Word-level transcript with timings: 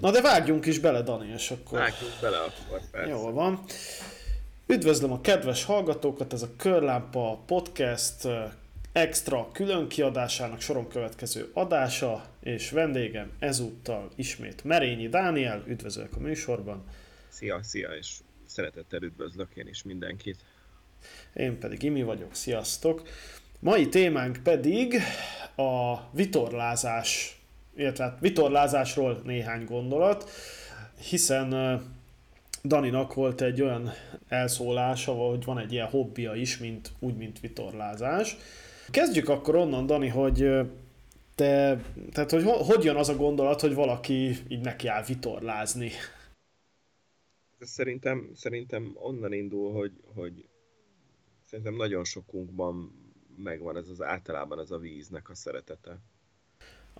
Na 0.00 0.10
de 0.10 0.20
vágjunk 0.20 0.66
is 0.66 0.78
bele, 0.78 1.02
Dani, 1.02 1.32
és 1.32 1.50
akkor... 1.50 1.78
Vágjunk 1.78 2.12
bele 2.20 2.38
akkor, 2.38 2.80
persze. 2.90 3.10
Jól 3.10 3.32
van. 3.32 3.64
Üdvözlöm 4.66 5.12
a 5.12 5.20
kedves 5.20 5.64
hallgatókat, 5.64 6.32
ez 6.32 6.42
a 6.42 6.48
Körlámpa 6.56 7.42
Podcast 7.46 8.28
extra 8.92 9.48
külön 9.52 9.88
kiadásának 9.88 10.60
soron 10.60 10.88
következő 10.88 11.50
adása, 11.52 12.24
és 12.40 12.70
vendégem 12.70 13.30
ezúttal 13.38 14.10
ismét 14.14 14.64
Merényi 14.64 15.08
Dániel, 15.08 15.64
üdvözlök 15.66 16.16
a 16.16 16.20
műsorban. 16.20 16.84
Szia, 17.28 17.62
szia, 17.62 17.88
és 17.88 18.16
szeretettel 18.46 19.02
üdvözlök 19.02 19.48
én 19.54 19.66
is 19.66 19.82
mindenkit. 19.82 20.38
Én 21.34 21.58
pedig 21.58 21.82
Imi 21.82 22.02
vagyok, 22.02 22.34
sziasztok. 22.34 23.02
Mai 23.58 23.88
témánk 23.88 24.42
pedig 24.42 25.00
a 25.56 25.96
vitorlázás, 26.12 27.39
illetve 27.76 28.04
hát 28.04 28.20
vitorlázásról 28.20 29.20
néhány 29.24 29.64
gondolat, 29.64 30.30
hiszen 31.08 31.80
Daninak 32.64 33.14
volt 33.14 33.40
egy 33.40 33.62
olyan 33.62 33.90
elszólása, 34.28 35.12
hogy 35.12 35.44
van 35.44 35.58
egy 35.58 35.72
ilyen 35.72 35.86
hobbija 35.86 36.34
is, 36.34 36.58
mint, 36.58 36.92
úgy, 36.98 37.16
mint 37.16 37.40
vitorlázás. 37.40 38.36
Kezdjük 38.90 39.28
akkor 39.28 39.54
onnan, 39.54 39.86
Dani, 39.86 40.08
hogy 40.08 40.50
te, 41.34 41.82
tehát 42.12 42.30
hogy 42.30 42.42
hogy 42.44 42.84
jön 42.84 42.96
az 42.96 43.08
a 43.08 43.16
gondolat, 43.16 43.60
hogy 43.60 43.74
valaki 43.74 44.36
így 44.48 44.60
neki 44.60 44.86
áll 44.86 45.04
vitorlázni? 45.04 45.90
Szerintem, 47.58 48.30
szerintem 48.34 48.92
onnan 48.94 49.32
indul, 49.32 49.72
hogy, 49.72 49.92
hogy 50.14 50.48
szerintem 51.44 51.74
nagyon 51.74 52.04
sokunkban 52.04 52.92
megvan 53.36 53.76
ez 53.76 53.88
az 53.88 54.02
általában 54.02 54.60
ez 54.60 54.70
a 54.70 54.78
víznek 54.78 55.30
a 55.30 55.34
szeretete. 55.34 55.98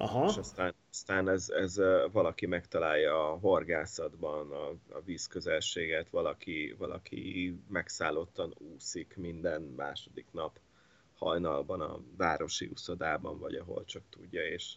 Aha. 0.01 0.27
És 0.29 0.37
aztán, 0.37 0.75
aztán 0.91 1.29
ez, 1.29 1.49
ez 1.49 1.81
valaki 2.13 2.47
megtalálja 2.47 3.33
a 3.33 3.39
horgászatban 3.39 4.53
a, 4.53 4.69
a 4.97 5.01
víz 5.05 5.27
közelséget, 5.27 6.11
valaki, 6.11 6.75
valaki 6.79 7.55
megszállottan 7.69 8.55
úszik 8.75 9.17
minden 9.17 9.63
második 9.63 10.27
nap 10.33 10.59
hajnalban 11.19 11.81
a 11.81 12.01
városi 12.17 12.69
úszodában, 12.73 13.39
vagy 13.39 13.55
ahol 13.55 13.85
csak 13.85 14.03
tudja, 14.11 14.47
és 14.47 14.75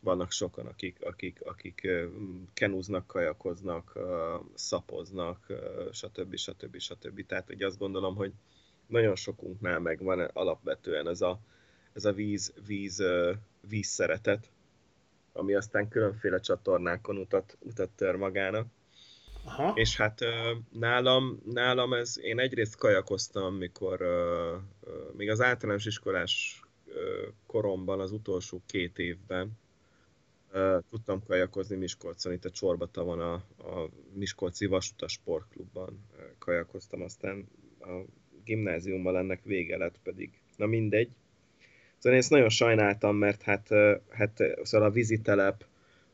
vannak 0.00 0.30
sokan, 0.30 0.66
akik, 0.66 1.04
akik, 1.04 1.40
akik 1.44 1.88
kenúznak, 2.54 3.06
kajakoznak, 3.06 3.98
szapoznak, 4.54 5.46
stb. 5.92 6.36
stb. 6.36 6.78
stb. 6.78 7.26
Tehát 7.26 7.50
ugye 7.50 7.66
azt 7.66 7.78
gondolom, 7.78 8.16
hogy 8.16 8.32
nagyon 8.86 9.16
sokunknál 9.16 9.78
megvan 9.78 10.20
alapvetően 10.20 11.08
ez 11.08 11.20
a, 11.20 11.38
ez 11.92 12.04
a 12.04 12.12
víz, 12.12 12.52
víz, 12.66 13.02
víz 13.68 13.86
szeretet, 13.86 14.50
ami 15.32 15.54
aztán 15.54 15.88
különféle 15.88 16.40
csatornákon 16.40 17.16
utat, 17.16 17.56
utat 17.60 17.90
tör 17.90 18.16
magának. 18.16 18.66
Aha. 19.44 19.72
És 19.74 19.96
hát 19.96 20.20
nálam, 20.72 21.42
nálam 21.44 21.92
ez, 21.92 22.18
én 22.22 22.38
egyrészt 22.38 22.76
kajakoztam, 22.76 23.54
mikor 23.54 24.00
még 25.16 25.30
az 25.30 25.40
általános 25.40 25.86
iskolás 25.86 26.62
koromban, 27.46 28.00
az 28.00 28.12
utolsó 28.12 28.62
két 28.66 28.98
évben 28.98 29.58
tudtam 30.90 31.22
kajakozni 31.26 31.76
Miskolcon, 31.76 32.32
itt 32.32 32.44
a 32.44 32.50
Csorbatavon 32.50 33.20
a, 33.20 33.32
a 33.58 33.88
Miskolci 34.12 34.66
Vasutas 34.66 35.12
Sportklubban 35.12 36.06
kajakoztam, 36.38 37.02
aztán 37.02 37.48
a 37.80 38.00
gimnáziummal 38.44 39.18
ennek 39.18 39.42
vége 39.42 39.76
lett 39.76 39.98
pedig. 40.02 40.30
Na 40.56 40.66
mindegy. 40.66 41.10
Szóval 41.98 42.12
én 42.12 42.18
ezt 42.18 42.30
nagyon 42.30 42.48
sajnáltam, 42.48 43.16
mert 43.16 43.42
hát, 43.42 43.68
hát 44.10 44.42
szóval 44.62 44.88
a 44.88 44.92
vízitelep, 44.92 45.64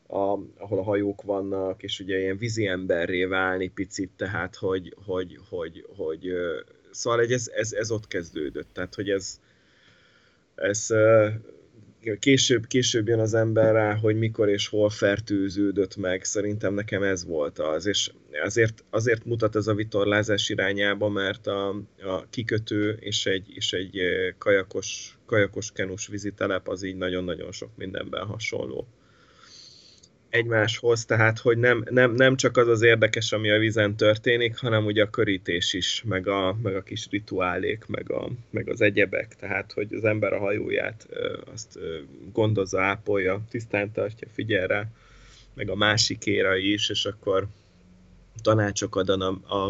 a, 0.07 0.37
ahol 0.57 0.79
a 0.79 0.83
hajók 0.83 1.21
vannak, 1.21 1.83
és 1.83 1.99
ugye 1.99 2.19
ilyen 2.19 2.37
vízi 2.37 2.67
emberré 2.67 3.25
válni 3.25 3.67
picit, 3.67 4.09
tehát 4.17 4.55
hogy, 4.55 4.95
hogy, 5.05 5.39
hogy, 5.49 5.85
hogy 5.95 6.31
szóval 6.91 7.21
ez, 7.21 7.47
ez, 7.55 7.73
ez 7.73 7.91
ott 7.91 8.07
kezdődött, 8.07 8.67
tehát 8.73 8.95
hogy 8.95 9.09
ez, 9.09 9.39
ez 10.55 10.87
később, 12.19 12.67
később 12.67 13.07
jön 13.07 13.19
az 13.19 13.33
ember 13.33 13.73
rá, 13.73 13.95
hogy 13.95 14.17
mikor 14.17 14.49
és 14.49 14.67
hol 14.67 14.89
fertőződött 14.89 15.95
meg, 15.95 16.23
szerintem 16.23 16.73
nekem 16.73 17.03
ez 17.03 17.25
volt 17.25 17.59
az, 17.59 17.85
és 17.85 18.11
azért, 18.43 18.83
azért 18.89 19.25
mutat 19.25 19.55
ez 19.55 19.67
a 19.67 19.73
vitorlázás 19.73 20.49
irányába, 20.49 21.09
mert 21.09 21.47
a, 21.47 21.69
a 22.03 22.25
kikötő 22.29 22.97
és 22.99 23.25
egy, 23.25 23.45
és 23.55 23.73
egy 23.73 23.99
kajakos, 24.37 25.14
kajakos 25.25 25.71
kenus 25.71 26.07
vízitelep 26.07 26.67
az 26.67 26.83
így 26.83 26.95
nagyon-nagyon 26.95 27.51
sok 27.51 27.69
mindenben 27.75 28.25
hasonló 28.25 28.87
egymáshoz, 30.35 31.05
tehát 31.05 31.39
hogy 31.39 31.57
nem, 31.57 31.85
nem, 31.89 32.13
nem 32.13 32.35
csak 32.35 32.57
az 32.57 32.67
az 32.67 32.81
érdekes, 32.81 33.31
ami 33.31 33.49
a 33.49 33.59
vízen 33.59 33.95
történik, 33.95 34.57
hanem 34.57 34.85
ugye 34.85 35.03
a 35.03 35.09
körítés 35.09 35.73
is, 35.73 36.03
meg 36.05 36.27
a, 36.27 36.57
meg 36.61 36.75
a 36.75 36.83
kis 36.83 37.07
rituálék, 37.09 37.85
meg, 37.87 38.11
a, 38.11 38.29
meg 38.49 38.69
az 38.69 38.81
egyebek, 38.81 39.35
tehát 39.35 39.71
hogy 39.71 39.93
az 39.93 40.03
ember 40.03 40.33
a 40.33 40.39
hajóját 40.39 41.07
azt 41.53 41.79
gondozza, 42.33 42.81
ápolja, 42.81 43.41
tisztán 43.49 43.91
tartja, 43.91 44.27
figyel 44.33 44.67
rá, 44.67 44.85
meg 45.53 45.69
a 45.69 45.75
másikéra 45.75 46.55
is, 46.55 46.89
és 46.89 47.05
akkor 47.05 47.47
tanácsok 48.41 48.95
ad 48.95 49.09
a, 49.09 49.39
a, 49.47 49.67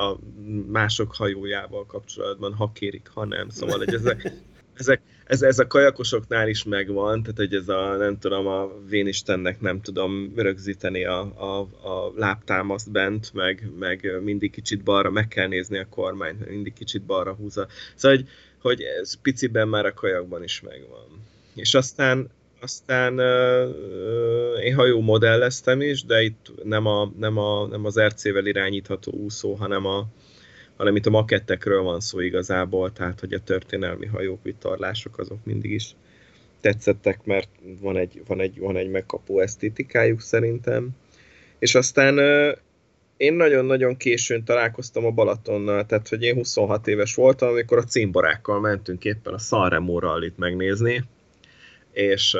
a 0.00 0.18
mások 0.66 1.14
hajójával 1.14 1.86
kapcsolatban, 1.86 2.54
ha 2.54 2.72
kérik, 2.72 3.08
ha 3.14 3.24
nem. 3.24 3.48
Szóval 3.48 3.78
hogy 3.78 3.94
ezek, 3.94 4.32
ezek, 4.78 5.00
ez, 5.24 5.42
ez 5.42 5.58
a 5.58 5.66
kajakosoknál 5.66 6.48
is 6.48 6.64
megvan, 6.64 7.22
tehát 7.22 7.36
hogy 7.36 7.54
ez 7.54 7.68
a, 7.68 7.96
nem 7.96 8.18
tudom, 8.18 8.46
a 8.46 8.72
vénistennek 8.88 9.60
nem 9.60 9.80
tudom 9.80 10.32
rögzíteni 10.36 11.04
a, 11.04 11.20
a, 11.20 11.60
a 11.88 12.12
lábtámaszt 12.16 12.90
bent, 12.90 13.34
meg, 13.34 13.70
meg 13.78 14.20
mindig 14.22 14.50
kicsit 14.50 14.82
balra, 14.82 15.10
meg 15.10 15.28
kell 15.28 15.46
nézni 15.46 15.78
a 15.78 15.88
kormányt, 15.90 16.48
mindig 16.48 16.72
kicsit 16.72 17.02
balra 17.02 17.34
húzza. 17.34 17.66
Szóval, 17.94 18.16
hogy, 18.16 18.28
hogy 18.60 18.80
ez 18.80 19.20
piciben 19.22 19.68
már 19.68 19.86
a 19.86 19.94
kajakban 19.94 20.42
is 20.42 20.60
megvan. 20.60 21.26
És 21.54 21.74
aztán, 21.74 22.30
aztán 22.60 23.14
uh, 23.18 24.64
én 24.64 24.74
hajó 24.74 25.00
modelleztem 25.00 25.80
is, 25.80 26.04
de 26.04 26.22
itt 26.22 26.52
nem, 26.62 26.86
a, 26.86 27.12
nem, 27.18 27.38
a, 27.38 27.66
nem 27.66 27.84
az 27.84 28.00
RC-vel 28.00 28.46
irányítható 28.46 29.12
úszó, 29.12 29.54
hanem 29.54 29.86
a, 29.86 30.06
hanem 30.78 30.96
itt 30.96 31.06
a 31.06 31.10
makettekről 31.10 31.82
van 31.82 32.00
szó 32.00 32.20
igazából, 32.20 32.92
tehát 32.92 33.20
hogy 33.20 33.32
a 33.32 33.40
történelmi 33.40 34.06
hajók, 34.06 34.42
vitorlások 34.42 35.18
azok 35.18 35.38
mindig 35.44 35.70
is 35.70 35.94
tetszettek, 36.60 37.24
mert 37.24 37.48
van 37.80 37.96
egy, 37.96 38.22
van 38.26 38.40
egy, 38.40 38.58
van 38.58 38.76
egy 38.76 38.90
megkapó 38.90 39.40
esztétikájuk 39.40 40.20
szerintem. 40.20 40.88
És 41.58 41.74
aztán 41.74 42.18
én 43.16 43.34
nagyon-nagyon 43.34 43.96
későn 43.96 44.44
találkoztam 44.44 45.04
a 45.04 45.10
Balatonnal, 45.10 45.86
tehát 45.86 46.08
hogy 46.08 46.22
én 46.22 46.34
26 46.34 46.86
éves 46.86 47.14
voltam, 47.14 47.48
amikor 47.48 47.78
a 47.78 47.84
címbarákkal 47.84 48.60
mentünk 48.60 49.04
éppen 49.04 49.34
a 49.34 49.38
Sanremo 49.38 49.98
rallit 49.98 50.38
megnézni, 50.38 51.04
és, 51.92 52.36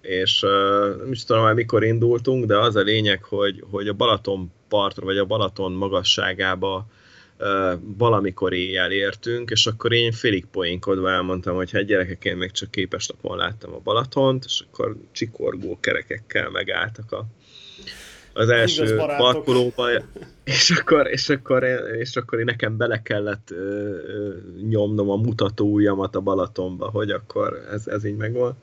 és 0.00 0.40
nem 0.98 1.12
is 1.12 1.24
tudom 1.24 1.54
mikor 1.54 1.84
indultunk, 1.84 2.44
de 2.44 2.58
az 2.58 2.76
a 2.76 2.80
lényeg, 2.80 3.24
hogy, 3.24 3.64
hogy 3.70 3.88
a 3.88 3.92
Balaton 3.92 4.52
partra, 4.68 5.04
vagy 5.04 5.18
a 5.18 5.24
Balaton 5.24 5.72
magasságába 5.72 6.86
valamikor 7.80 8.52
éjjel 8.52 8.92
értünk, 8.92 9.50
és 9.50 9.66
akkor 9.66 9.92
én 9.92 10.12
félig 10.12 10.46
poénkodva 10.46 11.10
elmondtam, 11.10 11.56
hogy 11.56 11.70
hát 11.70 11.84
gyerekek, 11.84 12.24
én 12.24 12.36
még 12.36 12.50
csak 12.50 12.70
képes 12.70 13.06
napon 13.06 13.36
láttam 13.36 13.74
a 13.74 13.80
Balatont, 13.84 14.44
és 14.44 14.64
akkor 14.66 14.96
csikorgó 15.12 15.78
kerekekkel 15.80 16.50
megálltak 16.50 17.12
a, 17.12 17.26
az 18.32 18.48
első 18.48 18.96
parkolóba, 18.96 19.88
és 20.44 20.70
akkor, 20.70 21.06
és 21.06 21.28
akkor, 21.28 21.64
és 21.98 22.16
akkor 22.16 22.38
én 22.38 22.44
nekem 22.44 22.76
bele 22.76 23.02
kellett 23.02 23.50
ö, 23.50 23.56
ö, 23.56 24.34
nyomnom 24.68 25.10
a 25.10 25.16
mutató 25.16 25.72
ujjamat 25.72 26.16
a 26.16 26.20
Balatonba, 26.20 26.90
hogy 26.90 27.10
akkor 27.10 27.66
ez, 27.72 27.86
ez 27.86 28.04
így 28.04 28.16
megvolt. 28.16 28.56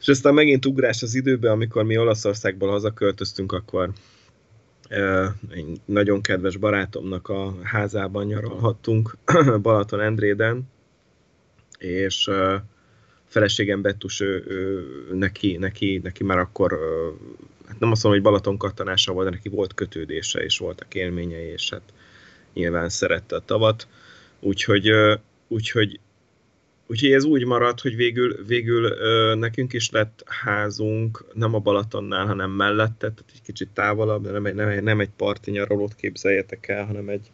És 0.00 0.08
aztán 0.08 0.34
megint 0.34 0.66
ugrás 0.66 1.02
az 1.02 1.14
időbe, 1.14 1.50
amikor 1.50 1.84
mi 1.84 1.98
Olaszországból 1.98 2.70
hazaköltöztünk, 2.70 3.52
akkor 3.52 3.90
egy 5.50 5.80
nagyon 5.84 6.20
kedves 6.20 6.56
barátomnak 6.56 7.28
a 7.28 7.54
házában 7.62 8.26
nyaralhattunk 8.26 9.16
Balaton 9.62 10.00
Endréden, 10.00 10.62
és 11.78 12.30
feleségem 13.26 13.82
Bettus, 13.82 14.20
ő, 14.20 14.44
ő, 14.46 14.86
neki, 15.14 15.56
neki, 15.56 16.00
neki 16.02 16.24
már 16.24 16.38
akkor, 16.38 16.78
hát 17.66 17.78
nem 17.78 17.90
azt 17.90 18.02
mondom, 18.02 18.22
hogy 18.22 18.30
Balaton 18.30 18.56
kattanása 18.56 19.12
volt, 19.12 19.28
de 19.28 19.34
neki 19.34 19.48
volt 19.48 19.74
kötődése, 19.74 20.40
és 20.40 20.58
voltak 20.58 20.94
élményei, 20.94 21.46
és 21.46 21.70
hát 21.70 21.92
nyilván 22.52 22.88
szerette 22.88 23.36
a 23.36 23.44
tavat. 23.44 23.88
Úgyhogy, 24.40 24.90
úgyhogy 25.48 26.00
Úgyhogy 26.92 27.12
ez 27.12 27.24
úgy 27.24 27.44
maradt, 27.44 27.80
hogy 27.80 27.96
végül, 27.96 28.44
végül 28.46 28.84
ö, 28.84 29.34
nekünk 29.34 29.72
is 29.72 29.90
lett 29.90 30.22
házunk, 30.26 31.24
nem 31.32 31.54
a 31.54 31.58
Balatonnál, 31.58 32.26
hanem 32.26 32.50
mellette, 32.50 32.96
tehát 32.96 33.24
egy 33.34 33.42
kicsit 33.42 33.68
távolabb, 33.74 34.22
de 34.22 34.30
nem 34.30 34.46
egy, 34.46 34.54
nem 34.54 34.68
egy, 34.68 34.82
nem 34.82 35.00
egy 35.00 35.10
parti 35.16 35.50
nyaralót 35.50 35.94
képzeljetek 35.94 36.68
el, 36.68 36.84
hanem 36.84 37.08
egy, 37.08 37.30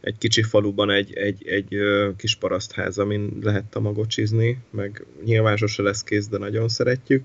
egy 0.00 0.18
kicsi 0.18 0.42
faluban 0.42 0.90
egy, 0.90 1.12
egy, 1.14 1.48
egy 1.48 1.74
ö, 1.74 2.10
kis 2.16 2.34
parasztház, 2.34 2.98
amin 2.98 3.38
lehet 3.42 3.64
tamagocsizni, 3.64 4.58
meg 4.70 5.06
nyilván 5.24 5.56
sose 5.56 5.82
lesz 5.82 6.02
kész, 6.02 6.28
de 6.28 6.38
nagyon 6.38 6.68
szeretjük. 6.68 7.24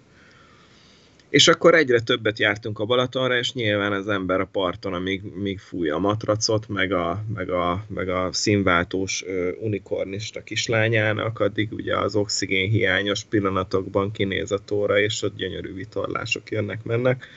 És 1.30 1.48
akkor 1.48 1.76
egyre 1.76 2.00
többet 2.00 2.40
jártunk 2.40 2.80
a 2.80 2.86
Balatonra, 2.86 3.38
és 3.38 3.54
nyilván 3.54 3.92
az 3.92 4.08
ember 4.08 4.40
a 4.40 4.50
parton, 4.52 4.94
amíg, 4.94 5.22
amíg 5.36 5.60
fújja 5.60 5.96
a 5.96 6.00
matracot, 6.00 6.68
meg 6.68 6.92
a, 6.92 7.24
meg 7.34 7.50
a, 7.50 7.86
meg 7.88 8.10
a 8.10 8.30
színváltós 8.32 9.22
uh, 9.22 9.50
unikornista 9.60 10.44
kislányának, 10.44 11.40
addig 11.40 11.72
ugye 11.72 11.98
az 11.98 12.16
oxigén 12.16 12.70
hiányos 12.70 13.24
pillanatokban 13.24 14.12
kinéz 14.12 14.52
a 14.52 14.60
tóra, 14.66 15.00
és 15.00 15.22
ott 15.22 15.36
gyönyörű 15.36 15.74
vitorlások 15.74 16.52
jönnek-mennek. 16.52 17.28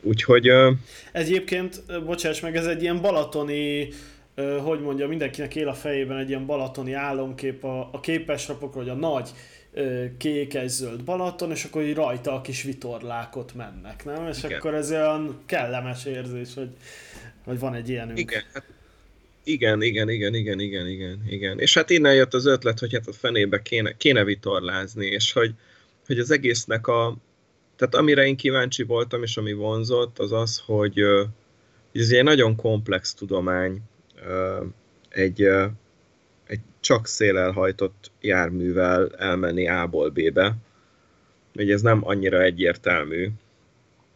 Úgyhogy... 0.00 0.50
Uh, 0.50 0.72
Egyébként, 1.12 1.82
bocsáss 2.04 2.40
meg, 2.40 2.56
ez 2.56 2.66
egy 2.66 2.82
ilyen 2.82 3.00
balatoni 3.00 3.88
hogy 4.64 4.80
mondja, 4.80 5.08
mindenkinek 5.08 5.56
él 5.56 5.68
a 5.68 5.74
fejében 5.74 6.18
egy 6.18 6.28
ilyen 6.28 6.46
balatoni 6.46 6.92
álomkép 6.92 7.64
a, 7.64 7.88
a 7.92 8.00
képesrapokról, 8.00 8.82
hogy 8.82 8.92
a 8.92 8.94
nagy 8.94 9.30
kékes-zöld 10.18 11.04
Balaton, 11.04 11.50
és 11.50 11.64
akkor 11.64 11.82
így 11.82 11.94
rajta 11.94 12.34
a 12.34 12.40
kis 12.40 12.62
vitorlákot 12.62 13.54
mennek, 13.54 14.04
nem? 14.04 14.26
És 14.26 14.42
Igen. 14.42 14.58
akkor 14.58 14.74
ez 14.74 14.90
olyan 14.90 15.42
kellemes 15.46 16.04
érzés, 16.04 16.54
hogy, 16.54 16.70
hogy 17.44 17.58
van 17.58 17.74
egy 17.74 17.88
ilyenünk. 17.88 18.18
Igen, 18.18 18.42
hát 18.52 18.64
igen, 19.44 19.82
igen, 19.82 20.08
igen, 20.08 20.34
igen, 20.34 20.60
igen, 20.60 20.86
igen, 20.86 21.22
igen. 21.28 21.58
És 21.58 21.74
hát 21.74 21.90
innen 21.90 22.14
jött 22.14 22.34
az 22.34 22.46
ötlet, 22.46 22.78
hogy 22.78 22.92
hát 22.92 23.06
a 23.06 23.12
fenébe 23.12 23.62
kéne, 23.62 23.96
kéne 23.96 24.24
vitorlázni, 24.24 25.06
és 25.06 25.32
hogy, 25.32 25.54
hogy 26.06 26.18
az 26.18 26.30
egésznek 26.30 26.86
a... 26.86 27.16
Tehát 27.76 27.94
amire 27.94 28.26
én 28.26 28.36
kíváncsi 28.36 28.82
voltam, 28.82 29.22
és 29.22 29.36
ami 29.36 29.52
vonzott, 29.52 30.18
az 30.18 30.32
az, 30.32 30.62
hogy, 30.66 31.00
hogy 31.92 32.00
ez 32.00 32.10
egy 32.10 32.24
nagyon 32.24 32.56
komplex 32.56 33.14
tudomány, 33.14 33.80
egy, 35.08 35.48
egy 36.52 36.60
csak 36.80 37.06
szélel 37.06 37.50
hajtott 37.50 38.10
járművel 38.20 39.10
elmenni 39.16 39.68
A-ból 39.68 40.10
B-be. 40.10 40.54
Ugye 41.54 41.72
ez 41.72 41.82
nem 41.82 42.00
annyira 42.06 42.42
egyértelmű. 42.42 43.28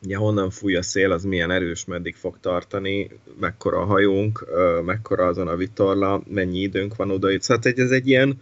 Ugye 0.02 0.16
honnan 0.16 0.50
fúj 0.50 0.76
a 0.76 0.82
szél, 0.82 1.12
az 1.12 1.24
milyen 1.24 1.50
erős, 1.50 1.84
meddig 1.84 2.14
fog 2.14 2.38
tartani, 2.40 3.10
mekkora 3.40 3.80
a 3.80 3.84
hajónk, 3.84 4.46
mekkora 4.84 5.26
azon 5.26 5.48
a 5.48 5.56
vitorla, 5.56 6.22
mennyi 6.28 6.58
időnk 6.58 6.96
van 6.96 7.10
oda. 7.10 7.40
Szóval 7.40 7.72
ez 7.76 7.90
egy 7.90 8.08
ilyen, 8.08 8.40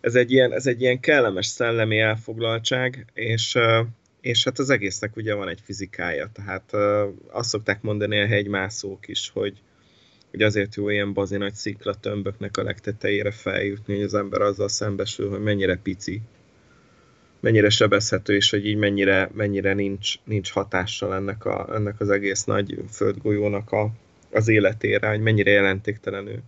ez 0.00 0.14
egy 0.14 0.32
ilyen, 0.32 0.52
ez 0.52 0.66
egy 0.66 0.80
ilyen 0.80 1.00
kellemes 1.00 1.46
szellemi 1.46 1.98
elfoglaltság, 1.98 3.06
és, 3.14 3.58
és 4.20 4.44
hát 4.44 4.58
az 4.58 4.70
egésznek 4.70 5.16
ugye 5.16 5.34
van 5.34 5.48
egy 5.48 5.60
fizikája, 5.64 6.30
tehát 6.32 6.72
azt 7.30 7.48
szokták 7.48 7.82
mondani 7.82 8.20
a 8.20 8.26
hegymászók 8.26 9.08
is, 9.08 9.30
hogy, 9.34 9.60
hogy 10.34 10.42
azért 10.42 10.74
jó 10.74 10.88
ilyen 10.88 11.12
bazi 11.12 11.36
nagy 11.36 11.54
sziklatömböknek 11.54 12.56
a 12.56 12.62
legtetejére 12.62 13.30
feljutni, 13.30 13.94
hogy 13.94 14.04
az 14.04 14.14
ember 14.14 14.40
azzal 14.40 14.68
szembesül, 14.68 15.30
hogy 15.30 15.40
mennyire 15.40 15.76
pici, 15.82 16.20
mennyire 17.40 17.70
sebezhető, 17.70 18.34
és 18.34 18.50
hogy 18.50 18.66
így 18.66 18.76
mennyire, 18.76 19.30
mennyire 19.34 19.74
nincs, 19.74 20.14
nincs 20.24 20.50
hatással 20.50 21.14
ennek, 21.14 21.44
a, 21.44 21.74
ennek 21.74 22.00
az 22.00 22.10
egész 22.10 22.44
nagy 22.44 22.78
földgolyónak 22.90 23.72
a, 23.72 23.90
az 24.32 24.48
életére, 24.48 25.08
hogy 25.08 25.20
mennyire 25.20 25.50
jelentéktelenül. 25.50 26.42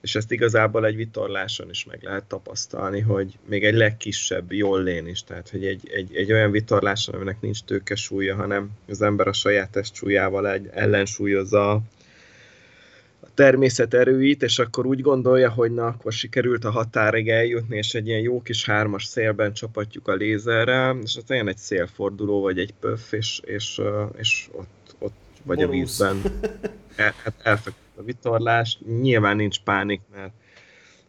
És 0.00 0.14
ezt 0.14 0.32
igazából 0.32 0.86
egy 0.86 0.96
vitorláson 0.96 1.70
is 1.70 1.84
meg 1.84 2.02
lehet 2.02 2.24
tapasztalni, 2.24 3.00
hogy 3.00 3.38
még 3.48 3.64
egy 3.64 3.74
legkisebb 3.74 4.52
jollén 4.52 5.06
is, 5.06 5.24
tehát 5.24 5.48
hogy 5.48 5.66
egy, 5.66 5.90
egy, 5.92 6.16
egy 6.16 6.32
olyan 6.32 6.50
vitorláson, 6.50 7.14
aminek 7.14 7.40
nincs 7.40 7.62
tőkesúlya, 7.62 8.36
hanem 8.36 8.70
az 8.88 9.02
ember 9.02 9.26
a 9.26 9.32
saját 9.32 9.70
testsúlyával 9.70 10.48
egy 10.50 10.68
ellensúlyozza 10.72 11.82
természet 13.34 13.94
erőit, 13.94 14.42
és 14.42 14.58
akkor 14.58 14.86
úgy 14.86 15.00
gondolja, 15.00 15.50
hogy 15.50 15.70
na, 15.70 15.86
akkor 15.86 16.12
sikerült 16.12 16.64
a 16.64 16.70
határig 16.70 17.28
eljutni, 17.28 17.76
és 17.76 17.94
egy 17.94 18.06
ilyen 18.06 18.20
jó 18.20 18.42
kis 18.42 18.64
hármas 18.64 19.04
szélben 19.04 19.52
csapatjuk 19.52 20.08
a 20.08 20.14
lézerrel, 20.14 20.98
és 21.02 21.16
ott 21.16 21.30
olyan 21.30 21.48
egy 21.48 21.56
szélforduló, 21.56 22.40
vagy 22.40 22.58
egy 22.58 22.74
pöff, 22.80 23.12
és, 23.12 23.40
és, 23.44 23.80
és 24.18 24.48
ott, 24.52 24.94
ott 24.98 25.14
vagy 25.42 25.56
Borusz. 25.56 25.70
a 25.70 25.78
vízben 25.78 26.22
el, 26.96 27.14
hát 27.22 27.34
elfeküdt 27.42 27.96
a 27.96 28.02
vitorlás. 28.02 28.78
Nyilván 29.00 29.36
nincs 29.36 29.60
pánik, 29.60 30.00
mert 30.14 30.32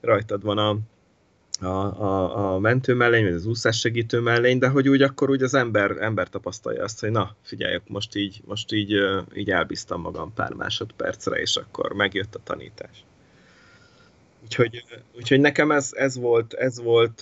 rajtad 0.02 0.44
van 0.44 0.58
a, 0.58 0.78
a, 1.64 2.02
a, 2.02 2.54
a 2.54 2.60
mentő 2.60 2.94
mellény, 2.94 3.24
vagy 3.24 3.34
az 3.34 3.46
úszás 3.46 3.80
segítő 3.80 4.20
mellény, 4.20 4.58
de 4.58 4.68
hogy 4.68 4.90
úgy 4.90 5.02
akkor 5.02 5.30
úgy 5.30 5.44
az 5.44 5.54
ember, 5.54 5.92
ember 6.00 6.30
tapasztalja 6.30 6.84
azt, 6.84 7.00
hogy 7.00 7.12
na, 7.12 7.36
figyelj, 7.42 7.80
most 7.88 8.16
így, 8.16 8.42
most 8.46 8.72
így, 8.72 8.96
így 9.36 9.52
elbíztam 9.52 10.02
magam 10.02 10.34
pár 10.34 10.54
másodpercre, 10.54 11.36
és 11.36 11.56
akkor 11.56 11.94
megjött 11.94 12.36
a 12.36 12.40
tanítás. 12.44 13.04
Úgyhogy, 14.44 14.84
úgyhogy 15.16 15.40
nekem 15.40 15.72
ez, 15.72 15.90
ez 15.94 16.18
volt, 16.18 16.54
ez 16.54 16.82
volt, 16.82 17.22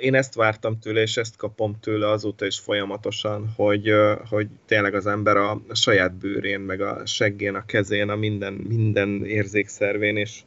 én 0.00 0.14
ezt 0.14 0.34
vártam 0.34 0.78
tőle, 0.78 1.00
és 1.00 1.16
ezt 1.16 1.36
kapom 1.36 1.80
tőle 1.80 2.10
azóta 2.10 2.46
is 2.46 2.58
folyamatosan, 2.58 3.52
hogy, 3.56 3.92
hogy 4.28 4.46
tényleg 4.66 4.94
az 4.94 5.06
ember 5.06 5.36
a 5.36 5.60
saját 5.72 6.14
bőrén, 6.14 6.60
meg 6.60 6.80
a 6.80 7.06
seggén, 7.06 7.54
a 7.54 7.64
kezén, 7.66 8.08
a 8.08 8.16
minden, 8.16 8.52
minden 8.52 9.24
érzékszervén, 9.24 10.16
és, 10.16 10.40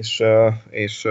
és, 0.00 0.22
és 0.70 1.08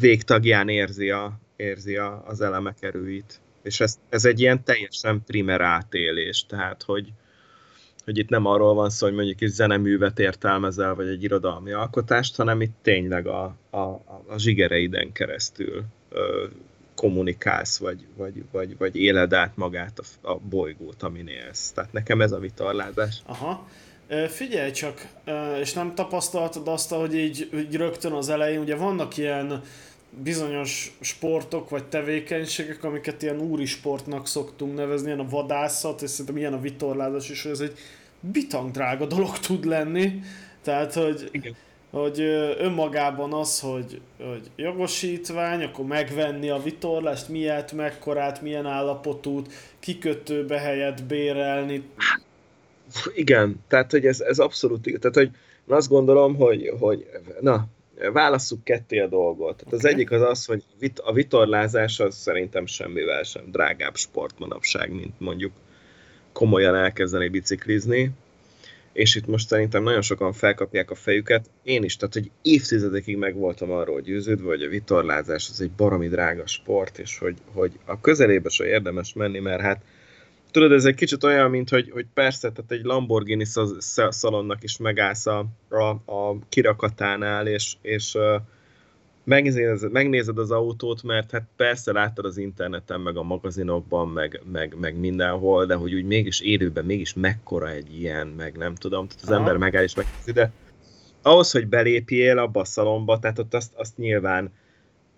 végtagján 0.00 0.68
érzi, 0.68 1.10
a, 1.10 1.32
érzi 1.56 1.96
a, 1.96 2.22
az 2.26 2.40
elemek 2.40 2.76
erőit. 2.80 3.40
És 3.62 3.80
ez, 3.80 3.98
ez 4.08 4.24
egy 4.24 4.40
ilyen 4.40 4.64
teljesen 4.64 5.22
primer 5.26 5.60
átélés, 5.60 6.46
tehát 6.46 6.82
hogy, 6.82 7.12
hogy 8.04 8.18
itt 8.18 8.28
nem 8.28 8.46
arról 8.46 8.74
van 8.74 8.90
szó, 8.90 9.06
hogy 9.06 9.14
mondjuk 9.14 9.40
egy 9.40 9.48
zeneművet 9.48 10.18
értelmezel, 10.18 10.94
vagy 10.94 11.08
egy 11.08 11.22
irodalmi 11.22 11.72
alkotást, 11.72 12.36
hanem 12.36 12.60
itt 12.60 12.74
tényleg 12.82 13.26
a, 13.26 13.56
a, 13.70 13.78
a 14.26 14.38
zsigereiden 14.38 15.12
keresztül 15.12 15.84
ö, 16.10 16.46
kommunikálsz, 16.94 17.78
vagy, 17.78 18.06
vagy, 18.16 18.44
vagy, 18.52 18.78
vagy 18.78 18.96
éled 18.96 19.32
át 19.32 19.56
magát 19.56 19.98
a, 19.98 20.32
a 20.32 20.38
bolygót, 20.38 21.02
amin 21.02 21.28
élsz. 21.28 21.72
Tehát 21.72 21.92
nekem 21.92 22.20
ez 22.20 22.32
a 22.32 22.38
vitorlázás. 22.38 23.22
Aha. 23.26 23.66
Figyelj 24.28 24.70
csak, 24.70 25.06
és 25.60 25.72
nem 25.72 25.94
tapasztaltad 25.94 26.68
azt, 26.68 26.90
hogy 26.90 27.14
így, 27.14 27.50
így 27.54 27.76
rögtön 27.76 28.12
az 28.12 28.28
elején, 28.28 28.60
ugye 28.60 28.76
vannak 28.76 29.16
ilyen 29.16 29.62
bizonyos 30.22 30.96
sportok 31.00 31.70
vagy 31.70 31.84
tevékenységek, 31.84 32.84
amiket 32.84 33.22
ilyen 33.22 33.40
úri 33.40 33.64
sportnak 33.64 34.26
szoktunk 34.26 34.74
nevezni, 34.74 35.06
ilyen 35.06 35.18
a 35.18 35.28
vadászat, 35.28 36.02
és 36.02 36.10
szerintem 36.10 36.36
ilyen 36.36 36.52
a 36.52 36.60
vitorlázás 36.60 37.30
is, 37.30 37.42
hogy 37.42 37.50
ez 37.52 37.60
egy 37.60 37.78
bitang 38.20 38.70
drága 38.70 39.06
dolog 39.06 39.38
tud 39.38 39.64
lenni. 39.64 40.20
Tehát, 40.62 40.94
hogy, 40.94 41.28
Igen. 41.30 41.56
hogy 41.90 42.20
önmagában 42.58 43.32
az, 43.32 43.60
hogy, 43.60 44.00
hogy 44.18 44.50
jogosítvány, 44.56 45.62
akkor 45.62 45.84
megvenni 45.84 46.48
a 46.48 46.62
vitorlást, 46.62 47.28
miért, 47.28 47.72
mekkorát, 47.72 48.42
milyen 48.42 48.66
állapotút, 48.66 49.52
kikötőbe 49.80 50.58
helyet 50.58 51.04
bérelni, 51.04 51.82
igen, 53.14 53.64
tehát 53.68 53.90
hogy 53.90 54.06
ez, 54.06 54.20
ez 54.20 54.38
abszolút, 54.38 54.82
tehát 54.82 55.14
hogy 55.14 55.30
azt 55.66 55.88
gondolom, 55.88 56.34
hogy, 56.36 56.72
hogy 56.78 57.06
na, 57.40 57.66
válasszuk 58.12 58.64
ketté 58.64 58.98
a 58.98 59.06
dolgot. 59.06 59.56
Tehát 59.56 59.72
okay. 59.72 59.78
az 59.78 59.84
egyik 59.84 60.10
az 60.10 60.22
az, 60.22 60.44
hogy 60.44 60.62
a 60.96 61.12
vitorlázás 61.12 62.00
az 62.00 62.16
szerintem 62.16 62.66
semmivel 62.66 63.22
sem 63.22 63.50
drágább 63.50 63.96
sport 63.96 64.38
manapság, 64.38 64.92
mint 64.92 65.20
mondjuk 65.20 65.52
komolyan 66.32 66.74
elkezdeni 66.74 67.28
biciklizni, 67.28 68.10
és 68.92 69.14
itt 69.14 69.26
most 69.26 69.48
szerintem 69.48 69.82
nagyon 69.82 70.02
sokan 70.02 70.32
felkapják 70.32 70.90
a 70.90 70.94
fejüket, 70.94 71.50
én 71.62 71.82
is, 71.82 71.96
tehát 71.96 72.14
hogy 72.14 72.30
évtizedekig 72.42 73.16
meg 73.16 73.34
voltam 73.34 73.70
arról 73.70 74.00
győződve, 74.00 74.48
hogy 74.48 74.62
a 74.62 74.68
vitorlázás 74.68 75.48
az 75.50 75.60
egy 75.60 75.70
baromi 75.70 76.08
drága 76.08 76.46
sport, 76.46 76.98
és 76.98 77.18
hogy, 77.18 77.36
hogy 77.52 77.72
a 77.84 78.00
közelébe 78.00 78.48
se 78.48 78.66
érdemes 78.66 79.12
menni, 79.12 79.38
mert 79.38 79.60
hát 79.60 79.82
tudod, 80.54 80.72
ez 80.72 80.84
egy 80.84 80.94
kicsit 80.94 81.24
olyan, 81.24 81.50
mint 81.50 81.68
hogy, 81.68 81.90
hogy 81.90 82.06
persze, 82.14 82.52
tehát 82.52 82.70
egy 82.70 82.84
Lamborghini 82.84 83.44
szalonnak 84.08 84.62
is 84.62 84.76
megállsz 84.76 85.26
a, 85.26 85.46
a, 85.68 86.12
a 86.12 86.38
kirakatánál, 86.48 87.46
és, 87.46 87.74
és 87.82 88.18
megnézed, 89.24 89.92
megnézed 89.92 90.38
az 90.38 90.50
autót, 90.50 91.02
mert 91.02 91.30
hát 91.30 91.46
persze 91.56 91.92
láttad 91.92 92.24
az 92.24 92.36
interneten, 92.36 93.00
meg 93.00 93.16
a 93.16 93.22
magazinokban, 93.22 94.08
meg, 94.08 94.40
meg, 94.52 94.76
meg 94.80 94.98
mindenhol, 94.98 95.66
de 95.66 95.74
hogy 95.74 95.94
úgy 95.94 96.04
mégis 96.04 96.40
élőben 96.40 96.84
mégis 96.84 97.14
mekkora 97.14 97.70
egy 97.70 97.98
ilyen, 97.98 98.26
meg 98.26 98.56
nem 98.56 98.74
tudom, 98.74 99.06
tehát 99.06 99.22
az 99.22 99.28
Aha. 99.28 99.38
ember 99.38 99.56
megáll 99.56 99.82
és 99.82 99.94
megnézi, 99.94 100.32
de 100.32 100.52
ahhoz, 101.22 101.50
hogy 101.50 101.66
belépjél 101.66 102.38
abba 102.38 102.60
a 102.60 102.64
szalomba, 102.64 103.18
tehát 103.18 103.38
ott 103.38 103.54
azt, 103.54 103.72
azt 103.74 103.96
nyilván, 103.96 104.52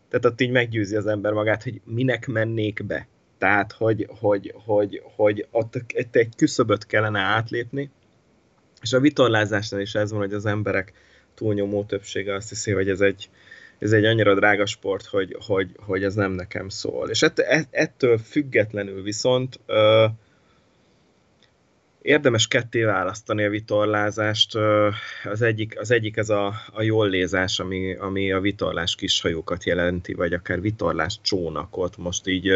tehát 0.08 0.24
ott 0.24 0.40
így 0.40 0.50
meggyőzi 0.50 0.96
az 0.96 1.06
ember 1.06 1.32
magát, 1.32 1.62
hogy 1.62 1.80
minek 1.84 2.26
mennék 2.26 2.84
be. 2.86 3.08
Tehát, 3.38 3.72
hogy, 3.72 4.08
hogy, 4.20 4.52
hogy, 4.64 5.02
hogy 5.16 5.46
ott 5.50 5.84
egy 6.10 6.36
küszöböt 6.36 6.86
kellene 6.86 7.20
átlépni, 7.20 7.90
és 8.82 8.92
a 8.92 9.00
vitorlázásnál 9.00 9.80
is 9.80 9.94
ez 9.94 10.10
van, 10.10 10.20
hogy 10.20 10.32
az 10.32 10.46
emberek 10.46 10.92
túlnyomó 11.34 11.84
többsége 11.84 12.34
azt 12.34 12.48
hiszi, 12.48 12.70
hogy 12.70 12.88
ez 12.88 13.00
egy, 13.00 13.30
ez 13.78 13.92
egy 13.92 14.04
annyira 14.04 14.34
drága 14.34 14.66
sport, 14.66 15.06
hogy, 15.06 15.36
hogy, 15.46 15.70
hogy 15.76 16.04
ez 16.04 16.14
nem 16.14 16.32
nekem 16.32 16.68
szól. 16.68 17.08
És 17.08 17.22
ett, 17.22 17.68
ettől 17.70 18.18
függetlenül 18.18 19.02
viszont 19.02 19.60
uh, 19.68 20.10
Érdemes 22.06 22.46
ketté 22.46 22.82
választani 22.82 23.44
a 23.44 23.50
vitorlázást. 23.50 24.58
Az 25.24 25.42
egyik, 25.42 25.80
az 25.80 25.90
egyik 25.90 26.16
ez 26.16 26.28
a, 26.28 26.54
a 26.72 26.82
jól 26.82 27.08
lézás, 27.08 27.58
ami, 27.58 27.94
ami 27.94 28.32
a 28.32 28.40
vitorlás 28.40 28.94
kishajókat 28.94 29.64
jelenti, 29.64 30.14
vagy 30.14 30.32
akár 30.32 30.60
vitorlás 30.60 31.18
csónakot. 31.22 31.96
Most 31.96 32.26
így 32.26 32.50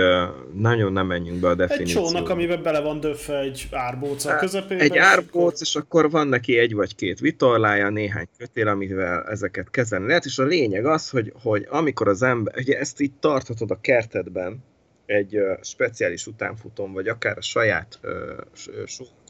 nagyon 0.54 0.92
nem 0.92 1.06
menjünk 1.06 1.40
be 1.40 1.48
a 1.48 1.54
definícióba. 1.54 2.06
Egy 2.06 2.12
csónak, 2.12 2.28
amiben 2.28 2.62
bele 2.62 2.80
van 2.80 3.00
döfve 3.00 3.38
egy 3.38 3.68
árbóc 3.70 4.24
a 4.24 4.36
közepében. 4.36 4.84
Egy 4.84 4.96
árbóc, 4.96 5.60
és 5.60 5.74
akkor 5.74 6.10
van 6.10 6.28
neki 6.28 6.58
egy 6.58 6.74
vagy 6.74 6.94
két 6.94 7.20
vitorlája, 7.20 7.88
néhány 7.88 8.28
kötél, 8.38 8.68
amivel 8.68 9.22
ezeket 9.22 9.70
kezelni 9.70 10.06
lehet, 10.06 10.24
és 10.24 10.38
a 10.38 10.44
lényeg 10.44 10.84
az, 10.84 11.10
hogy, 11.10 11.32
hogy 11.42 11.66
amikor 11.70 12.08
az 12.08 12.22
ember, 12.22 12.54
ugye 12.56 12.78
ezt 12.78 13.00
így 13.00 13.12
tarthatod 13.20 13.70
a 13.70 13.80
kertedben, 13.80 14.62
egy 15.10 15.38
speciális 15.62 16.26
utánfutom, 16.26 16.92
vagy 16.92 17.08
akár 17.08 17.38
a 17.38 17.42
saját 17.42 17.98
uh, 18.02 18.10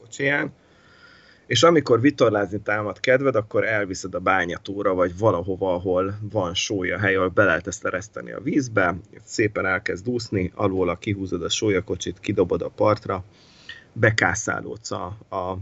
kocsiján, 0.00 0.52
és 1.46 1.62
amikor 1.62 2.00
vitorlázni 2.00 2.60
támad 2.60 3.00
kedved, 3.00 3.34
akkor 3.34 3.66
elviszed 3.66 4.14
a 4.14 4.18
bányatúra, 4.18 4.94
vagy 4.94 5.18
valahova, 5.18 5.74
ahol 5.74 6.18
van 6.32 6.54
sója 6.54 6.98
hely, 6.98 7.14
ahol 7.14 7.28
be 7.28 7.44
lehet 7.44 7.66
ezt 7.66 7.84
ereszteni 7.84 8.32
a 8.32 8.40
vízbe, 8.40 8.96
szépen 9.24 9.66
elkezd 9.66 10.08
úszni, 10.08 10.52
alól 10.54 10.96
kihúzod 10.96 11.42
a 11.42 11.48
sólyakocsit, 11.48 12.20
kidobod 12.20 12.62
a 12.62 12.68
partra, 12.68 13.24
bekászálódsz 13.92 14.90
a, 14.90 15.04
a 15.30 15.56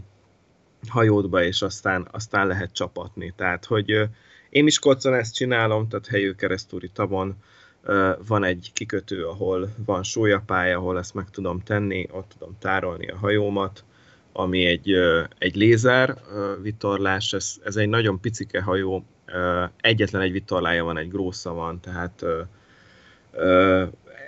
hajódba, 0.89 1.43
és 1.43 1.63
aztán, 1.63 2.09
aztán 2.11 2.47
lehet 2.47 2.73
csapatni. 2.73 3.33
Tehát, 3.37 3.65
hogy 3.65 4.09
én 4.51 4.65
Miskolcon 4.65 5.15
ezt 5.15 5.35
csinálom, 5.35 5.89
tehát 5.89 6.07
helyő 6.07 6.35
keresztúri 6.35 6.89
tavon 6.89 7.37
van 8.27 8.45
egy 8.45 8.71
kikötő, 8.73 9.27
ahol 9.27 9.69
van 9.87 10.03
sólyapálya, 10.03 10.79
ahol 10.79 10.99
ezt 10.99 11.15
meg 11.15 11.31
tudom 11.31 11.61
tenni, 11.61 12.07
ott 12.11 12.35
tudom 12.39 12.57
tárolni 12.59 13.07
a 13.07 13.17
hajómat, 13.17 13.85
ami 14.33 14.67
egy, 14.67 14.93
egy 15.39 15.57
lézer 15.57 16.17
vitorlás, 16.63 17.33
ez, 17.33 17.55
ez 17.65 17.77
egy 17.77 17.89
nagyon 17.89 18.21
picike 18.21 18.63
hajó, 18.63 19.05
egyetlen 19.81 20.23
egy 20.23 20.33
vitorlája 20.33 20.85
van, 20.85 20.99
egy 20.99 21.09
grósza 21.11 21.53
van, 21.53 21.81
tehát 21.81 22.25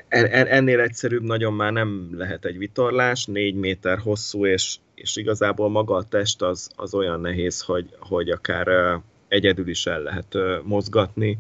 ennél 0.09 0.81
egyszerűbb 0.81 1.23
nagyon 1.23 1.53
már 1.53 1.73
nem 1.73 2.11
lehet 2.13 2.45
egy 2.45 2.59
vitorlás, 2.59 3.25
négy 3.25 3.55
méter 3.55 3.99
hosszú, 3.99 4.47
és, 4.47 4.77
és 4.95 5.17
igazából 5.17 5.69
maga 5.69 5.95
a 5.95 6.03
test 6.03 6.43
az, 6.43 6.71
az 6.77 6.95
olyan 6.95 7.21
nehéz, 7.21 7.61
hogy, 7.61 7.95
hogy 7.99 8.31
akár 8.31 9.01
egyedül 9.29 9.69
is 9.69 9.87
el 9.87 10.03
lehet 10.03 10.37
mozgatni, 10.63 11.39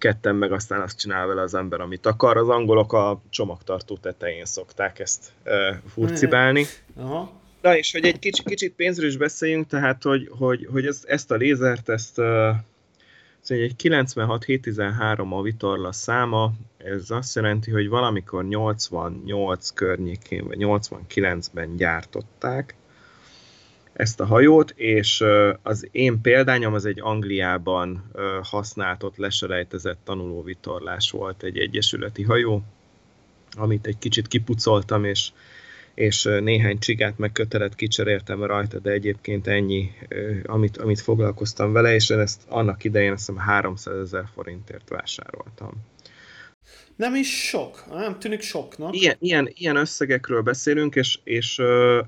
ketten 0.00 0.34
meg 0.34 0.52
aztán 0.52 0.80
azt 0.80 0.98
csinál 0.98 1.26
vele 1.26 1.42
az 1.42 1.54
ember, 1.54 1.80
amit 1.80 2.06
akar. 2.06 2.36
Az 2.36 2.48
angolok 2.48 2.92
a 2.92 3.22
csomagtartó 3.30 3.96
tetején 3.96 4.44
szokták 4.44 4.98
ezt 4.98 5.32
furcibálni. 5.92 6.66
Aha. 6.96 7.32
Na 7.62 7.76
és 7.76 7.92
hogy 7.92 8.04
egy 8.04 8.18
kicsit, 8.18 8.46
kicsit 8.46 8.74
pénzről 8.74 9.08
is 9.08 9.16
beszéljünk, 9.16 9.66
tehát 9.66 10.02
hogy, 10.02 10.28
hogy, 10.38 10.68
hogy 10.72 10.86
ezt, 10.86 11.04
ezt 11.04 11.30
a 11.30 11.34
lézert, 11.34 11.88
ezt 11.88 12.20
Szóval 13.40 13.64
egy 13.64 13.74
96-713 13.82 15.30
a 15.30 15.42
vitorla 15.42 15.92
száma, 15.92 16.52
ez 16.76 17.10
azt 17.10 17.34
jelenti, 17.34 17.70
hogy 17.70 17.88
valamikor 17.88 18.44
88 18.44 19.70
környékén, 19.70 20.46
vagy 20.46 20.58
89-ben 20.60 21.76
gyártották 21.76 22.74
ezt 24.00 24.20
a 24.20 24.26
hajót, 24.26 24.70
és 24.76 25.24
az 25.62 25.88
én 25.90 26.20
példányom 26.20 26.74
az 26.74 26.84
egy 26.84 27.00
Angliában 27.00 28.10
használt, 28.42 29.02
ott 29.02 29.16
leselejtezett 29.16 29.98
tanulóvitorlás 30.04 31.10
volt, 31.10 31.42
egy 31.42 31.58
egyesületi 31.58 32.22
hajó, 32.22 32.62
amit 33.56 33.86
egy 33.86 33.98
kicsit 33.98 34.28
kipucoltam, 34.28 35.04
és 35.04 35.30
és 35.94 36.28
néhány 36.40 36.78
csigát 36.78 37.18
meg 37.18 37.32
kötelet 37.32 37.74
kicseréltem 37.74 38.44
rajta, 38.44 38.78
de 38.78 38.90
egyébként 38.90 39.46
ennyi, 39.46 39.90
amit, 40.44 40.76
amit 40.76 41.00
foglalkoztam 41.00 41.72
vele, 41.72 41.94
és 41.94 42.10
ezt 42.10 42.42
annak 42.48 42.84
idején 42.84 43.12
azt 43.12 43.26
hiszem 43.26 43.42
300 43.42 43.98
ezer 43.98 44.24
forintért 44.34 44.88
vásároltam. 44.88 45.72
Nem 46.96 47.14
is 47.14 47.48
sok, 47.48 47.84
nem 47.92 48.18
tűnik 48.18 48.40
soknak. 48.40 48.96
Ilyen, 48.96 49.16
ilyen, 49.18 49.50
ilyen 49.54 49.76
összegekről 49.76 50.42
beszélünk, 50.42 50.94
és, 50.94 51.18
és 51.24 51.58
uh, 51.58 51.98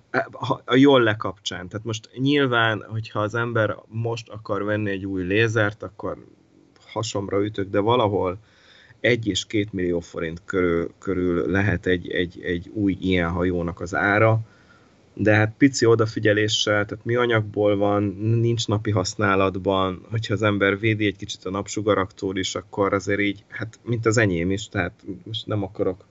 a 0.64 0.74
jól 0.74 1.02
lekapcsán. 1.02 1.68
Tehát 1.68 1.86
most 1.86 2.10
nyilván, 2.14 2.84
hogyha 2.88 3.20
az 3.20 3.34
ember 3.34 3.76
most 3.88 4.28
akar 4.28 4.64
venni 4.64 4.90
egy 4.90 5.06
új 5.06 5.22
lézert, 5.22 5.82
akkor 5.82 6.26
hasomra 6.86 7.44
ütök, 7.44 7.70
de 7.70 7.78
valahol 7.78 8.38
egy 9.00 9.26
és 9.26 9.46
két 9.46 9.72
millió 9.72 10.00
forint 10.00 10.42
körül, 10.44 10.92
körül 10.98 11.50
lehet 11.50 11.86
egy, 11.86 12.10
egy, 12.10 12.40
egy 12.42 12.70
új 12.74 12.96
ilyen 13.00 13.30
hajónak 13.30 13.80
az 13.80 13.94
ára, 13.94 14.40
de 15.14 15.34
hát 15.34 15.54
pici 15.58 15.86
odafigyeléssel, 15.86 16.84
tehát 16.84 17.04
mi 17.04 17.14
anyagból 17.14 17.76
van, 17.76 18.02
nincs 18.40 18.66
napi 18.66 18.90
használatban, 18.90 20.06
hogyha 20.10 20.34
az 20.34 20.42
ember 20.42 20.78
védi 20.78 21.06
egy 21.06 21.16
kicsit 21.16 21.44
a 21.44 21.50
napsugaraktól 21.50 22.36
is, 22.36 22.54
akkor 22.54 22.92
azért 22.92 23.20
így, 23.20 23.44
hát 23.48 23.78
mint 23.84 24.06
az 24.06 24.16
enyém 24.16 24.50
is, 24.50 24.68
tehát 24.68 25.04
most 25.24 25.46
nem 25.46 25.62
akarok 25.62 26.04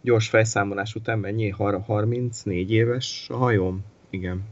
gyors 0.00 0.28
fejszámolás 0.28 0.94
után 0.94 1.18
mennyi? 1.18 1.48
34 1.48 2.72
éves 2.72 3.26
a 3.28 3.36
hajóm? 3.36 3.84
Igen. 4.10 4.44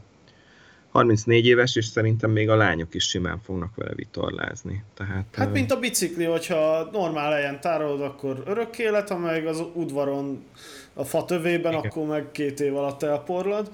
34 0.95 1.45
éves, 1.45 1.75
és 1.75 1.85
szerintem 1.85 2.31
még 2.31 2.49
a 2.49 2.55
lányok 2.55 2.93
is 2.93 3.03
simán 3.03 3.39
fognak 3.39 3.75
vele 3.75 3.93
vitorlázni. 3.95 4.83
Tehát, 4.93 5.25
hát 5.35 5.51
mint 5.51 5.71
a 5.71 5.79
bicikli, 5.79 6.23
hogyha 6.23 6.89
normál 6.91 7.31
helyen 7.31 7.61
tárolod, 7.61 8.01
akkor 8.01 8.43
örök 8.45 8.77
élet, 8.77 9.09
ha 9.09 9.17
meg 9.17 9.47
az 9.47 9.63
udvaron 9.73 10.43
a 10.97 11.03
fa 11.03 11.25
tövében, 11.25 11.73
Igen. 11.73 11.85
akkor 11.85 12.07
meg 12.07 12.31
két 12.31 12.59
év 12.59 12.75
alatt 12.75 13.03
elporlad. 13.03 13.71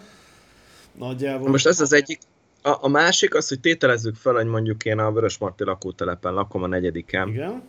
Nagyjából. 0.98 1.50
Most 1.50 1.68
ez 1.68 1.80
az 1.80 1.94
egyik, 1.94 2.20
a, 2.62 2.78
a 2.82 2.88
másik 2.88 3.36
az, 3.36 3.48
hogy 3.48 3.60
tételezzük 3.60 4.16
fel, 4.16 4.34
hogy 4.34 4.46
mondjuk 4.46 4.86
én 4.86 5.00
a 5.00 5.12
Vörösmarty 5.12 5.64
lakótelepen 5.64 6.34
lakom 6.34 6.64
a 6.64 6.68
negyediken. 6.68 7.30
Igen. 7.30 7.64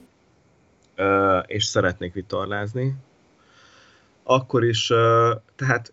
Ö, 0.97 1.39
és 1.39 1.65
szeretnék 1.65 2.13
vitorlázni. 2.13 2.95
Akkor 4.23 4.65
is, 4.65 4.91
ö, 4.91 5.35
tehát 5.57 5.93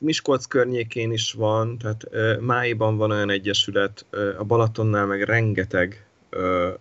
Miskolc 0.00 0.44
környékén 0.44 1.12
is 1.12 1.32
van, 1.32 1.78
tehát 1.78 2.06
Máiban 2.40 2.96
van 2.96 3.10
olyan 3.10 3.30
egyesület, 3.30 4.06
a 4.38 4.44
Balatonnál 4.44 5.06
meg 5.06 5.22
rengeteg, 5.22 6.06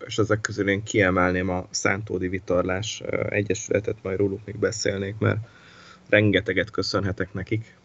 és 0.06 0.18
ezek 0.18 0.42
közül 0.42 0.70
én 0.70 0.84
kiemelném 0.84 1.50
a 1.50 1.68
Szántódi 1.70 2.28
Vitorlás 2.28 3.02
Egyesületet, 3.30 3.96
majd 4.04 4.18
róluk 4.18 4.46
még 4.46 4.58
beszélnék, 4.58 5.18
mert 5.18 5.38
rengeteget 6.10 6.72
köszönhetek 6.72 7.34
nekik 7.34 7.76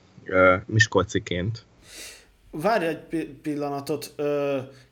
Miskolciként. 0.67 1.65
Várj 2.51 2.87
egy 2.87 3.27
pillanatot, 3.43 4.15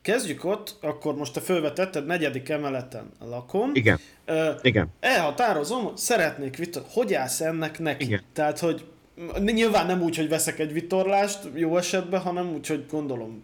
kezdjük 0.01 0.45
ott, 0.45 0.77
akkor 0.81 1.15
most 1.15 1.33
te 1.33 1.39
fölvetetted, 1.39 2.05
negyedik 2.05 2.49
emeleten 2.49 3.11
lakom. 3.19 3.71
Igen. 3.73 3.99
Igen. 4.61 4.87
Elhatározom, 4.99 5.95
szeretnék 5.95 6.57
vitor, 6.57 6.83
hogy 6.89 7.13
állsz 7.13 7.41
ennek 7.41 7.79
neki? 7.79 8.05
Igen. 8.05 8.21
Tehát, 8.33 8.59
hogy 8.59 8.85
Nyilván 9.39 9.85
nem 9.85 10.01
úgy, 10.01 10.15
hogy 10.15 10.29
veszek 10.29 10.59
egy 10.59 10.73
vitorlást 10.73 11.39
jó 11.53 11.77
esetben, 11.77 12.21
hanem 12.21 12.53
úgy, 12.53 12.67
hogy 12.67 12.85
gondolom 12.89 13.41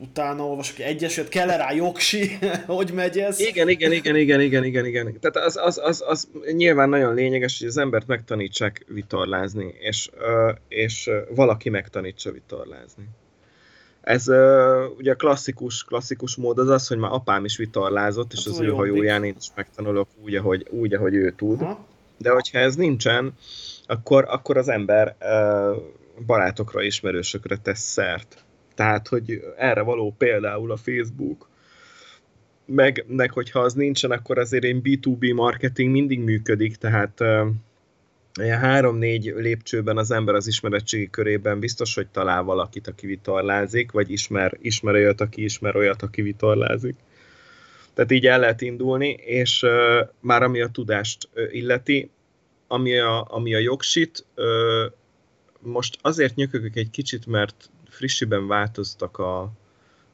utána 0.00 0.46
olvasok 0.46 0.78
egyeset, 0.78 1.28
kell 1.28 1.46
rá 1.46 1.72
jogsi, 1.72 2.38
hogy 2.66 2.92
megy 2.92 3.18
ez? 3.18 3.40
Igen, 3.40 3.68
igen, 3.68 3.92
igen, 3.92 4.16
igen, 4.16 4.40
igen, 4.40 4.64
igen, 4.64 4.86
igen. 4.86 5.20
Tehát 5.20 5.36
az, 5.36 5.56
az, 5.56 5.80
az, 5.84 6.04
az 6.06 6.28
nyilván 6.52 6.88
nagyon 6.88 7.14
lényeges, 7.14 7.58
hogy 7.58 7.68
az 7.68 7.76
embert 7.76 8.06
megtanítsák 8.06 8.84
vitorlázni, 8.88 9.74
és, 9.78 10.10
és 10.68 11.10
valaki 11.34 11.68
megtanítsa 11.68 12.32
vitorlázni. 12.32 13.04
Ez 14.00 14.28
ugye 14.96 15.14
klasszikus, 15.14 15.84
klasszikus 15.84 16.36
mód 16.36 16.58
az 16.58 16.68
az, 16.68 16.86
hogy 16.86 16.98
már 16.98 17.12
apám 17.12 17.44
is 17.44 17.56
vitorlázott, 17.56 18.32
és 18.32 18.44
hát 18.44 18.54
az 18.54 18.60
ő 18.60 18.68
hajóján 18.68 19.24
én 19.24 19.34
is 19.38 19.46
megtanulok 19.54 20.08
úgy, 20.24 20.34
ahogy, 20.34 20.66
úgy, 20.70 20.94
ahogy 20.94 21.14
ő 21.14 21.30
tud. 21.30 21.58
Ha? 21.58 21.86
De 22.18 22.30
hogyha 22.30 22.58
ez 22.58 22.74
nincsen, 22.74 23.34
akkor, 23.86 24.26
akkor 24.28 24.56
az 24.56 24.68
ember 24.68 25.16
barátokra, 26.26 26.82
ismerősökre 26.82 27.56
tesz 27.56 27.80
szert. 27.80 28.44
Tehát, 28.80 29.08
hogy 29.08 29.42
erre 29.56 29.80
való 29.80 30.14
például 30.18 30.72
a 30.72 30.76
Facebook, 30.76 31.48
meg, 32.64 33.04
meg 33.08 33.32
hogyha 33.32 33.60
az 33.60 33.74
nincsen, 33.74 34.10
akkor 34.10 34.38
azért 34.38 34.64
én 34.64 34.80
B2B 34.84 35.34
marketing 35.34 35.90
mindig 35.90 36.20
működik, 36.20 36.76
tehát 36.76 37.24
három-négy 38.40 39.34
lépcsőben 39.36 39.96
az 39.96 40.10
ember 40.10 40.34
az 40.34 40.46
ismeretségi 40.46 41.10
körében 41.10 41.58
biztos, 41.58 41.94
hogy 41.94 42.06
talál 42.08 42.42
valakit, 42.42 42.86
aki 42.86 43.06
vitorlázik, 43.06 43.92
vagy 43.92 44.10
ismer, 44.10 44.56
ismer 44.60 44.94
olyat, 44.94 45.20
aki 45.20 45.44
ismer 45.44 45.76
olyat, 45.76 46.02
aki 46.02 46.22
vitorlázik. 46.22 46.96
Tehát 47.94 48.10
így 48.10 48.26
el 48.26 48.40
lehet 48.40 48.60
indulni, 48.60 49.08
és 49.10 49.62
uh, 49.62 50.08
már 50.20 50.42
ami 50.42 50.60
a 50.60 50.68
tudást 50.68 51.28
uh, 51.34 51.54
illeti, 51.54 52.10
ami 52.66 52.98
a, 52.98 53.26
ami 53.30 53.54
a 53.54 53.58
jogsit, 53.58 54.26
ö, 54.34 54.86
most 55.60 55.98
azért 56.02 56.34
nyökögök 56.34 56.76
egy 56.76 56.90
kicsit, 56.90 57.26
mert 57.26 57.70
frissiben 58.00 58.46
változtak 58.46 59.18
a, 59.18 59.40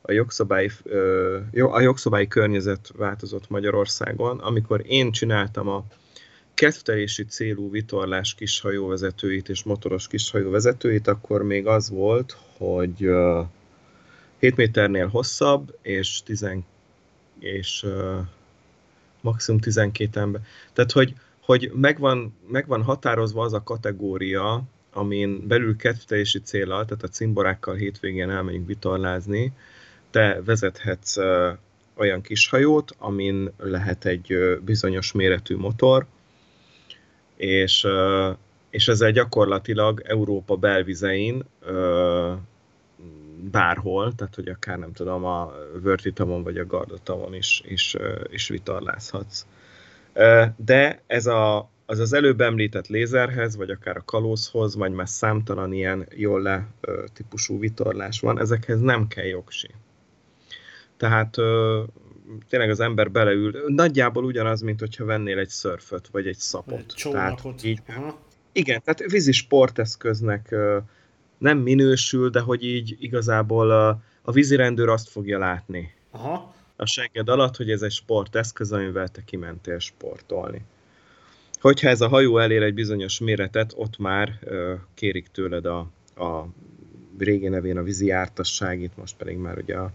a 0.02 0.12
jogszabályi, 0.12 0.71
a 1.52 1.81
jogszabályi 1.81 2.26
környezet 2.26 2.93
változott 2.97 3.49
Magyarországon. 3.49 4.38
Amikor 4.38 4.83
én 4.87 5.12
csináltam 5.12 5.69
a 5.69 5.85
kettelési 6.55 7.25
célú 7.25 7.71
vitorlás 7.71 8.35
kishajóvezetőit 8.35 9.49
és 9.49 9.62
motoros 9.62 10.07
kishajóvezetőit, 10.07 11.07
akkor 11.07 11.43
még 11.43 11.66
az 11.66 11.90
volt, 11.90 12.37
hogy 12.59 13.09
7 14.38 14.57
méternél 14.57 15.07
hosszabb, 15.07 15.78
és, 15.83 16.23
10, 16.25 16.47
és 17.38 17.87
maximum 19.21 19.61
12 19.61 20.21
ember. 20.21 20.40
Tehát, 20.73 20.93
hogy, 20.93 21.14
hogy 21.40 21.71
megvan, 21.75 22.37
megvan 22.49 22.83
határozva 22.83 23.43
az 23.43 23.52
a 23.52 23.62
kategória, 23.62 24.62
amin 24.97 25.47
belül 25.47 25.76
kettelési 25.76 26.41
célral, 26.41 26.85
tehát 26.85 27.03
a 27.03 27.09
cimborákkal 27.09 27.75
hétvégén 27.75 28.31
elmegyünk 28.31 28.67
vitorlázni, 28.67 29.53
te 30.11 30.41
vezethetsz 30.45 31.17
olyan 31.95 32.21
kis 32.21 32.49
hajót, 32.49 32.95
amin 32.99 33.53
lehet 33.59 34.05
egy 34.05 34.59
bizonyos 34.65 35.12
méretű 35.12 35.57
motor, 35.57 36.07
és, 37.37 37.87
és 38.71 38.88
ezzel 38.88 39.11
gyakorlatilag 39.11 40.03
Európa 40.05 40.57
belvizein 40.57 41.45
bárhol, 43.50 44.15
tehát 44.15 44.35
hogy 44.35 44.49
akár 44.49 44.79
nem 44.79 44.93
tudom, 44.93 45.25
a 45.25 45.53
Vörtitavon 45.83 46.43
vagy 46.43 46.59
a 46.59 46.67
Gardatavon 46.67 47.35
is, 47.35 47.62
is, 47.65 47.97
is 48.31 48.49
vitorlázhatsz. 48.49 49.47
De 50.57 51.03
ez 51.07 51.26
a, 51.26 51.71
az 51.87 51.99
az 51.99 52.12
előbb 52.12 52.40
említett 52.40 52.87
lézerhez, 52.87 53.57
vagy 53.57 53.71
akár 53.71 53.97
a 53.97 54.05
kalózhoz, 54.05 54.76
vagy 54.76 54.93
már 54.93 55.09
számtalan 55.09 55.73
ilyen 55.73 56.07
jól 56.14 56.43
le 56.43 56.69
típusú 57.12 57.59
vitorlás 57.59 58.21
van, 58.21 58.40
ezekhez 58.40 58.81
nem 58.81 59.09
kell 59.09 59.25
jogsi. 59.25 59.71
Tehát 60.97 61.35
tényleg 62.49 62.71
az 62.71 62.81
ember 62.81 63.11
beleül, 63.11 63.64
nagyjából 63.66 64.25
ugyanaz, 64.25 64.61
mint 64.61 64.81
hogyha 64.81 65.05
vennél 65.05 65.38
egy 65.38 65.49
szörföt, 65.49 66.09
vagy 66.09 66.26
egy 66.26 66.38
szapot. 66.38 66.78
Egy 66.78 66.87
csónakot. 66.87 67.43
Tehát, 67.43 67.64
így, 67.64 67.83
igen, 68.52 68.83
tehát 68.85 69.11
vízi 69.11 69.33
sporteszköznek 69.33 70.55
nem 71.38 71.59
minősül, 71.59 72.31
de 72.31 72.40
hogy 72.40 72.64
így 72.64 72.97
igazából 72.99 73.71
a, 73.71 74.02
a 74.23 74.33
vízirendőr 74.33 74.88
azt 74.88 75.09
fogja 75.09 75.38
látni. 75.38 75.95
Aha. 76.11 76.55
A 76.76 76.87
segged 76.87 77.28
alatt, 77.28 77.57
hogy 77.57 77.71
ez 77.71 77.83
egy 77.83 77.93
sporteszköz, 77.93 78.73
amivel 78.73 79.09
te 79.09 79.25
kimentél 79.25 79.78
sportolni. 79.78 80.64
Hogyha 81.61 81.89
ez 81.89 82.01
a 82.01 82.09
hajó 82.09 82.39
elér 82.39 82.63
egy 82.63 82.75
bizonyos 82.75 83.19
méretet, 83.19 83.73
ott 83.77 83.99
már 83.99 84.39
kérik 84.95 85.29
tőled 85.29 85.67
a, 85.67 85.79
a 86.17 86.47
régi 87.19 87.49
nevén 87.49 87.77
a 87.77 87.83
vízi 87.83 88.11
ártasságit, 88.11 88.97
most 88.97 89.17
pedig 89.17 89.37
már 89.37 89.59
ugye 89.59 89.77
a 89.77 89.91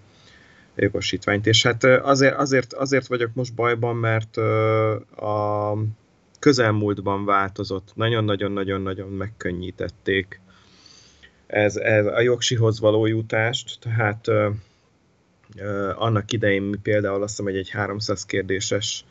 jogosítványt. 0.75 1.47
És 1.47 1.63
hát 1.63 1.83
azért, 1.83 2.35
azért, 2.35 2.73
azért 2.73 3.07
vagyok 3.07 3.33
most 3.33 3.53
bajban, 3.53 3.95
mert 3.95 4.37
a 5.17 5.73
közelmúltban 6.39 7.25
változott, 7.25 7.91
nagyon-nagyon-nagyon-nagyon 7.95 9.09
megkönnyítették 9.09 10.41
ez, 11.51 11.75
ez 11.75 12.05
a 12.05 12.21
jogsihoz 12.21 12.79
való 12.79 13.05
jutást, 13.05 13.79
tehát 13.79 14.27
annak 15.95 16.31
idején 16.31 16.79
például 16.81 17.21
azt 17.21 17.29
hiszem, 17.29 17.45
hogy 17.45 17.57
egy 17.57 17.69
300 17.69 18.25
kérdéses 18.25 19.05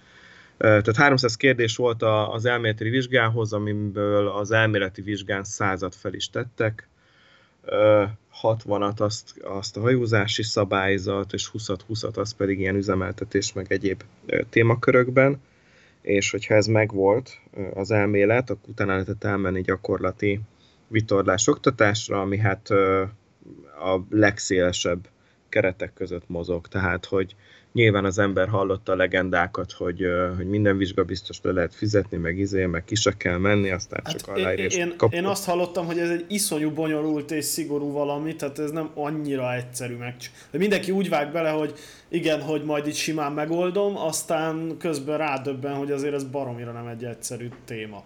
tehát 0.60 0.96
300 0.96 1.36
kérdés 1.36 1.76
volt 1.76 2.02
az 2.32 2.44
elméleti 2.44 2.88
vizsgához, 2.88 3.52
amiből 3.52 4.28
az 4.28 4.50
elméleti 4.50 5.02
vizsgán 5.02 5.44
százat 5.44 5.94
fel 5.94 6.14
is 6.14 6.30
tettek, 6.30 6.88
60-at 8.42 8.96
azt, 8.96 9.38
azt 9.42 9.76
a 9.76 9.80
hajózási 9.80 10.42
szabályzat, 10.42 11.32
és 11.32 11.50
20-at, 11.52 11.78
20-at 11.88 12.14
az 12.14 12.32
pedig 12.32 12.58
ilyen 12.58 12.76
üzemeltetés, 12.76 13.52
meg 13.52 13.72
egyéb 13.72 14.02
témakörökben, 14.50 15.40
és 16.00 16.30
hogyha 16.30 16.54
ez 16.54 16.66
megvolt 16.66 17.40
az 17.74 17.90
elmélet, 17.90 18.50
akkor 18.50 18.68
utána 18.68 18.92
lehetett 18.92 19.24
elmenni 19.24 19.60
gyakorlati 19.60 20.40
vitorlás 20.88 21.46
oktatásra, 21.46 22.20
ami 22.20 22.38
hát 22.38 22.70
a 23.80 24.00
legszélesebb 24.10 25.08
keretek 25.48 25.92
között 25.92 26.28
mozog, 26.28 26.68
tehát 26.68 27.04
hogy 27.04 27.34
nyilván 27.72 28.04
az 28.04 28.18
ember 28.18 28.48
hallotta 28.48 28.92
a 28.92 28.96
legendákat, 28.96 29.72
hogy, 29.72 30.04
hogy 30.36 30.46
minden 30.46 30.76
vizsga 30.76 31.04
biztos 31.04 31.38
le 31.42 31.52
lehet 31.52 31.74
fizetni, 31.74 32.16
meg 32.16 32.38
izé, 32.38 32.66
meg 32.66 32.84
ki 32.84 32.94
se 32.94 33.16
kell 33.16 33.38
menni, 33.38 33.70
aztán 33.70 34.00
hát 34.04 34.22
csak 34.24 34.38
én, 34.38 34.68
én, 34.68 34.94
én 35.10 35.24
azt 35.24 35.44
hallottam, 35.44 35.86
hogy 35.86 35.98
ez 35.98 36.10
egy 36.10 36.24
iszonyú 36.28 36.70
bonyolult 36.70 37.30
és 37.30 37.44
szigorú 37.44 37.92
valami, 37.92 38.36
tehát 38.36 38.58
ez 38.58 38.70
nem 38.70 38.90
annyira 38.94 39.54
egyszerű 39.54 39.96
meg. 39.96 40.14
Mindenki 40.50 40.90
úgy 40.90 41.08
vág 41.08 41.32
bele, 41.32 41.50
hogy 41.50 41.74
igen, 42.08 42.42
hogy 42.42 42.64
majd 42.64 42.86
itt 42.86 42.94
simán 42.94 43.32
megoldom, 43.32 43.96
aztán 43.96 44.76
közben 44.78 45.18
rádöbben, 45.18 45.74
hogy 45.74 45.90
azért 45.90 46.14
ez 46.14 46.24
baromira 46.24 46.72
nem 46.72 46.86
egy 46.86 47.04
egyszerű 47.04 47.48
téma. 47.64 48.04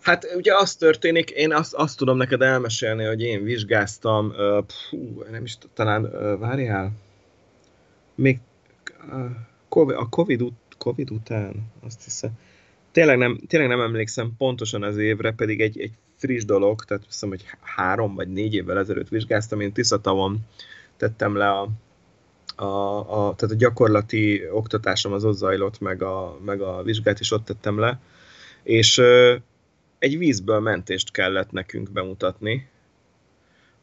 Hát 0.00 0.34
ugye 0.36 0.54
az 0.54 0.74
történik, 0.74 1.30
én 1.30 1.52
azt, 1.52 1.74
azt 1.74 1.98
tudom 1.98 2.16
neked 2.16 2.42
elmesélni, 2.42 3.04
hogy 3.04 3.22
én 3.22 3.44
vizsgáztam, 3.44 4.26
uh, 4.26 4.64
pfú, 4.64 5.22
nem 5.30 5.44
is 5.44 5.58
talán, 5.74 6.04
uh, 6.04 6.38
várjál, 6.38 6.92
még 8.14 8.38
a 9.68 10.08
COVID, 10.08 10.42
COVID 10.78 11.10
után, 11.10 11.72
azt 11.84 12.04
hiszem, 12.04 12.30
tényleg 12.92 13.18
nem, 13.18 13.38
tényleg 13.46 13.68
nem 13.68 13.80
emlékszem 13.80 14.32
pontosan 14.38 14.82
az 14.82 14.96
évre, 14.96 15.32
pedig 15.32 15.60
egy, 15.60 15.80
egy 15.80 15.92
friss 16.16 16.44
dolog, 16.44 16.84
tehát 16.84 17.04
hiszem, 17.04 17.28
hogy 17.28 17.44
három 17.60 18.14
vagy 18.14 18.28
négy 18.28 18.54
évvel 18.54 18.78
ezelőtt 18.78 19.08
vizsgáztam, 19.08 19.60
én 19.60 19.72
Tiszatavon 19.72 20.38
tettem 20.96 21.36
le 21.36 21.50
a, 21.50 21.68
a, 22.56 22.98
a, 22.98 23.34
tehát 23.34 23.54
a 23.54 23.58
gyakorlati 23.58 24.42
oktatásom 24.50 25.12
az 25.12 25.24
ott 25.24 25.36
zajlott, 25.36 25.80
meg 25.80 26.02
a, 26.02 26.38
meg 26.44 26.60
a 26.60 26.82
vizsgát 26.82 27.20
is 27.20 27.30
ott 27.30 27.44
tettem 27.44 27.78
le, 27.78 28.00
és 28.62 28.98
egy 29.98 30.18
vízből 30.18 30.60
mentést 30.60 31.10
kellett 31.10 31.50
nekünk 31.50 31.90
bemutatni, 31.90 32.68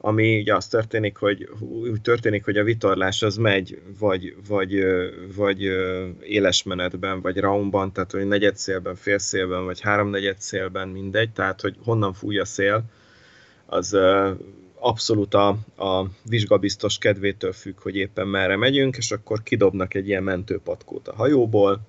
ami 0.05 0.39
ugye 0.39 0.55
az 0.55 0.67
történik, 0.67 1.17
hogy 1.17 1.49
úgy 1.59 2.01
történik, 2.01 2.45
hogy 2.45 2.57
a 2.57 2.63
vitorlás 2.63 3.21
az 3.21 3.37
megy 3.37 3.81
vagy, 3.99 4.35
vagy, 4.47 4.83
vagy 5.35 5.61
éles 6.21 6.63
menetben, 6.63 7.21
vagy 7.21 7.37
roundban, 7.37 7.91
tehát 7.91 8.11
hogy 8.11 8.27
negyed 8.27 8.55
szélben, 8.55 8.95
fél 8.95 9.17
szélben, 9.17 9.65
vagy 9.65 9.81
háromnegyed 9.81 10.39
szélben, 10.39 10.87
mindegy, 10.87 11.29
tehát 11.31 11.61
hogy 11.61 11.75
honnan 11.83 12.13
fúj 12.13 12.39
a 12.39 12.45
szél, 12.45 12.83
az 13.65 13.97
abszolút 14.79 15.33
a, 15.33 15.47
a 15.77 16.05
vizsgabiztos 16.29 16.97
kedvétől 16.97 17.51
függ, 17.51 17.79
hogy 17.79 17.95
éppen 17.95 18.27
merre 18.27 18.55
megyünk, 18.55 18.97
és 18.97 19.11
akkor 19.11 19.43
kidobnak 19.43 19.93
egy 19.93 20.07
ilyen 20.07 20.23
mentőpatkót 20.23 21.07
a 21.07 21.15
hajóból, 21.15 21.79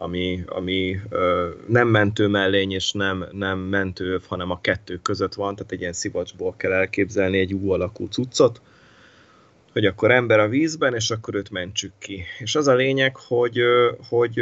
ami, 0.00 0.44
ami 0.46 1.00
ö, 1.08 1.48
nem 1.66 1.88
mentő 1.88 2.26
mellény 2.26 2.72
és 2.72 2.92
nem, 2.92 3.24
nem 3.32 3.58
mentőöv, 3.58 4.22
hanem 4.26 4.50
a 4.50 4.60
kettő 4.60 4.96
között 5.02 5.34
van, 5.34 5.54
tehát 5.54 5.72
egy 5.72 5.80
ilyen 5.80 5.92
szivacsból 5.92 6.54
kell 6.56 6.72
elképzelni 6.72 7.38
egy 7.38 7.54
U 7.54 7.70
alakú 7.70 8.06
cuccot, 8.06 8.60
hogy 9.72 9.86
akkor 9.86 10.10
ember 10.10 10.38
a 10.38 10.48
vízben, 10.48 10.94
és 10.94 11.10
akkor 11.10 11.34
őt 11.34 11.50
mentsük 11.50 11.92
ki. 11.98 12.24
És 12.38 12.54
az 12.54 12.66
a 12.68 12.74
lényeg, 12.74 13.16
hogy, 13.16 13.60
hogy, 14.08 14.40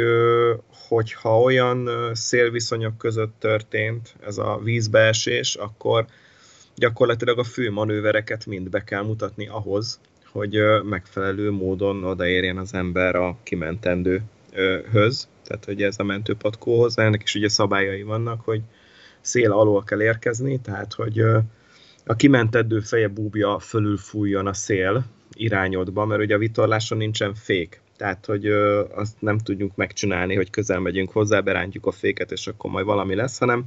hogy 0.87 1.13
ha 1.13 1.41
olyan 1.41 1.89
szélviszonyok 2.13 2.97
között 2.97 3.35
történt 3.39 4.15
ez 4.25 4.37
a 4.37 4.59
vízbeesés, 4.63 5.55
akkor 5.55 6.05
gyakorlatilag 6.75 7.39
a 7.39 7.43
fő 7.43 7.71
manővereket 7.71 8.45
mind 8.45 8.69
be 8.69 8.83
kell 8.83 9.03
mutatni 9.03 9.47
ahhoz, 9.47 9.99
hogy 10.31 10.59
megfelelő 10.83 11.51
módon 11.51 12.03
odaérjen 12.03 12.57
az 12.57 12.73
ember 12.73 13.15
a 13.15 13.37
kimentendőhöz 13.43 15.27
tehát 15.47 15.65
hogy 15.65 15.81
ez 15.81 15.95
a 15.99 16.03
mentőpatkóhoz, 16.03 16.97
ennek 16.97 17.23
is 17.23 17.35
ugye 17.35 17.49
szabályai 17.49 18.03
vannak, 18.03 18.41
hogy 18.41 18.61
szél 19.21 19.51
alól 19.51 19.83
kell 19.83 20.01
érkezni, 20.01 20.59
tehát 20.59 20.93
hogy 20.93 21.19
a 22.05 22.15
kimentedő 22.15 22.79
feje 22.79 23.07
búbja 23.07 23.59
fölül 23.59 23.97
fújjon 23.97 24.47
a 24.47 24.53
szél 24.53 25.05
irányodba, 25.31 26.05
mert 26.05 26.21
ugye 26.21 26.35
a 26.35 26.37
vitorláson 26.37 26.97
nincsen 26.97 27.33
fék, 27.33 27.81
tehát 27.97 28.25
hogy 28.25 28.45
azt 28.95 29.15
nem 29.19 29.37
tudjuk 29.37 29.75
megcsinálni, 29.75 30.35
hogy 30.35 30.49
közel 30.49 30.79
megyünk 30.79 31.11
hozzá, 31.11 31.39
berántjuk 31.39 31.85
a 31.85 31.91
féket, 31.91 32.31
és 32.31 32.47
akkor 32.47 32.71
majd 32.71 32.85
valami 32.85 33.15
lesz, 33.15 33.37
hanem 33.37 33.63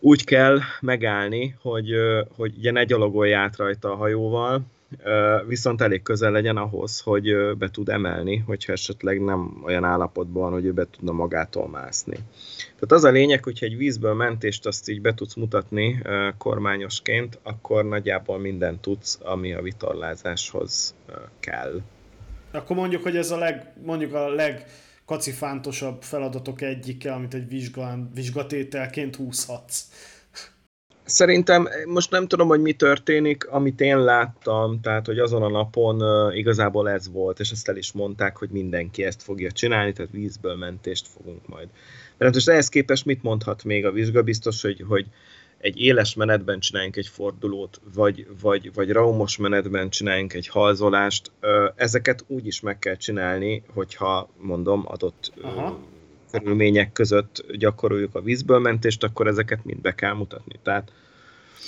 úgy 0.00 0.24
kell 0.24 0.60
megállni, 0.80 1.56
hogy, 1.60 1.90
hogy 2.36 2.54
ugye 2.58 2.70
ne 2.70 2.84
gyalogolj 2.84 3.34
át 3.34 3.56
rajta 3.56 3.92
a 3.92 3.96
hajóval, 3.96 4.62
viszont 5.46 5.80
elég 5.80 6.02
közel 6.02 6.30
legyen 6.30 6.56
ahhoz, 6.56 7.00
hogy 7.00 7.56
be 7.58 7.70
tud 7.70 7.88
emelni, 7.88 8.36
hogyha 8.36 8.72
esetleg 8.72 9.20
nem 9.20 9.62
olyan 9.64 9.84
állapotban, 9.84 10.52
hogy 10.52 10.64
ő 10.64 10.72
be 10.72 10.86
tudna 10.90 11.12
magától 11.12 11.68
mászni. 11.68 12.16
Tehát 12.56 12.92
az 12.92 13.04
a 13.04 13.10
lényeg, 13.10 13.44
hogyha 13.44 13.66
egy 13.66 13.76
vízből 13.76 14.14
mentést 14.14 14.66
azt 14.66 14.88
így 14.88 15.00
be 15.00 15.14
tudsz 15.14 15.34
mutatni 15.34 16.02
kormányosként, 16.38 17.38
akkor 17.42 17.84
nagyjából 17.84 18.38
mindent 18.38 18.80
tudsz, 18.80 19.18
ami 19.22 19.52
a 19.52 19.62
vitorlázáshoz 19.62 20.94
kell. 21.40 21.80
Akkor 22.52 22.76
mondjuk, 22.76 23.02
hogy 23.02 23.16
ez 23.16 23.30
a 23.30 23.38
leg, 23.38 23.72
mondjuk 23.84 24.14
a 24.14 24.28
leg 24.28 24.66
kacifántosabb 25.04 26.02
feladatok 26.02 26.60
egyike, 26.60 27.12
amit 27.12 27.34
egy 27.34 27.48
vizsgán, 27.48 28.10
vizsgatételként 28.14 29.16
húzhatsz. 29.16 29.82
Szerintem 31.04 31.68
most 31.86 32.10
nem 32.10 32.26
tudom, 32.26 32.48
hogy 32.48 32.60
mi 32.60 32.72
történik, 32.72 33.46
amit 33.48 33.80
én 33.80 33.98
láttam, 33.98 34.80
tehát 34.80 35.06
hogy 35.06 35.18
azon 35.18 35.42
a 35.42 35.48
napon 35.48 36.02
uh, 36.02 36.36
igazából 36.36 36.90
ez 36.90 37.10
volt, 37.10 37.40
és 37.40 37.50
ezt 37.50 37.68
el 37.68 37.76
is 37.76 37.92
mondták, 37.92 38.36
hogy 38.36 38.48
mindenki 38.50 39.04
ezt 39.04 39.22
fogja 39.22 39.50
csinálni, 39.50 39.92
tehát 39.92 40.10
vízből 40.12 40.54
mentést 40.54 41.06
fogunk 41.08 41.48
majd. 41.48 41.68
Mert 42.16 42.34
most 42.34 42.48
ehhez 42.48 42.68
képest 42.68 43.04
mit 43.04 43.22
mondhat 43.22 43.64
még 43.64 43.84
a 43.84 43.92
vizsgabiztos, 43.92 44.62
hogy, 44.62 44.84
hogy 44.88 45.06
egy 45.58 45.80
éles 45.80 46.14
menetben 46.14 46.60
csináljunk 46.60 46.96
egy 46.96 47.08
fordulót, 47.08 47.80
vagy, 47.94 48.26
vagy, 48.40 48.70
vagy 48.74 48.90
raumos 48.90 49.36
menetben 49.36 49.90
csináljunk 49.90 50.32
egy 50.32 50.48
halzolást, 50.48 51.30
ezeket 51.74 52.24
úgy 52.26 52.46
is 52.46 52.60
meg 52.60 52.78
kell 52.78 52.96
csinálni, 52.96 53.62
hogyha 53.74 54.28
mondom 54.40 54.82
adott 54.86 55.32
Aha. 55.42 55.78
Körülmények 56.38 56.92
között 56.92 57.44
gyakoroljuk 57.52 58.14
a 58.14 58.20
vízből 58.20 58.58
mentést, 58.58 59.04
akkor 59.04 59.26
ezeket 59.26 59.64
mind 59.64 59.80
be 59.80 59.94
kell 59.94 60.12
mutatni. 60.12 60.58
Tehát 60.62 60.92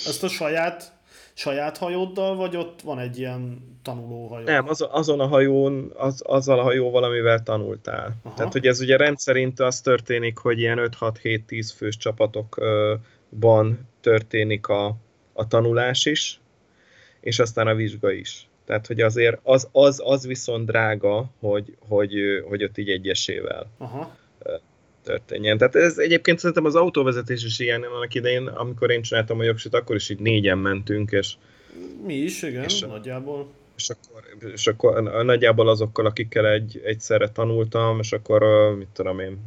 ezt 0.05 0.23
a 0.23 0.27
saját 0.27 0.97
saját 1.33 1.77
hajóddal, 1.77 2.35
vagy 2.35 2.55
ott 2.55 2.81
van 2.81 2.99
egy 2.99 3.17
ilyen 3.17 3.59
tanulóhajó? 3.83 4.45
Nem, 4.45 4.67
az, 4.67 4.87
azon 4.89 5.19
a 5.19 5.27
hajón, 5.27 5.91
az, 5.95 6.21
azzal 6.25 6.59
a 6.59 6.63
hajóval, 6.63 7.03
amivel 7.03 7.43
tanultál. 7.43 8.15
Aha. 8.23 8.35
Tehát, 8.35 8.51
hogy 8.51 8.67
ez 8.67 8.81
ugye 8.81 8.97
rendszerint 8.97 9.59
az 9.59 9.81
történik, 9.81 10.37
hogy 10.37 10.59
ilyen 10.59 10.89
5-6-7-10 10.99 11.71
fős 11.75 11.97
csapatokban 11.97 13.87
történik 14.01 14.67
a, 14.67 14.95
a 15.33 15.47
tanulás 15.47 16.05
is, 16.05 16.39
és 17.19 17.39
aztán 17.39 17.67
a 17.67 17.75
vizsga 17.75 18.11
is. 18.11 18.47
Tehát, 18.65 18.87
hogy 18.87 19.01
azért 19.01 19.39
az, 19.43 19.69
az, 19.71 20.01
az 20.05 20.27
viszont 20.27 20.65
drága, 20.65 21.29
hogy, 21.39 21.77
hogy, 21.87 22.13
hogy 22.47 22.63
ott 22.63 22.77
így 22.77 22.89
egyesével 22.89 23.67
Aha 23.77 24.15
történjen. 25.03 25.57
Tehát 25.57 25.75
ez 25.75 25.97
egyébként 25.97 26.39
szerintem 26.39 26.65
az 26.65 26.75
autóvezetés 26.75 27.43
is 27.43 27.59
ilyen 27.59 27.83
annak 27.83 28.13
idején, 28.13 28.47
amikor 28.47 28.91
én 28.91 29.01
csináltam 29.01 29.39
a 29.39 29.43
jogsit, 29.43 29.73
akkor 29.73 29.95
is 29.95 30.09
így 30.09 30.19
négyen 30.19 30.57
mentünk, 30.57 31.11
és... 31.11 31.33
Mi 32.05 32.13
is, 32.13 32.41
igen, 32.41 32.63
és, 32.63 32.79
nagyjából. 32.79 33.47
És 33.77 33.89
akkor, 33.89 34.51
és 34.53 34.67
akkor 34.67 35.03
nagyjából 35.23 35.69
azokkal, 35.69 36.05
akikkel 36.05 36.47
egy, 36.47 36.81
egyszerre 36.83 37.29
tanultam, 37.29 37.99
és 37.99 38.11
akkor, 38.11 38.43
mit 38.77 38.87
tudom 38.87 39.19
én, 39.19 39.39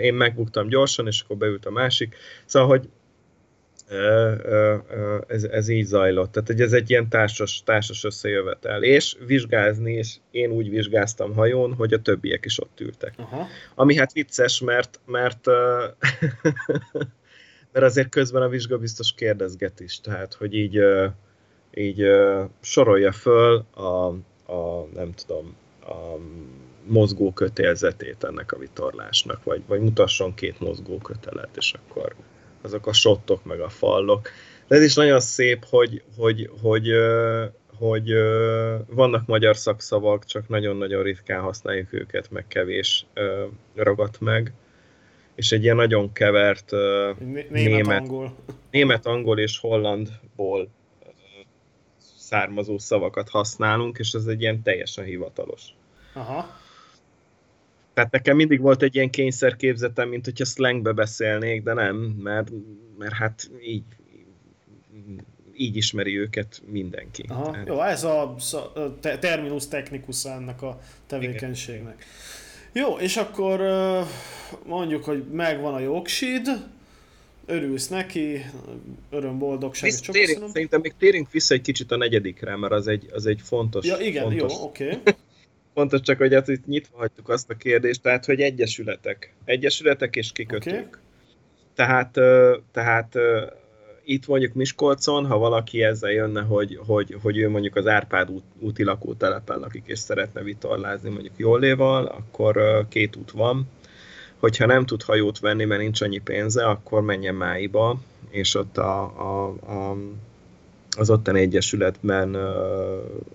én 0.00 0.14
megbuktam 0.14 0.68
gyorsan, 0.68 1.06
és 1.06 1.20
akkor 1.20 1.36
beült 1.36 1.66
a 1.66 1.70
másik. 1.70 2.16
Szóval, 2.44 2.68
hogy 2.68 2.88
ez, 5.26 5.44
ez 5.44 5.68
így 5.68 5.84
zajlott. 5.84 6.32
Tehát, 6.32 6.48
hogy 6.48 6.60
ez 6.60 6.72
egy 6.72 6.90
ilyen 6.90 7.08
társas, 7.08 7.62
társas 7.64 8.04
összejövetel. 8.04 8.82
És 8.82 9.16
vizsgázni, 9.26 9.92
és 9.92 10.16
én 10.30 10.50
úgy 10.50 10.70
vizsgáztam 10.70 11.34
hajón, 11.34 11.74
hogy 11.74 11.92
a 11.92 12.02
többiek 12.02 12.44
is 12.44 12.60
ott 12.60 12.80
ültek. 12.80 13.14
Aha. 13.16 13.46
Ami 13.74 13.96
hát 13.96 14.12
vicces, 14.12 14.60
mert, 14.60 15.00
mert, 15.06 15.46
mert 17.72 17.86
azért 17.86 18.08
közben 18.08 18.42
a 18.42 18.48
vizsga 18.48 18.78
biztos 18.78 19.14
kérdezget 19.14 19.80
is, 19.80 20.00
tehát, 20.00 20.34
hogy 20.34 20.54
így, 20.54 20.80
így 21.74 22.06
sorolja 22.60 23.12
föl 23.12 23.64
a, 23.74 24.06
a 24.52 24.86
nem 24.94 25.12
tudom, 25.12 25.56
a 25.80 26.18
mozgó 26.86 27.32
kötélzetét 27.32 28.24
ennek 28.24 28.52
a 28.52 28.58
vitorlásnak, 28.58 29.44
vagy, 29.44 29.62
vagy 29.66 29.80
mutasson 29.80 30.34
két 30.34 30.60
mozgó 30.60 30.98
kötelet, 30.98 31.56
és 31.56 31.74
akkor 31.74 32.14
azok 32.66 32.86
a 32.86 32.92
sottok, 32.92 33.44
meg 33.44 33.60
a 33.60 33.68
fallok. 33.68 34.28
De 34.68 34.76
ez 34.76 34.82
is 34.82 34.94
nagyon 34.94 35.20
szép, 35.20 35.64
hogy, 35.64 36.02
hogy, 36.16 36.50
hogy, 36.62 36.90
hogy, 37.78 38.12
vannak 38.88 39.26
magyar 39.26 39.56
szakszavak, 39.56 40.24
csak 40.24 40.48
nagyon-nagyon 40.48 41.02
ritkán 41.02 41.40
használjuk 41.40 41.92
őket, 41.92 42.30
meg 42.30 42.46
kevés 42.46 43.06
ragadt 43.74 44.20
meg. 44.20 44.52
És 45.34 45.52
egy 45.52 45.62
ilyen 45.62 45.76
nagyon 45.76 46.12
kevert 46.12 46.70
német, 46.70 47.50
német, 47.50 48.10
német, 48.70 49.38
és 49.38 49.58
hollandból 49.58 50.68
származó 52.18 52.78
szavakat 52.78 53.28
használunk, 53.28 53.98
és 53.98 54.12
ez 54.12 54.26
egy 54.26 54.40
ilyen 54.40 54.62
teljesen 54.62 55.04
hivatalos. 55.04 55.62
Aha. 56.12 56.64
Tehát 57.96 58.12
nekem 58.12 58.36
mindig 58.36 58.60
volt 58.60 58.82
egy 58.82 58.94
ilyen 58.94 59.10
kényszerképzetem, 59.10 60.08
mint 60.08 60.24
hogyha 60.24 60.44
slangbe 60.44 60.92
beszélnék, 60.92 61.62
de 61.62 61.72
nem, 61.72 61.96
mert, 61.96 62.50
mert 62.98 63.12
hát 63.12 63.50
így, 63.62 63.82
így 65.54 65.76
ismeri 65.76 66.18
őket 66.18 66.62
mindenki. 66.66 67.24
Aha, 67.28 67.50
Tehát... 67.50 67.66
Jó, 67.66 67.82
ez 67.82 68.04
a 68.04 68.36
terminus 69.20 69.68
technicus 69.68 70.24
ennek 70.24 70.62
a 70.62 70.80
tevékenységnek. 71.06 72.04
Igen. 72.72 72.86
Jó, 72.86 72.96
és 72.98 73.16
akkor 73.16 73.60
mondjuk, 74.66 75.04
hogy 75.04 75.24
megvan 75.32 75.74
a 75.74 75.78
jogsid, 75.78 76.48
örülsz 77.46 77.88
neki, 77.88 78.44
öröm, 79.10 79.38
boldogság, 79.38 79.90
Visz, 79.90 80.00
térjünk, 80.00 80.48
Szerintem 80.48 80.80
még 80.80 80.94
térjünk 80.98 81.30
vissza 81.30 81.54
egy 81.54 81.62
kicsit 81.62 81.92
a 81.92 81.96
negyedikre, 81.96 82.56
mert 82.56 82.72
az 82.72 82.86
egy, 82.86 83.08
az 83.12 83.26
egy 83.26 83.40
fontos... 83.42 83.86
Ja, 83.86 83.98
igen, 83.98 84.22
fontos, 84.22 84.52
jó, 84.52 84.64
oké. 84.64 84.84
Okay. 84.84 85.14
Fontos 85.76 86.00
csak, 86.00 86.18
hogy 86.18 86.34
hát 86.34 86.48
itt 86.48 86.66
nyitva 86.66 86.98
hagytuk 86.98 87.28
azt 87.28 87.50
a 87.50 87.54
kérdést, 87.54 88.02
tehát, 88.02 88.24
hogy 88.24 88.40
egyesületek. 88.40 89.34
Egyesületek 89.44 90.16
és 90.16 90.32
kikötők. 90.32 90.86
Okay. 90.86 91.00
Tehát, 91.74 92.10
tehát 92.72 93.14
itt 94.04 94.26
mondjuk 94.26 94.54
Miskolcon, 94.54 95.26
ha 95.26 95.38
valaki 95.38 95.82
ezzel 95.82 96.10
jönne, 96.10 96.40
hogy, 96.40 96.78
hogy, 96.86 97.16
hogy 97.22 97.38
ő 97.38 97.48
mondjuk 97.48 97.76
az 97.76 97.86
Árpád 97.86 98.30
út, 98.30 98.44
úti 98.58 98.84
lakótelepen 98.84 99.58
lakik 99.58 99.82
és 99.86 99.98
szeretne 99.98 100.42
vitorlázni 100.42 101.10
mondjuk 101.10 101.34
Jóléval, 101.36 102.04
akkor 102.04 102.84
két 102.88 103.16
út 103.16 103.30
van. 103.30 103.68
Hogyha 104.38 104.66
nem 104.66 104.86
tud 104.86 105.02
hajót 105.02 105.38
venni, 105.38 105.64
mert 105.64 105.80
nincs 105.80 106.00
annyi 106.00 106.18
pénze, 106.18 106.64
akkor 106.64 107.02
menjen 107.02 107.34
Máiba, 107.34 108.00
és 108.30 108.54
ott 108.54 108.78
a, 108.78 109.02
a, 109.02 109.46
a 109.48 109.96
az 110.96 111.10
ottani 111.10 111.40
egyesületben 111.40 112.36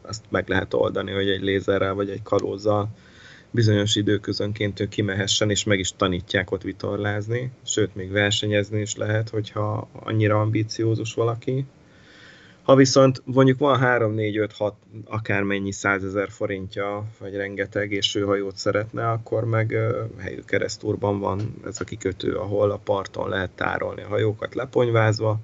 ezt 0.07 0.23
meg 0.29 0.47
lehet 0.47 0.73
oldani, 0.73 1.11
hogy 1.11 1.29
egy 1.29 1.41
lézerrel 1.41 1.93
vagy 1.93 2.09
egy 2.09 2.21
kalózzal 2.23 2.89
bizonyos 3.51 3.95
időközönként 3.95 4.79
ő 4.79 4.87
kimehessen, 4.87 5.49
és 5.49 5.63
meg 5.63 5.79
is 5.79 5.91
tanítják 5.95 6.51
ott 6.51 6.61
vitorlázni, 6.61 7.51
sőt, 7.65 7.95
még 7.95 8.11
versenyezni 8.11 8.81
is 8.81 8.95
lehet, 8.95 9.29
hogyha 9.29 9.89
annyira 9.93 10.39
ambiciózus 10.39 11.13
valaki. 11.13 11.65
Ha 12.63 12.75
viszont 12.75 13.21
mondjuk 13.25 13.59
van 13.59 13.77
3, 13.77 14.13
4, 14.13 14.37
5, 14.37 14.53
6, 14.53 14.73
akármennyi 15.05 15.71
százezer 15.71 16.29
forintja, 16.29 17.05
vagy 17.19 17.35
rengeteg, 17.35 17.91
és 17.91 18.15
ő 18.15 18.21
hajót 18.21 18.57
szeretne, 18.57 19.09
akkor 19.09 19.45
meg 19.45 19.75
helyű 20.17 20.41
keresztúrban 20.45 21.19
van 21.19 21.55
ez 21.65 21.81
a 21.81 21.83
kikötő, 21.83 22.35
ahol 22.35 22.71
a 22.71 22.79
parton 22.83 23.29
lehet 23.29 23.51
tárolni 23.51 24.01
a 24.01 24.07
hajókat 24.07 24.55
leponyvázva, 24.55 25.39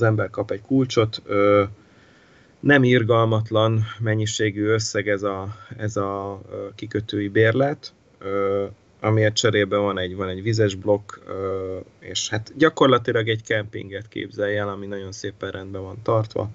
az 0.00 0.06
ember 0.06 0.30
kap 0.30 0.50
egy 0.50 0.62
kulcsot, 0.62 1.22
nem 2.60 2.84
irgalmatlan 2.84 3.84
mennyiségű 3.98 4.66
összeg 4.66 5.08
ez 5.08 5.22
a, 5.22 5.56
ez 5.76 5.96
a 5.96 6.40
kikötői 6.74 7.28
bérlet, 7.28 7.92
amiért 9.00 9.34
cserébe 9.34 9.76
van 9.76 9.98
egy, 9.98 10.16
van 10.16 10.28
egy 10.28 10.42
vizes 10.42 10.74
blokk, 10.74 11.12
és 11.98 12.28
hát 12.28 12.52
gyakorlatilag 12.56 13.28
egy 13.28 13.42
kempinget 13.42 14.08
képzelj 14.08 14.56
el, 14.56 14.68
ami 14.68 14.86
nagyon 14.86 15.12
szépen 15.12 15.50
rendben 15.50 15.82
van 15.82 16.02
tartva. 16.02 16.50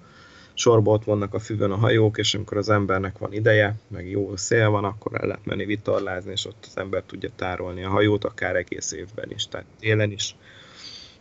Sorba 0.56 0.90
ott 0.90 1.04
vannak 1.04 1.34
a 1.34 1.38
füvön 1.38 1.70
a 1.70 1.76
hajók, 1.76 2.18
és 2.18 2.34
amikor 2.34 2.56
az 2.56 2.68
embernek 2.68 3.18
van 3.18 3.32
ideje, 3.32 3.74
meg 3.88 4.10
jó 4.10 4.36
szél 4.36 4.70
van, 4.70 4.84
akkor 4.84 5.20
el 5.20 5.26
lehet 5.26 5.44
menni 5.44 5.64
vitorlázni, 5.64 6.30
és 6.32 6.46
ott 6.46 6.64
az 6.66 6.76
ember 6.76 7.02
tudja 7.06 7.30
tárolni 7.36 7.84
a 7.84 7.88
hajót, 7.88 8.24
akár 8.24 8.56
egész 8.56 8.92
évben 8.92 9.30
is, 9.30 9.48
tehát 9.48 9.66
télen 9.80 10.10
is. 10.10 10.36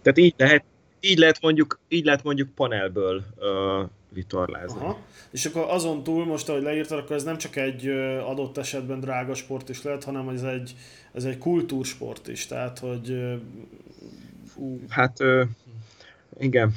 Tehát 0.01 0.17
így 0.17 0.33
lehet 0.37 0.63
így 1.05 1.17
lehet 1.17 1.41
mondjuk, 1.41 1.79
így 1.87 2.05
lehet 2.05 2.23
mondjuk 2.23 2.49
panelből 2.55 3.23
uh, 3.37 3.89
vitorlázni. 4.09 4.79
Aha. 4.79 4.99
És 5.31 5.45
akkor 5.45 5.65
azon 5.67 6.03
túl, 6.03 6.25
most 6.25 6.49
ahogy 6.49 6.61
leírtad, 6.61 6.99
akkor 6.99 7.15
ez 7.15 7.23
nem 7.23 7.37
csak 7.37 7.55
egy 7.55 7.87
adott 8.25 8.57
esetben 8.57 8.99
drága 8.99 9.33
sport 9.33 9.69
is 9.69 9.83
lehet, 9.83 10.03
hanem 10.03 10.29
ez 10.29 10.43
egy, 10.43 10.75
ez 11.13 11.23
egy 11.23 11.37
kultúrsport 11.37 12.27
is, 12.27 12.45
tehát 12.45 12.79
hogy... 12.79 13.09
Uh, 14.55 14.79
hát 14.89 15.19
uh, 15.19 15.47
igen. 16.39 16.73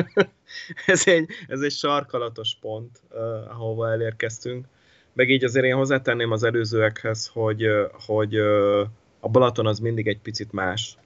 ez, 0.86 1.06
egy, 1.06 1.28
ez 1.48 1.60
egy 1.60 1.72
sarkalatos 1.72 2.56
pont, 2.60 3.00
uh, 3.10 3.20
ahova 3.50 3.90
elérkeztünk. 3.90 4.66
Meg 5.12 5.30
így 5.30 5.44
azért 5.44 5.64
én 5.64 5.74
hozzátenném 5.74 6.30
az 6.30 6.42
előzőekhez, 6.42 7.26
hogy, 7.26 7.66
hogy 8.06 8.38
uh, 8.38 8.86
a 9.20 9.28
Balaton 9.28 9.66
az 9.66 9.78
mindig 9.78 10.06
egy 10.06 10.20
picit 10.20 10.52
más, 10.52 10.96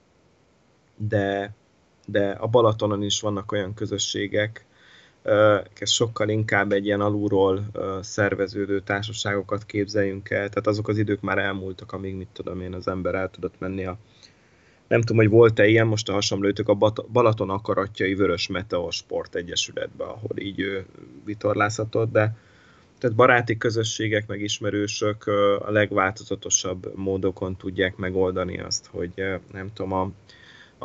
de 0.95 1.53
de 2.05 2.29
a 2.29 2.47
Balatonon 2.47 3.03
is 3.03 3.21
vannak 3.21 3.51
olyan 3.51 3.73
közösségek, 3.73 4.65
ez 5.79 5.89
sokkal 5.89 6.29
inkább 6.29 6.71
egy 6.71 6.85
ilyen 6.85 7.01
alulról 7.01 7.65
szerveződő 8.01 8.81
társaságokat 8.81 9.65
képzeljünk 9.65 10.29
el, 10.29 10.49
tehát 10.49 10.67
azok 10.67 10.87
az 10.87 10.97
idők 10.97 11.21
már 11.21 11.37
elmúltak, 11.37 11.91
amíg 11.91 12.15
mit 12.15 12.27
tudom 12.33 12.61
én, 12.61 12.73
az 12.73 12.87
ember 12.87 13.15
el 13.15 13.29
tudott 13.29 13.59
menni 13.59 13.85
a 13.85 13.97
nem 14.87 15.01
tudom, 15.01 15.17
hogy 15.17 15.29
volt-e 15.29 15.67
ilyen, 15.67 15.87
most 15.87 16.09
a 16.09 16.13
hasonlőtök 16.13 16.69
a 16.69 16.93
Balaton 17.11 17.49
akaratjai 17.49 18.15
Vörös 18.15 18.47
Meteor 18.47 18.93
Sport 18.93 19.35
Egyesületbe, 19.35 20.03
ahol 20.03 20.37
így 20.37 20.59
ő 20.59 20.85
vitorlázhatott, 21.23 22.11
de 22.11 22.35
tehát 22.99 23.15
baráti 23.15 23.57
közösségek, 23.57 24.27
meg 24.27 24.41
ismerősök 24.41 25.27
a 25.65 25.71
legváltozatosabb 25.71 26.95
módokon 26.95 27.55
tudják 27.55 27.95
megoldani 27.95 28.59
azt, 28.59 28.85
hogy 28.91 29.11
nem 29.51 29.73
tudom, 29.73 29.93
a 29.93 30.11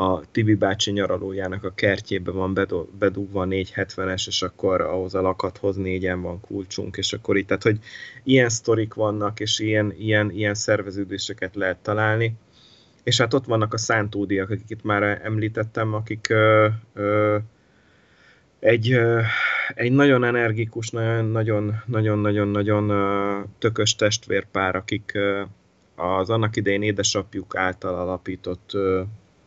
a, 0.00 0.22
Tibi 0.30 0.54
bácsi 0.54 0.90
nyaralójának 0.90 1.64
a 1.64 1.74
kertjébe 1.74 2.30
van 2.30 2.54
bedugva 2.98 3.46
470-es, 3.48 4.26
és 4.26 4.42
akkor 4.42 4.80
ahhoz 4.80 5.14
a 5.14 5.20
lakathoz 5.20 5.76
négyen 5.76 6.22
van 6.22 6.40
kulcsunk, 6.40 6.96
és 6.96 7.12
akkor 7.12 7.36
itt, 7.36 7.46
tehát 7.46 7.62
hogy 7.62 7.78
ilyen 8.24 8.48
sztorik 8.48 8.94
vannak, 8.94 9.40
és 9.40 9.58
ilyen, 9.58 9.94
ilyen, 9.98 10.30
ilyen 10.30 10.54
szerveződéseket 10.54 11.54
lehet 11.54 11.78
találni. 11.78 12.34
És 13.02 13.18
hát 13.18 13.34
ott 13.34 13.44
vannak 13.44 13.74
a 13.74 13.78
szántódiak, 13.78 14.50
akik 14.50 14.70
itt 14.70 14.82
már 14.82 15.20
említettem, 15.24 15.94
akik 15.94 16.28
ö, 16.28 16.68
ö, 16.94 17.36
egy, 18.58 19.00
egy 19.74 19.92
nagyon 19.92 20.24
energikus, 20.24 20.90
nagyon-nagyon-nagyon-nagyon 20.90 22.92
tökös 23.58 23.94
testvérpár, 23.94 24.76
akik 24.76 25.18
az 25.94 26.30
annak 26.30 26.56
idején 26.56 26.82
édesapjuk 26.82 27.56
által 27.56 27.94
alapított 27.94 28.72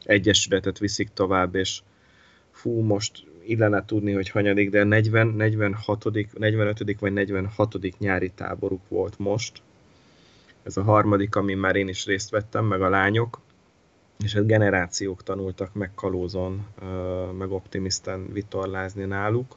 egyesületet 0.06 0.78
viszik 0.78 1.10
tovább, 1.14 1.56
és 1.56 1.82
fú, 2.52 2.82
most 2.82 3.24
illene 3.46 3.86
tudni, 3.86 4.12
hogy 4.12 4.30
hanyadik, 4.30 4.70
de 4.70 4.84
40, 4.84 5.28
46, 5.28 6.04
45. 6.38 7.00
vagy 7.00 7.14
46. 7.14 8.00
nyári 8.00 8.32
táboruk 8.36 8.82
volt 8.88 9.20
most. 9.20 9.62
Ez 10.64 10.78
a 10.78 10.84
harmadik, 10.84 11.36
amin 11.36 11.58
már 11.58 11.76
én 11.76 11.88
is 11.88 12.06
részt 12.06 12.30
vettem, 12.30 12.66
meg 12.66 12.82
a 12.82 12.90
lányok, 12.90 13.40
és 14.24 14.34
hát 14.34 14.46
generációk 14.46 15.24
tanultak 15.24 15.74
meg 15.74 15.92
kalózon, 15.96 16.66
meg 17.38 17.52
optimisten 17.52 18.32
vitorlázni 18.32 19.06
náluk 19.06 19.56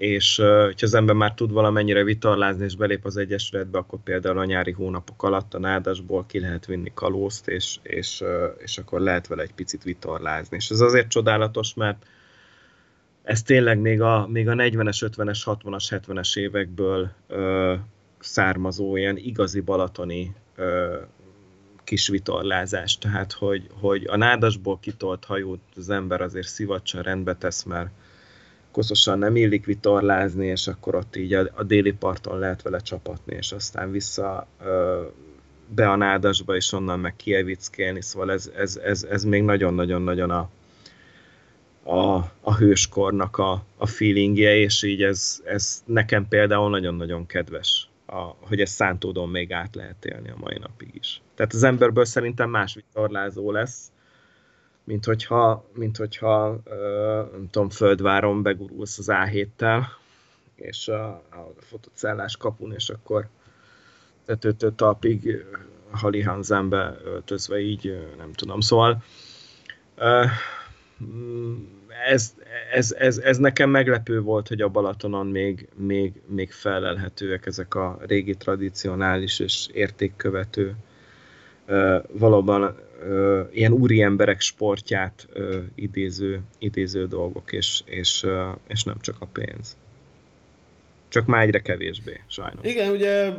és 0.00 0.36
hogyha 0.36 0.86
az 0.86 0.94
ember 0.94 1.14
már 1.14 1.34
tud 1.34 1.52
valamennyire 1.52 2.04
vitorlázni 2.04 2.64
és 2.64 2.76
belép 2.76 3.04
az 3.04 3.16
Egyesületbe, 3.16 3.78
akkor 3.78 3.98
például 4.04 4.38
a 4.38 4.44
nyári 4.44 4.70
hónapok 4.70 5.22
alatt 5.22 5.54
a 5.54 5.58
nádasból 5.58 6.26
ki 6.26 6.40
lehet 6.40 6.66
vinni 6.66 6.90
kalózt, 6.94 7.48
és, 7.48 7.78
és, 7.82 8.24
és 8.58 8.78
akkor 8.78 9.00
lehet 9.00 9.26
vele 9.26 9.42
egy 9.42 9.54
picit 9.54 9.82
vitorlázni. 9.82 10.56
És 10.56 10.70
ez 10.70 10.80
azért 10.80 11.08
csodálatos, 11.08 11.74
mert 11.74 12.06
ez 13.22 13.42
tényleg 13.42 13.78
még 13.78 14.00
a, 14.00 14.26
még 14.26 14.48
a 14.48 14.54
40-es, 14.54 15.10
50-es, 15.16 15.40
60-as, 15.44 16.00
70-es 16.06 16.38
évekből 16.38 17.10
ö, 17.28 17.74
származó 18.18 18.96
ilyen 18.96 19.16
igazi 19.16 19.60
balatoni 19.60 20.34
ö, 20.56 20.96
kis 21.84 22.08
vitorlázás. 22.08 22.98
Tehát, 22.98 23.32
hogy, 23.32 23.66
hogy 23.80 24.06
a 24.06 24.16
nádasból 24.16 24.78
kitolt 24.78 25.24
hajót 25.24 25.60
az 25.76 25.90
ember 25.90 26.20
azért 26.20 26.48
szivacsa 26.48 27.02
rendbe 27.02 27.34
tesz, 27.34 27.62
mert 27.62 27.90
koszosan 28.70 29.18
nem 29.18 29.36
illik 29.36 29.64
vitorlázni, 29.64 30.46
és 30.46 30.66
akkor 30.66 30.94
ott 30.94 31.16
így 31.16 31.32
a, 31.32 31.50
a 31.54 31.62
déli 31.62 31.92
parton 31.92 32.38
lehet 32.38 32.62
vele 32.62 32.78
csapatni, 32.78 33.36
és 33.36 33.52
aztán 33.52 33.90
vissza 33.90 34.46
ö, 34.62 35.02
be 35.74 35.90
a 35.90 35.96
nádasba, 35.96 36.56
és 36.56 36.72
onnan 36.72 37.00
meg 37.00 37.16
kievickélni, 37.16 38.02
szóval 38.02 38.32
ez, 38.32 38.50
ez, 38.56 38.76
ez, 38.76 39.02
ez 39.02 39.24
még 39.24 39.42
nagyon-nagyon-nagyon 39.42 40.30
a, 40.30 40.50
a, 41.82 42.32
a 42.40 42.56
hőskornak 42.56 43.38
a, 43.38 43.64
a 43.76 43.86
feelingje, 43.86 44.56
és 44.56 44.82
így 44.82 45.02
ez, 45.02 45.40
ez 45.44 45.82
nekem 45.86 46.28
például 46.28 46.70
nagyon-nagyon 46.70 47.26
kedves, 47.26 47.88
a, 48.06 48.20
hogy 48.40 48.60
ezt 48.60 48.74
szántódon 48.74 49.28
még 49.28 49.52
át 49.52 49.74
lehet 49.74 50.04
élni 50.04 50.30
a 50.30 50.36
mai 50.40 50.58
napig 50.58 50.90
is. 50.92 51.20
Tehát 51.34 51.52
az 51.52 51.62
emberből 51.62 52.04
szerintem 52.04 52.50
más 52.50 52.74
vitorlázó 52.74 53.50
lesz, 53.50 53.90
mint 54.84 55.04
hogyha, 55.04 55.64
mint 55.74 55.96
hogyha 55.96 56.62
nem 57.32 57.48
tudom, 57.50 57.70
földváron 57.70 58.42
begurulsz 58.42 58.98
az 58.98 59.08
A7-tel, 59.10 59.82
és 60.54 60.88
a, 60.88 61.08
a 61.08 61.52
fotocellás 61.58 62.36
kapun, 62.36 62.72
és 62.72 62.88
akkor 62.88 63.28
tetőtől 64.24 64.74
talpig 64.74 65.44
Halihanzánbe 65.90 66.96
öltözve 67.04 67.60
így, 67.60 68.06
nem 68.16 68.32
tudom. 68.32 68.60
Szóval 68.60 69.02
ez, 72.06 72.34
ez, 72.72 72.92
ez, 72.98 73.18
ez 73.18 73.38
nekem 73.38 73.70
meglepő 73.70 74.20
volt, 74.20 74.48
hogy 74.48 74.60
a 74.60 74.68
Balatonon 74.68 75.26
még, 75.26 75.68
még, 75.74 76.12
még 76.26 76.52
felelhetőek 76.52 77.46
ezek 77.46 77.74
a 77.74 77.98
régi 78.06 78.34
tradicionális 78.34 79.38
és 79.38 79.68
értékkövető 79.72 80.74
valóban 82.12 82.76
ö, 83.00 83.42
ilyen 83.52 83.72
úri 83.72 84.02
emberek 84.02 84.40
sportját 84.40 85.26
ö, 85.32 85.58
idéző, 85.74 86.40
idéző 86.58 87.06
dolgok, 87.06 87.52
és, 87.52 87.82
és, 87.84 88.22
ö, 88.22 88.48
és 88.66 88.84
nem 88.84 88.96
csak 89.00 89.16
a 89.18 89.26
pénz. 89.26 89.76
Csak 91.08 91.26
már 91.26 91.42
egyre 91.42 91.60
kevésbé, 91.60 92.20
sajnos. 92.26 92.66
Igen, 92.66 92.90
ugye 92.90 93.32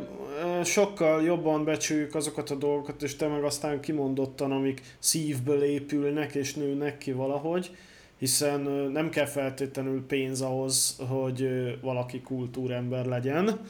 sokkal 0.64 1.22
jobban 1.22 1.64
becsüljük 1.64 2.14
azokat 2.14 2.50
a 2.50 2.54
dolgokat, 2.54 3.02
és 3.02 3.16
te 3.16 3.26
meg 3.26 3.44
aztán 3.44 3.80
kimondottan, 3.80 4.52
amik 4.52 4.82
szívből 4.98 5.62
épülnek 5.62 6.34
és 6.34 6.54
nőnek 6.54 6.98
ki 6.98 7.12
valahogy, 7.12 7.76
hiszen 8.18 8.60
nem 8.92 9.10
kell 9.10 9.26
feltétlenül 9.26 10.06
pénz 10.06 10.40
ahhoz, 10.40 10.96
hogy 11.08 11.48
valaki 11.80 12.20
kultúrember 12.20 13.06
legyen 13.06 13.60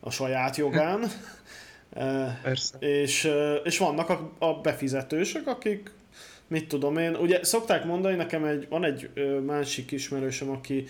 a 0.00 0.10
saját 0.10 0.56
jogán, 0.56 1.00
Persze. 2.42 2.78
És, 2.78 3.30
és 3.64 3.78
vannak 3.78 4.10
a, 4.10 4.32
a 4.38 4.60
befizetősök, 4.60 5.46
akik 5.46 5.90
mit 6.48 6.68
tudom 6.68 6.96
én, 6.96 7.14
ugye 7.14 7.44
szokták 7.44 7.84
mondani, 7.84 8.16
nekem 8.16 8.44
egy, 8.44 8.66
van 8.68 8.84
egy 8.84 9.10
másik 9.46 9.90
ismerősöm, 9.90 10.50
aki 10.50 10.86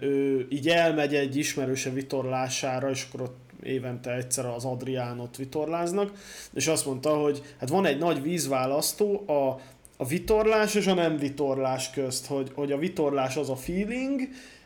ő 0.00 0.46
így 0.50 0.68
elmegy 0.68 1.14
egy 1.14 1.36
ismerőse 1.36 1.90
vitorlására, 1.90 2.90
és 2.90 3.06
akkor 3.08 3.20
ott 3.20 3.44
évente 3.62 4.14
egyszer 4.14 4.46
az 4.46 4.64
Adriánot 4.64 5.36
vitorláznak, 5.36 6.12
és 6.54 6.66
azt 6.66 6.86
mondta, 6.86 7.16
hogy 7.16 7.42
hát 7.58 7.68
van 7.68 7.86
egy 7.86 7.98
nagy 7.98 8.22
vízválasztó 8.22 9.24
a, 9.28 9.60
a 9.96 10.06
vitorlás 10.06 10.74
és 10.74 10.86
a 10.86 10.94
nem 10.94 11.16
vitorlás 11.16 11.90
közt, 11.90 12.26
hogy, 12.26 12.50
hogy 12.54 12.72
a 12.72 12.78
vitorlás 12.78 13.36
az 13.36 13.50
a 13.50 13.56
feeling, 13.56 14.20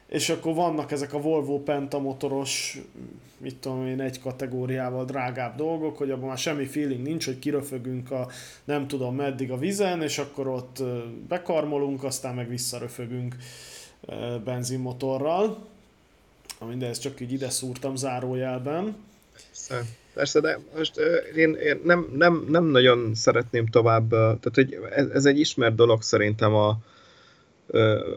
és 0.08 0.28
akkor 0.28 0.54
vannak 0.54 0.92
ezek 0.92 1.12
a 1.12 1.20
Volvo 1.20 1.62
pentamotoros, 1.62 2.80
mit 3.36 3.56
tudom 3.56 3.86
én, 3.86 4.00
egy 4.00 4.20
kategóriával 4.20 5.04
drágább 5.04 5.56
dolgok, 5.56 5.98
hogy 5.98 6.10
abban 6.10 6.28
már 6.28 6.38
semmi 6.38 6.64
feeling 6.64 7.02
nincs, 7.02 7.24
hogy 7.24 7.38
kiröfögünk 7.38 8.10
a 8.10 8.28
nem 8.64 8.86
tudom 8.86 9.14
meddig 9.14 9.50
a 9.50 9.58
vizen, 9.58 10.02
és 10.02 10.18
akkor 10.18 10.46
ott 10.46 10.82
bekarmolunk, 11.28 12.04
aztán 12.04 12.34
meg 12.34 12.48
visszaröfögünk 12.48 13.36
benzinmotorral. 14.44 15.66
Mindezt 16.68 17.00
csak 17.00 17.20
így 17.20 17.32
ide 17.32 17.50
szúrtam 17.50 17.96
zárójelben. 17.96 18.96
Persze, 19.46 19.84
persze 20.14 20.40
de 20.40 20.58
most 20.76 21.00
én, 21.36 21.54
én 21.54 21.80
nem, 21.84 22.08
nem, 22.16 22.46
nem 22.48 22.64
nagyon 22.64 23.14
szeretném 23.14 23.66
tovább, 23.66 24.08
tehát 24.08 24.54
hogy 24.54 24.78
ez, 24.90 25.06
ez 25.06 25.24
egy 25.24 25.38
ismert 25.38 25.74
dolog 25.74 26.02
szerintem 26.02 26.54
a, 26.54 26.78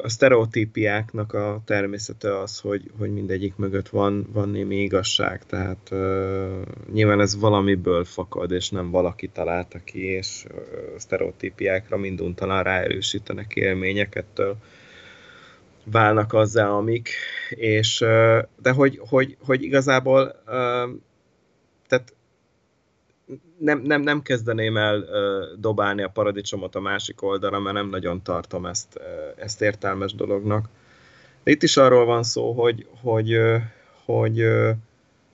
a 0.01 0.09
sztereotípiáknak 0.09 1.33
a 1.33 1.61
természete 1.65 2.39
az, 2.39 2.59
hogy, 2.59 2.91
hogy 2.97 3.13
mindegyik 3.13 3.55
mögött 3.55 3.89
van, 3.89 4.27
van 4.31 4.49
némi 4.49 4.75
igazság, 4.75 5.45
tehát 5.45 5.89
nyilván 6.93 7.19
ez 7.19 7.39
valamiből 7.39 8.03
fakad, 8.03 8.51
és 8.51 8.69
nem 8.69 8.91
valaki 8.91 9.27
találta 9.27 9.79
ki, 9.83 10.05
és 10.05 10.45
uh, 10.51 10.61
sztereotípiákra 10.97 11.97
minduntalan 11.97 12.63
ráerősítenek 12.63 13.55
élményekettől 13.55 14.57
válnak 15.83 16.33
azzá, 16.33 16.67
amik, 16.69 17.09
és 17.49 17.99
de 18.61 18.71
hogy, 18.71 18.99
hogy, 19.09 19.37
hogy 19.45 19.63
igazából 19.63 20.41
tehát 21.87 22.13
nem, 23.61 23.79
nem, 23.79 24.01
nem 24.01 24.21
kezdeném 24.21 24.77
el 24.77 25.05
dobálni 25.59 26.03
a 26.03 26.09
paradicsomot 26.09 26.75
a 26.75 26.79
másik 26.79 27.21
oldalra, 27.21 27.59
mert 27.59 27.75
nem 27.75 27.89
nagyon 27.89 28.23
tartom 28.23 28.65
ezt, 28.65 28.99
ezt 29.35 29.61
értelmes 29.61 30.13
dolognak. 30.13 30.69
De 31.43 31.51
itt 31.51 31.63
is 31.63 31.77
arról 31.77 32.05
van 32.05 32.23
szó, 32.23 32.51
hogy, 32.51 32.87
hogy, 33.01 33.37
hogy 34.05 34.47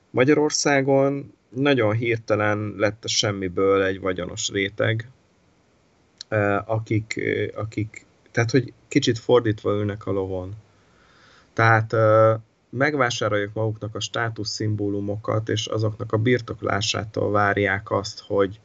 Magyarországon 0.10 1.34
nagyon 1.50 1.94
hirtelen 1.94 2.74
lett 2.78 3.04
a 3.04 3.08
semmiből 3.08 3.84
egy 3.84 4.00
vagyonos 4.00 4.50
réteg, 4.50 5.10
akik, 6.66 7.22
akik, 7.56 8.06
tehát 8.32 8.52
hogy 8.52 8.74
kicsit 8.88 9.20
fordítva 9.20 9.72
ülnek 9.72 10.06
a 10.06 10.12
lovon. 10.12 10.54
Tehát 11.54 11.96
megvásároljuk 12.70 13.54
maguknak 13.54 13.96
a 13.96 14.00
státuszszimbólumokat, 14.00 15.50
és 15.50 15.66
azoknak 15.66 16.12
a 16.12 16.18
birtoklásától 16.18 17.32
várják 17.32 17.92
azt, 17.92 18.24
hogy, 18.28 18.60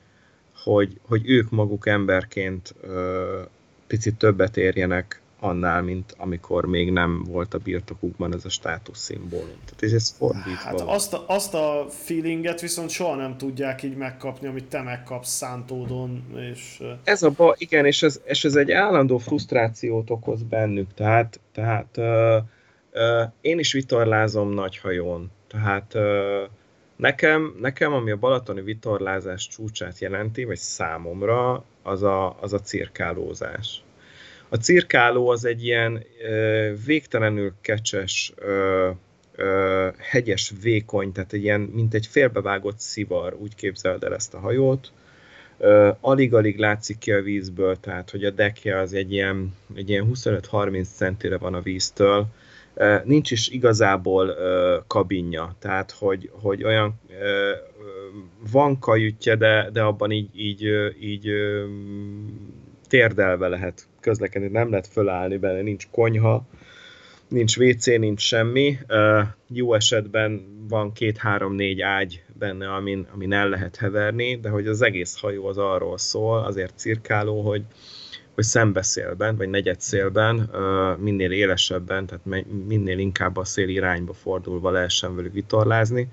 hogy, 0.64 1.00
hogy 1.02 1.30
ők 1.30 1.50
maguk 1.50 1.86
emberként 1.86 2.74
ö, 2.80 3.40
picit 3.86 4.14
többet 4.14 4.56
érjenek 4.56 5.22
annál, 5.42 5.82
mint 5.82 6.14
amikor 6.18 6.66
még 6.66 6.90
nem 6.90 7.24
volt 7.24 7.54
a 7.54 7.58
birtokukban 7.58 8.34
ez 8.34 8.44
a 8.44 8.48
státuszszimbólum. 8.48 9.56
Tehát 9.64 9.94
ez 9.94 10.10
fordítva. 10.10 10.52
Hát 10.52 10.80
azt 10.80 11.14
a, 11.14 11.24
azt 11.26 11.54
a 11.54 11.86
feelinget 11.88 12.60
viszont 12.60 12.90
soha 12.90 13.14
nem 13.14 13.36
tudják 13.36 13.82
így 13.82 13.96
megkapni, 13.96 14.46
amit 14.46 14.64
te 14.64 14.82
megkapsz 14.82 15.30
szántódon. 15.30 16.24
És... 16.52 16.82
Ez 17.04 17.22
a 17.22 17.30
ba, 17.30 17.54
igen, 17.58 17.86
és 17.86 18.02
ez, 18.02 18.20
és 18.24 18.44
ez 18.44 18.54
egy 18.54 18.70
állandó 18.70 19.18
frusztrációt 19.18 20.10
okoz 20.10 20.42
bennük. 20.42 20.94
Tehát, 20.94 21.40
tehát 21.52 21.96
uh, 21.96 22.36
én 23.40 23.59
is 23.59 23.72
vitorlázom 23.72 24.50
nagy 24.50 24.78
hajón, 24.78 25.31
tehát 25.48 25.96
Nekem, 27.02 27.57
nekem, 27.61 27.92
ami 27.92 28.11
a 28.11 28.16
balatoni 28.16 28.62
vitorlázás 28.62 29.48
csúcsát 29.48 29.98
jelenti, 29.98 30.44
vagy 30.44 30.57
számomra, 30.57 31.64
az 31.83 32.02
a, 32.02 32.37
az 32.40 32.52
a 32.52 32.61
cirkálózás. 32.61 33.83
A 34.48 34.57
cirkáló 34.57 35.28
az 35.28 35.44
egy 35.44 35.64
ilyen 35.64 36.05
végtelenül 36.85 37.52
kecses, 37.61 38.33
hegyes, 39.98 40.52
vékony, 40.62 41.12
tehát 41.12 41.33
egy 41.33 41.42
ilyen, 41.42 41.61
mint 41.61 41.94
egy 41.94 42.07
félbevágott 42.07 42.78
szivar, 42.78 43.35
úgy 43.35 43.55
képzeld 43.55 44.05
el 44.05 44.14
ezt 44.14 44.35
a 44.35 44.38
hajót. 44.38 44.92
Alig-alig 46.00 46.59
látszik 46.59 46.98
ki 46.98 47.12
a 47.12 47.22
vízből, 47.22 47.76
tehát 47.76 48.11
hogy 48.11 48.24
a 48.24 48.31
dekje 48.31 48.78
az 48.78 48.92
egy 48.92 49.12
ilyen, 49.12 49.55
egy 49.74 49.88
ilyen 49.88 50.11
25-30 50.14 50.87
centire 50.94 51.38
van 51.38 51.55
a 51.55 51.62
víztől, 51.62 52.26
nincs 53.04 53.30
is 53.30 53.48
igazából 53.48 54.35
kabinja, 54.87 55.56
tehát 55.58 55.90
hogy, 55.90 56.30
hogy 56.32 56.64
olyan 56.64 57.00
van 58.52 58.78
kajütje, 58.78 59.37
de, 59.37 59.70
de 59.72 59.82
abban 59.82 60.11
így, 60.11 60.28
így, 60.35 60.68
így 61.00 61.30
térdelve 62.88 63.48
lehet 63.48 63.87
közlekedni, 64.00 64.48
nem 64.48 64.70
lehet 64.70 64.87
fölállni 64.87 65.37
benne, 65.37 65.61
nincs 65.61 65.88
konyha, 65.90 66.46
nincs 67.28 67.56
WC, 67.56 67.87
nincs 67.87 68.20
semmi. 68.20 68.78
Jó 69.48 69.74
esetben 69.74 70.46
van 70.68 70.92
két-három-négy 70.92 71.80
ágy 71.80 72.22
benne, 72.38 72.74
amin, 72.74 73.06
amin 73.14 73.32
el 73.32 73.48
lehet 73.48 73.76
heverni, 73.76 74.37
de 74.37 74.48
hogy 74.48 74.66
az 74.66 74.82
egész 74.82 75.20
hajó 75.20 75.46
az 75.46 75.58
arról 75.58 75.98
szól, 75.98 76.38
azért 76.38 76.78
cirkáló, 76.78 77.40
hogy, 77.40 77.62
hogy 78.35 78.45
szembeszélben, 78.45 79.37
vagy 79.37 79.49
negyedszélben, 79.49 80.51
minél 80.99 81.31
élesebben, 81.31 82.07
tehát 82.07 82.45
minél 82.66 82.99
inkább 82.99 83.37
a 83.37 83.45
szél 83.45 83.68
irányba 83.68 84.12
fordulva 84.12 84.71
lehessen 84.71 85.16
velük 85.16 85.33
vitorlázni. 85.33 86.09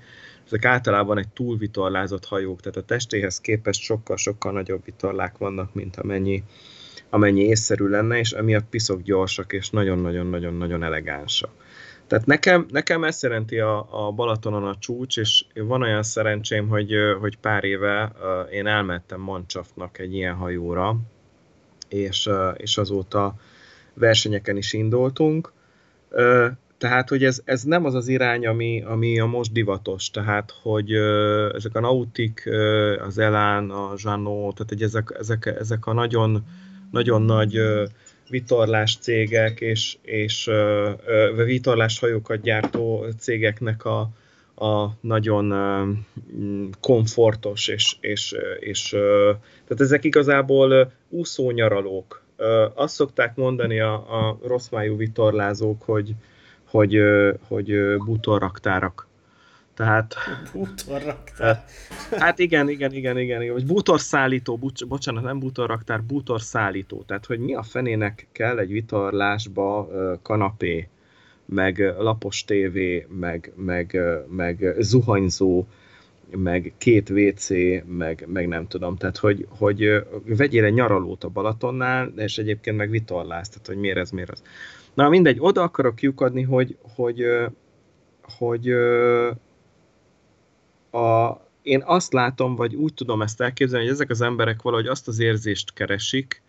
Ezek 0.46 0.64
általában 0.64 1.18
egy 1.18 1.28
túlvitorlázott 1.28 2.24
hajók, 2.24 2.60
tehát 2.60 2.76
a 2.76 2.82
testéhez 2.82 3.40
képest 3.40 3.80
sokkal-sokkal 3.80 4.52
nagyobb 4.52 4.84
vitorlák 4.84 5.38
vannak, 5.38 5.74
mint 5.74 5.96
amennyi, 5.96 6.42
amennyi 7.10 7.40
észszerű 7.40 7.86
lenne, 7.86 8.18
és 8.18 8.30
emiatt 8.32 8.68
piszok 8.70 9.02
gyorsak, 9.02 9.52
és 9.52 9.70
nagyon-nagyon-nagyon-nagyon 9.70 10.82
elegánsak. 10.82 11.50
Tehát 12.06 12.26
nekem, 12.26 12.66
nekem 12.70 13.04
ezt 13.04 13.22
jelenti 13.22 13.58
a, 13.58 14.06
a 14.06 14.10
Balatonon 14.10 14.64
a 14.64 14.76
csúcs, 14.78 15.16
és 15.16 15.44
van 15.54 15.82
olyan 15.82 16.02
szerencsém, 16.02 16.68
hogy, 16.68 16.94
hogy 17.20 17.36
pár 17.36 17.64
éve 17.64 18.12
én 18.52 18.66
elmentem 18.66 19.20
Mancsafnak 19.20 19.98
egy 19.98 20.14
ilyen 20.14 20.34
hajóra, 20.34 20.96
és, 21.90 22.30
és 22.56 22.76
azóta 22.76 23.34
versenyeken 23.94 24.56
is 24.56 24.72
indultunk. 24.72 25.52
Tehát, 26.78 27.08
hogy 27.08 27.24
ez, 27.24 27.40
ez 27.44 27.62
nem 27.62 27.84
az 27.84 27.94
az 27.94 28.08
irány, 28.08 28.46
ami, 28.46 28.82
ami 28.82 29.20
a 29.20 29.26
most 29.26 29.52
divatos, 29.52 30.10
tehát, 30.10 30.54
hogy 30.62 30.92
ezek 31.54 31.74
a 31.74 31.80
Nautic, 31.80 32.42
az 33.06 33.18
Elán, 33.18 33.70
a 33.70 33.92
Zsanó, 33.96 34.52
tehát 34.52 34.68
hogy 34.68 34.82
ezek, 34.82 35.16
ezek, 35.18 35.46
ezek 35.46 35.86
a 35.86 35.92
nagyon, 35.92 36.44
nagyon 36.90 37.22
nagy 37.22 37.58
vitorlás 38.28 38.96
cégek 38.96 39.60
és, 39.60 39.96
és 40.02 40.50
vitorlás 41.44 41.98
hajókat 41.98 42.40
gyártó 42.40 43.06
cégeknek 43.18 43.84
a, 43.84 44.10
a 44.60 44.96
nagyon 45.00 45.54
komfortos, 46.80 47.68
és, 47.68 47.96
és, 48.00 48.36
és 48.58 48.88
tehát 49.64 49.80
ezek 49.80 50.04
igazából 50.04 50.92
úszónyaralók. 51.08 52.22
Azt 52.74 52.94
szokták 52.94 53.36
mondani 53.36 53.80
a, 53.80 53.92
a 53.92 54.38
rosszmájú 54.42 54.96
vitorlázók, 54.96 55.82
hogy, 55.82 56.14
hogy, 56.64 57.00
hogy 57.48 57.96
bútorraktárak. 58.04 59.08
Tehát... 59.74 60.14
Bútorraktár. 60.52 61.64
Hát 62.10 62.38
igen, 62.38 62.68
igen, 62.68 62.92
igen, 62.92 63.18
igen, 63.18 63.42
igen. 63.42 63.52
Vagy 63.52 63.66
bútorszállító, 63.66 64.56
bocs, 64.56 64.86
bocsánat, 64.86 65.22
nem 65.22 65.38
bútorraktár, 65.38 66.02
bútorszállító. 66.02 67.02
Tehát, 67.06 67.26
hogy 67.26 67.38
mi 67.38 67.54
a 67.54 67.62
fenének 67.62 68.26
kell 68.32 68.58
egy 68.58 68.70
vitorlásba 68.70 69.88
kanapé, 70.22 70.88
meg 71.50 71.94
lapos 71.98 72.44
tévé, 72.44 73.06
meg, 73.18 73.52
meg, 73.56 74.00
meg 74.28 74.74
zuhanyzó, 74.78 75.66
meg 76.36 76.72
két 76.78 77.10
WC, 77.10 77.48
meg, 77.86 78.24
meg 78.26 78.48
nem 78.48 78.66
tudom, 78.66 78.96
tehát 78.96 79.16
hogy, 79.16 79.46
hogy 79.48 80.04
vegyél 80.24 80.64
egy 80.64 80.74
nyaralót 80.74 81.24
a 81.24 81.28
Balatonnál, 81.28 82.12
és 82.16 82.38
egyébként 82.38 82.76
meg 82.76 82.90
vitorlász, 82.90 83.48
tehát 83.48 83.66
hogy 83.66 83.76
miért 83.76 83.96
ez, 83.98 84.10
miért 84.10 84.30
az. 84.30 84.42
Na 84.94 85.08
mindegy, 85.08 85.36
oda 85.40 85.62
akarok 85.62 86.00
lyukadni, 86.00 86.42
hogy, 86.42 86.76
hogy, 86.94 87.24
hogy 88.22 88.70
a, 90.90 91.40
én 91.62 91.82
azt 91.84 92.12
látom, 92.12 92.54
vagy 92.54 92.74
úgy 92.74 92.94
tudom 92.94 93.22
ezt 93.22 93.40
elképzelni, 93.40 93.84
hogy 93.84 93.94
ezek 93.94 94.10
az 94.10 94.20
emberek 94.20 94.62
valahogy 94.62 94.86
azt 94.86 95.08
az 95.08 95.18
érzést 95.18 95.72
keresik, 95.72 96.42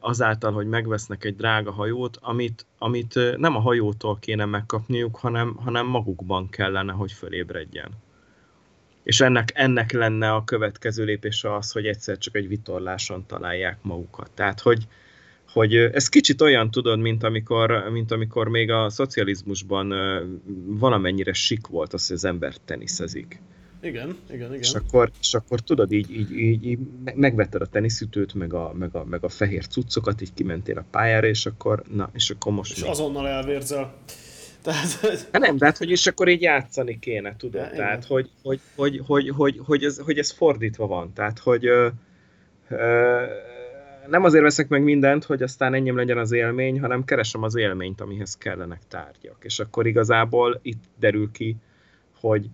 azáltal, 0.00 0.52
hogy 0.52 0.66
megvesznek 0.66 1.24
egy 1.24 1.36
drága 1.36 1.72
hajót, 1.72 2.18
amit, 2.20 2.66
amit 2.78 3.18
nem 3.36 3.56
a 3.56 3.60
hajótól 3.60 4.18
kéne 4.18 4.44
megkapniuk, 4.44 5.16
hanem, 5.16 5.54
hanem 5.56 5.86
magukban 5.86 6.48
kellene, 6.48 6.92
hogy 6.92 7.12
fölébredjen. 7.12 7.90
És 9.02 9.20
ennek, 9.20 9.50
ennek 9.54 9.92
lenne 9.92 10.32
a 10.32 10.44
következő 10.44 11.04
lépése 11.04 11.54
az, 11.54 11.72
hogy 11.72 11.86
egyszer 11.86 12.18
csak 12.18 12.36
egy 12.36 12.48
vitorláson 12.48 13.26
találják 13.26 13.78
magukat. 13.82 14.30
Tehát, 14.34 14.60
hogy, 14.60 14.86
hogy 15.52 15.76
ez 15.76 16.08
kicsit 16.08 16.40
olyan, 16.40 16.70
tudod, 16.70 16.98
mint 16.98 17.22
amikor, 17.22 17.88
mint 17.90 18.10
amikor 18.10 18.48
még 18.48 18.70
a 18.70 18.90
szocializmusban 18.90 19.94
valamennyire 20.66 21.32
sik 21.32 21.66
volt 21.66 21.92
az, 21.92 22.06
hogy 22.06 22.16
az 22.16 22.24
ember 22.24 22.54
teniszezik. 22.64 23.40
Igen, 23.82 24.16
igen, 24.30 24.48
igen. 24.48 24.58
És 24.58 24.74
akkor, 24.74 25.10
és 25.20 25.34
akkor 25.34 25.60
tudod, 25.60 25.92
így, 25.92 26.10
így, 26.10 26.38
így, 26.38 26.66
így 26.66 26.78
megvetted 27.14 27.62
a 27.62 27.66
teniszütőt, 27.66 28.34
meg 28.34 28.54
a, 28.54 28.72
meg, 28.78 28.94
a, 28.94 29.04
meg 29.04 29.24
a 29.24 29.28
fehér 29.28 29.66
cuccokat, 29.66 30.20
így 30.20 30.34
kimentél 30.34 30.78
a 30.78 30.84
pályára, 30.90 31.26
és 31.26 31.46
akkor, 31.46 31.82
na, 31.94 32.10
és 32.12 32.30
akkor 32.30 32.52
most... 32.52 32.72
És 32.72 32.82
mi? 32.82 32.88
azonnal 32.88 33.28
elvérzel. 33.28 33.94
Tehát... 34.62 35.00
Hát 35.32 35.42
nem, 35.42 35.56
tehát 35.56 35.78
hogy 35.78 35.90
és 35.90 36.06
akkor 36.06 36.28
így 36.28 36.42
játszani 36.42 36.98
kéne, 36.98 37.36
tudod? 37.36 37.62
Ja, 37.62 37.70
tehát, 37.70 38.04
hogy, 38.04 38.30
hogy, 38.42 38.60
hogy, 38.74 39.02
hogy, 39.06 39.28
hogy, 39.28 39.60
hogy, 39.64 39.84
ez, 39.84 39.98
hogy 39.98 40.18
ez 40.18 40.30
fordítva 40.30 40.86
van. 40.86 41.12
Tehát, 41.12 41.38
hogy 41.38 41.66
ö, 41.66 41.88
ö, 42.68 43.22
nem 44.06 44.24
azért 44.24 44.42
veszek 44.42 44.68
meg 44.68 44.82
mindent, 44.82 45.24
hogy 45.24 45.42
aztán 45.42 45.74
enyém 45.74 45.96
legyen 45.96 46.18
az 46.18 46.32
élmény, 46.32 46.80
hanem 46.80 47.04
keresem 47.04 47.42
az 47.42 47.56
élményt, 47.56 48.00
amihez 48.00 48.36
kellenek 48.36 48.80
tárgyak. 48.88 49.36
És 49.40 49.58
akkor 49.58 49.86
igazából 49.86 50.58
itt 50.62 50.82
derül 50.98 51.30
ki, 51.32 51.56
hogy, 52.20 52.48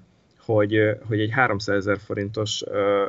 hogy, 0.54 0.96
hogy 1.06 1.20
egy 1.20 1.30
300 1.30 1.76
ezer 1.76 1.98
forintos 1.98 2.64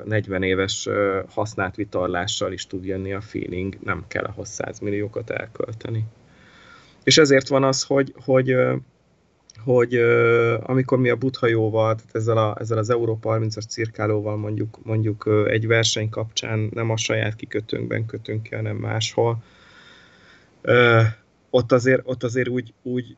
40 0.06 0.44
éves 0.44 0.90
használt 1.30 1.76
vitorlással 1.76 2.52
is 2.52 2.68
tud 2.68 2.86
jönni 2.86 3.14
a 3.14 3.22
feeling, 3.22 3.78
nem 3.84 4.04
kell 4.08 4.24
ahhoz 4.24 4.50
100 4.50 4.80
milliókat 4.80 5.30
elkölteni. 5.30 6.04
És 7.04 7.18
ezért 7.18 7.48
van 7.48 7.64
az, 7.64 7.84
hogy, 7.84 8.14
hogy, 8.26 8.56
hogy 9.64 9.96
amikor 10.62 11.00
mi 11.00 11.10
a 11.10 11.16
buthajóval, 11.16 11.96
tehát 11.96 12.16
ezzel, 12.16 12.38
a, 12.38 12.58
ezzel 12.60 12.78
az 12.78 12.90
Európa 12.90 13.38
30-as 13.40 13.68
cirkálóval 13.68 14.38
mondjuk, 14.38 14.80
mondjuk 14.84 15.30
egy 15.48 15.68
verseny 15.68 16.10
kapcsán 16.10 16.70
nem 16.74 16.90
a 16.90 16.98
saját 16.98 17.36
kikötőnkben 17.36 18.06
kötünk 18.06 18.44
ki, 18.44 18.56
hanem 18.56 18.76
máshol, 18.76 19.44
ott 21.50 21.72
azért, 21.72 22.02
ott 22.04 22.24
azért 22.24 22.48
úgy, 22.48 22.74
úgy, 22.82 23.16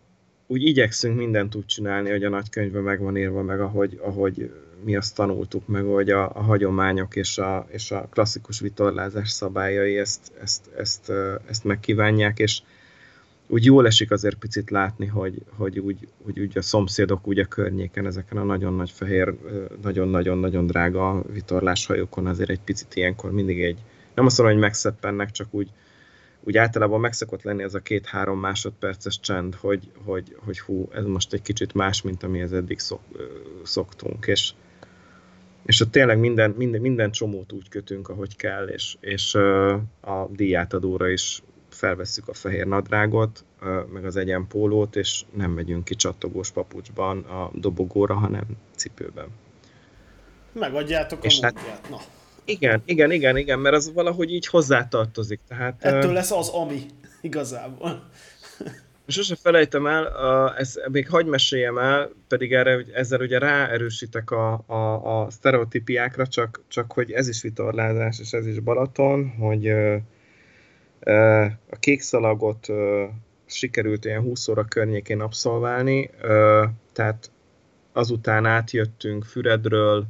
úgy 0.52 0.64
igyekszünk 0.64 1.18
mindent 1.18 1.56
úgy 1.56 1.66
csinálni, 1.66 2.10
hogy 2.10 2.24
a 2.24 2.30
nagykönyvben 2.30 2.82
meg 2.82 3.00
van 3.00 3.18
írva, 3.18 3.42
meg 3.42 3.60
ahogy, 3.60 4.00
ahogy 4.02 4.52
mi 4.84 4.96
azt 4.96 5.16
tanultuk, 5.16 5.68
meg 5.68 5.84
hogy 5.84 6.10
a, 6.10 6.24
a 6.24 6.42
hagyományok 6.42 7.16
és 7.16 7.38
a, 7.38 7.68
és 7.70 7.92
a 7.92 8.08
klasszikus 8.10 8.60
vitorlázás 8.60 9.30
szabályai 9.30 9.98
ezt, 9.98 10.32
ezt, 10.42 10.70
ezt, 10.78 11.12
ezt 11.50 11.64
megkívánják, 11.64 12.40
és 12.40 12.62
úgy 13.48 13.66
jól 13.66 13.86
esik 13.86 14.12
azért 14.12 14.36
picit 14.38 14.70
látni, 14.70 15.06
hogy, 15.06 15.42
hogy 15.58 15.80
úgy, 15.80 16.08
úgy, 16.26 16.40
úgy 16.40 16.58
a 16.58 16.62
szomszédok 16.62 17.28
úgy 17.28 17.40
a 17.40 17.46
környéken, 17.46 18.06
ezeken 18.06 18.38
a 18.38 18.44
nagyon 18.44 18.74
nagy 18.74 18.92
fehér, 18.92 19.34
nagyon-nagyon-nagyon 19.82 20.66
drága 20.66 21.24
vitorláshajókon 21.34 22.28
azért 22.28 22.50
egy 22.50 22.62
picit 22.62 22.96
ilyenkor 22.96 23.32
mindig 23.32 23.64
egy, 23.64 23.78
nem 24.16 24.26
azt 24.26 24.38
mondom, 24.38 24.56
hogy 24.56 24.66
megszeppennek, 24.66 25.32
csak 25.32 25.48
úgy, 25.52 25.70
úgy 26.44 26.58
általában 26.58 27.00
megszokott 27.00 27.44
lenni 27.44 27.64
ez 27.64 27.74
a 27.74 27.80
két-három 27.80 28.40
másodperces 28.40 29.20
csend, 29.20 29.56
hogy, 29.56 29.92
hogy, 30.06 30.36
hogy 30.46 30.60
hú, 30.60 30.90
ez 30.94 31.06
most 31.06 31.34
egy 31.34 31.42
kicsit 31.42 31.74
más, 31.74 32.02
mint 32.02 32.24
amihez 32.24 32.54
eddig 32.54 32.80
szok, 32.80 33.02
szoktunk, 33.64 34.28
és, 34.28 34.52
és 35.66 35.82
ott 35.82 35.92
tényleg 35.92 36.20
minden, 36.20 36.52
minden, 36.58 36.82
minden 36.82 37.12
csomót 37.12 37.52
úgy 37.52 37.70
kötünk, 37.70 38.10
ahogy 38.10 38.36
kell, 38.36 38.68
és, 38.68 38.98
és 39.00 39.36
a 40.02 40.28
díjátadóra 40.30 41.10
is 41.10 41.44
felvesszük 41.70 42.28
a 42.28 42.34
fehér 42.34 42.68
nadrágot, 42.68 43.46
meg 43.94 44.06
az 44.06 44.16
egyenpólót, 44.16 44.96
és 44.96 45.24
nem 45.34 45.52
megyünk 45.52 45.84
ki 45.84 45.96
csattogós 45.96 46.52
papucsban 46.52 47.20
a 47.20 47.52
dobogóra, 47.54 48.14
hanem 48.14 48.46
cipőben. 48.76 49.28
Megadjátok 50.52 51.24
a 51.24 51.26
és 51.26 51.40
hát, 51.40 51.90
na. 51.90 51.98
Igen, 52.46 52.82
igen, 52.86 53.12
igen, 53.12 53.38
igen, 53.38 53.60
mert 53.60 53.76
az 53.76 53.94
valahogy 53.94 54.32
így 54.34 54.48
hozzátartozik. 54.48 55.40
Tehát, 55.48 55.84
Ettől 55.84 56.14
lesz 56.14 56.32
az 56.32 56.50
ami, 56.50 56.86
igazából. 57.22 58.10
Sose 59.08 59.36
felejtem 59.36 59.88
el, 59.88 60.06
a, 60.06 60.58
ezt 60.58 60.88
még 60.92 61.10
hagy 61.10 61.26
meséljem 61.26 61.78
el, 61.78 62.10
pedig 62.28 62.54
erre, 62.54 62.86
ezzel 62.94 63.22
ugye 63.22 63.40
ráerősítek 63.40 64.32
a, 64.32 64.64
a, 64.66 65.22
a 65.22 65.30
sztereotípiákra, 65.30 66.28
csak, 66.28 66.62
csak 66.68 66.92
hogy 66.92 67.12
ez 67.12 67.28
is 67.28 67.42
vitorlázás, 67.42 68.20
és 68.20 68.32
ez 68.32 68.48
is 68.48 68.60
Balaton, 68.60 69.30
hogy 69.30 69.68
ö, 69.68 69.96
ö, 71.00 71.46
a 71.70 71.76
kék 71.80 72.02
szalagot 72.02 72.70
ö, 72.70 73.06
sikerült 73.46 74.06
ilyen 74.06 74.22
20 74.22 74.48
óra 74.48 74.64
környékén 74.64 75.22
abszolválni, 75.22 76.10
ö, 76.22 76.66
tehát 76.94 77.32
azután 77.94 78.46
átjöttünk 78.46 79.26
Füredről, 79.26 80.06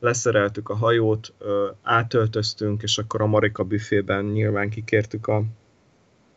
leszereltük 0.00 0.68
a 0.68 0.76
hajót, 0.76 1.32
ö, 1.38 1.68
átöltöztünk, 1.82 2.82
és 2.82 2.98
akkor 2.98 3.22
a 3.22 3.26
Marika 3.26 3.64
büfében 3.64 4.24
nyilván 4.24 4.70
kikértük 4.70 5.26
a, 5.26 5.42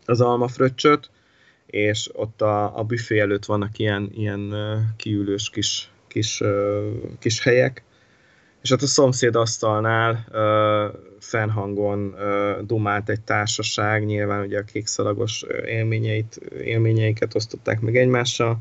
az 0.06 0.22
almafröccsöt, 0.22 1.10
és 1.66 2.10
ott 2.14 2.42
a, 2.42 2.78
a 2.78 2.84
büfé 2.84 3.20
előtt 3.20 3.46
vannak 3.46 3.78
ilyen, 3.78 4.10
ilyen 4.14 4.54
kiülős 4.98 5.50
kis, 5.50 5.92
kis, 6.08 6.44
kis 7.20 7.44
helyek, 7.44 7.84
és 8.62 8.72
ott 8.72 8.82
a 8.82 8.88
szomszéd 8.88 9.36
asztalnál 9.36 10.26
uh, 10.32 11.00
fennhangon 11.20 12.00
uh, 12.06 12.66
dumált 12.66 13.10
egy 13.10 13.22
társaság, 13.22 14.06
nyilván 14.06 14.46
ugye 14.46 14.60
a 14.60 14.64
kékszalagos 14.64 15.44
élményeit, 15.66 16.36
élményeiket 16.64 17.36
osztották 17.36 17.80
meg 17.80 17.98
egymással, 17.98 18.58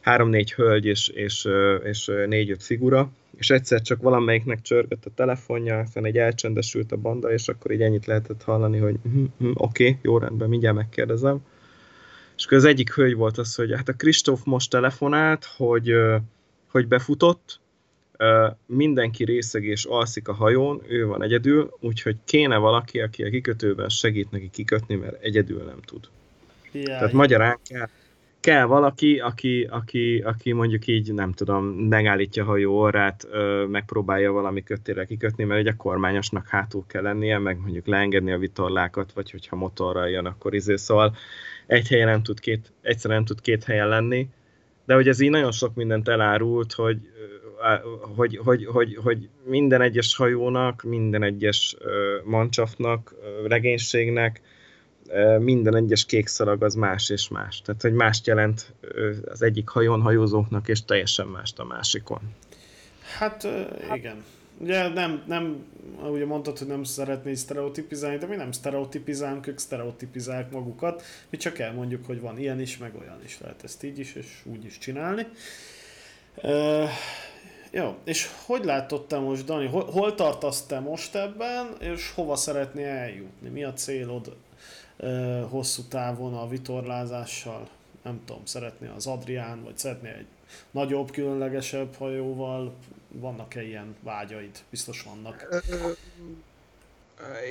három-négy 0.00 0.52
hölgy 0.52 0.84
és, 0.84 1.08
és, 1.08 1.48
és 1.82 2.10
négy-öt 2.26 2.62
figura, 2.62 3.10
és 3.36 3.50
egyszer 3.50 3.80
csak 3.80 4.02
valamelyiknek 4.02 4.60
csörgött 4.60 5.04
a 5.04 5.10
telefonja, 5.14 5.78
aztán 5.78 6.04
egy 6.04 6.18
elcsendesült 6.18 6.92
a 6.92 6.96
banda, 6.96 7.32
és 7.32 7.48
akkor 7.48 7.70
így 7.70 7.82
ennyit 7.82 8.06
lehetett 8.06 8.42
hallani, 8.42 8.78
hogy 8.78 8.96
hm, 9.02 9.24
hm, 9.38 9.50
oké, 9.54 9.88
okay, 9.88 9.98
jó 10.02 10.18
rendben, 10.18 10.48
mindjárt 10.48 10.76
megkérdezem. 10.76 11.38
És 12.36 12.44
akkor 12.44 12.56
az 12.56 12.64
egyik 12.64 12.94
hölgy 12.94 13.14
volt 13.14 13.38
az, 13.38 13.54
hogy 13.54 13.72
hát 13.74 13.88
a 13.88 13.92
Kristóf 13.92 14.44
most 14.44 14.70
telefonált, 14.70 15.44
hogy, 15.44 15.92
hogy 16.68 16.88
befutott, 16.88 17.60
mindenki 18.66 19.24
részeg 19.24 19.64
és 19.64 19.84
alszik 19.84 20.28
a 20.28 20.32
hajón, 20.32 20.82
ő 20.88 21.06
van 21.06 21.22
egyedül, 21.22 21.76
úgyhogy 21.80 22.16
kéne 22.24 22.56
valaki, 22.56 23.00
aki 23.00 23.22
a 23.22 23.30
kikötőben 23.30 23.88
segít 23.88 24.30
neki 24.30 24.50
kikötni, 24.50 24.94
mert 24.94 25.22
egyedül 25.22 25.62
nem 25.62 25.80
tud. 25.84 26.08
Jaj. 26.72 26.84
Tehát 26.84 27.12
magyarán 27.12 27.58
kell, 27.64 27.88
kell 28.42 28.64
valaki, 28.64 29.18
aki, 29.18 29.62
aki, 29.70 30.18
aki 30.18 30.52
mondjuk 30.52 30.86
így, 30.86 31.14
nem 31.14 31.32
tudom, 31.32 31.64
megállítja 31.64 32.42
a 32.42 32.46
hajó 32.46 32.78
orrát, 32.78 33.26
megpróbálja 33.68 34.32
valami 34.32 34.62
kötére 34.62 35.04
kikötni, 35.04 35.44
mert 35.44 35.60
ugye 35.60 35.70
a 35.70 35.76
kormányosnak 35.76 36.48
hátul 36.48 36.84
kell 36.86 37.02
lennie, 37.02 37.38
meg 37.38 37.58
mondjuk 37.60 37.86
leengedni 37.86 38.32
a 38.32 38.38
vitorlákat, 38.38 39.12
vagy 39.12 39.30
hogyha 39.30 39.56
motorral 39.56 40.08
jön, 40.08 40.26
akkor 40.26 40.54
izé, 40.54 40.76
szóval 40.76 41.16
egy 41.66 41.88
helyen 41.88 42.08
nem 42.08 42.22
tud 42.22 42.40
két, 42.40 42.72
egyszerűen 42.80 43.18
nem 43.18 43.28
tud 43.28 43.44
két 43.44 43.64
helyen 43.64 43.88
lenni, 43.88 44.28
de 44.84 44.94
hogy 44.94 45.08
ez 45.08 45.20
így 45.20 45.30
nagyon 45.30 45.52
sok 45.52 45.74
mindent 45.74 46.08
elárult, 46.08 46.72
hogy, 46.72 46.98
hogy, 48.16 48.36
hogy, 48.44 48.64
hogy, 48.64 48.96
hogy 49.02 49.28
minden 49.44 49.80
egyes 49.80 50.16
hajónak, 50.16 50.82
minden 50.82 51.22
egyes 51.22 51.76
mancsafnak, 52.24 53.14
regénységnek, 53.46 54.40
minden 55.38 55.76
egyes 55.76 56.04
kék 56.04 56.26
szalag 56.26 56.62
az 56.62 56.74
más 56.74 57.10
és 57.10 57.28
más. 57.28 57.60
Tehát, 57.60 57.82
hogy 57.82 57.92
mást 57.92 58.26
jelent 58.26 58.74
az 59.24 59.42
egyik 59.42 59.68
hajón 59.68 60.00
hajózóknak, 60.00 60.68
és 60.68 60.84
teljesen 60.84 61.26
mást 61.26 61.58
a 61.58 61.64
másikon. 61.64 62.20
Hát 63.18 63.48
igen. 63.94 64.24
Ugye 64.58 64.88
nem, 64.88 65.22
nem, 65.26 65.64
ugye 66.10 66.26
mondtad, 66.26 66.58
hogy 66.58 66.66
nem 66.66 66.84
szeretnél 66.84 67.34
sztereotipizálni, 67.34 68.18
de 68.18 68.26
mi 68.26 68.36
nem 68.36 68.52
sztereotipizálunk, 68.52 69.46
ők 69.46 69.58
sztereotipizálják 69.58 70.50
magukat. 70.50 71.02
Mi 71.30 71.36
csak 71.36 71.58
elmondjuk, 71.58 72.06
hogy 72.06 72.20
van 72.20 72.38
ilyen 72.38 72.60
is, 72.60 72.78
meg 72.78 72.94
olyan 73.00 73.20
is. 73.24 73.40
Lehet 73.40 73.64
ezt 73.64 73.82
így 73.82 73.98
is, 73.98 74.14
és 74.14 74.26
úgy 74.44 74.64
is 74.64 74.78
csinálni. 74.78 75.26
Uh, 76.42 76.88
jó, 77.70 77.96
és 78.04 78.28
hogy 78.46 78.64
látod 78.64 79.06
te 79.06 79.18
most, 79.18 79.44
Dani? 79.44 79.66
Hol, 79.66 79.84
hol 79.84 80.14
tartasz 80.14 80.66
te 80.66 80.80
most 80.80 81.14
ebben, 81.14 81.76
és 81.80 82.12
hova 82.14 82.36
szeretnél 82.36 82.88
eljutni? 82.88 83.48
Mi 83.48 83.64
a 83.64 83.72
célod 83.72 84.36
hosszú 85.48 85.82
távon 85.82 86.34
a 86.34 86.48
vitorlázással? 86.48 87.68
Nem 88.02 88.20
tudom, 88.24 88.42
szeretnél 88.44 88.92
az 88.96 89.06
Adrián, 89.06 89.62
vagy 89.64 89.78
szeretnél 89.78 90.12
egy 90.12 90.26
nagyobb, 90.70 91.10
különlegesebb 91.10 91.94
hajóval 91.94 92.74
vannak-e 93.08 93.62
ilyen 93.62 93.96
vágyaid? 94.00 94.58
Biztos 94.70 95.02
vannak. 95.02 95.62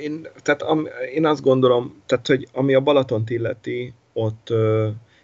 Én, 0.02 0.28
tehát 0.42 0.62
am, 0.62 0.88
én 1.14 1.26
azt 1.26 1.42
gondolom, 1.42 2.02
tehát, 2.06 2.26
hogy 2.26 2.48
ami 2.52 2.74
a 2.74 2.80
Balatont 2.80 3.30
illeti, 3.30 3.94
ott 4.12 4.52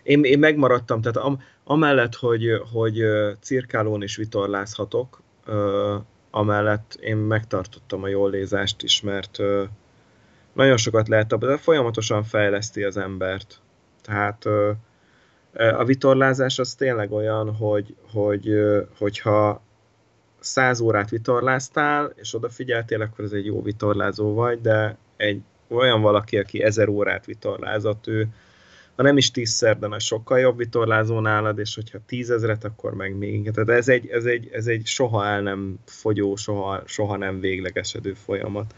én, 0.03 0.25
én 0.25 0.39
megmaradtam, 0.39 1.01
tehát 1.01 1.17
am, 1.17 1.43
amellett, 1.65 2.15
hogy, 2.15 2.45
hogy 2.73 3.03
cirkálón 3.41 4.03
is 4.03 4.17
vitorlázhatok, 4.17 5.23
amellett 6.31 6.99
én 7.01 7.17
megtartottam 7.17 8.03
a 8.03 8.09
jól 8.09 8.31
lézást 8.31 8.83
is, 8.83 9.01
mert 9.01 9.39
nagyon 10.59 10.77
sokat 10.77 11.09
lehet 11.09 11.39
de 11.39 11.57
folyamatosan 11.57 12.23
fejleszti 12.23 12.83
az 12.83 12.97
embert. 12.97 13.61
Tehát 14.03 14.45
a 15.53 15.85
vitorlázás 15.85 16.59
az 16.59 16.75
tényleg 16.75 17.13
olyan, 17.13 17.55
hogy, 17.55 17.95
hogy 18.13 18.49
hogyha 18.99 19.63
száz 20.41 20.81
órát 20.81 21.11
vitorláztál, 21.11 22.13
és 22.17 22.35
odafigyeltél, 22.35 23.01
akkor 23.03 23.25
ez 23.25 23.33
egy 23.33 23.45
jó 23.47 23.63
vitorlázó 23.63 24.35
vagy, 24.35 24.61
de 24.61 24.97
egy 25.17 25.41
olyan 25.69 26.01
valaki, 26.01 26.39
aki 26.39 26.63
ezer 26.63 26.89
órát 26.89 27.27
vitorlázott, 27.27 28.07
ő 28.07 28.29
ha 28.97 29.03
nem 29.03 29.17
is 29.17 29.31
tízszer, 29.31 29.79
de 29.79 29.89
már 29.89 30.01
sokkal 30.01 30.39
jobb 30.39 30.57
vitorlázó 30.57 31.21
nálad, 31.21 31.59
és 31.59 31.75
hogyha 31.75 31.99
tízezret, 32.07 32.65
akkor 32.65 32.95
meg 32.95 33.17
még. 33.17 33.51
Tehát 33.51 33.69
ez 33.69 33.89
egy, 33.89 34.09
ez 34.09 34.25
egy, 34.25 34.49
ez 34.53 34.67
egy 34.67 34.87
soha 34.87 35.27
el 35.27 35.41
nem 35.41 35.79
fogyó, 35.85 36.37
soha, 36.37 36.83
soha 36.87 37.17
nem 37.17 37.41
véglegesedő 37.41 38.13
folyamat. 38.13 38.75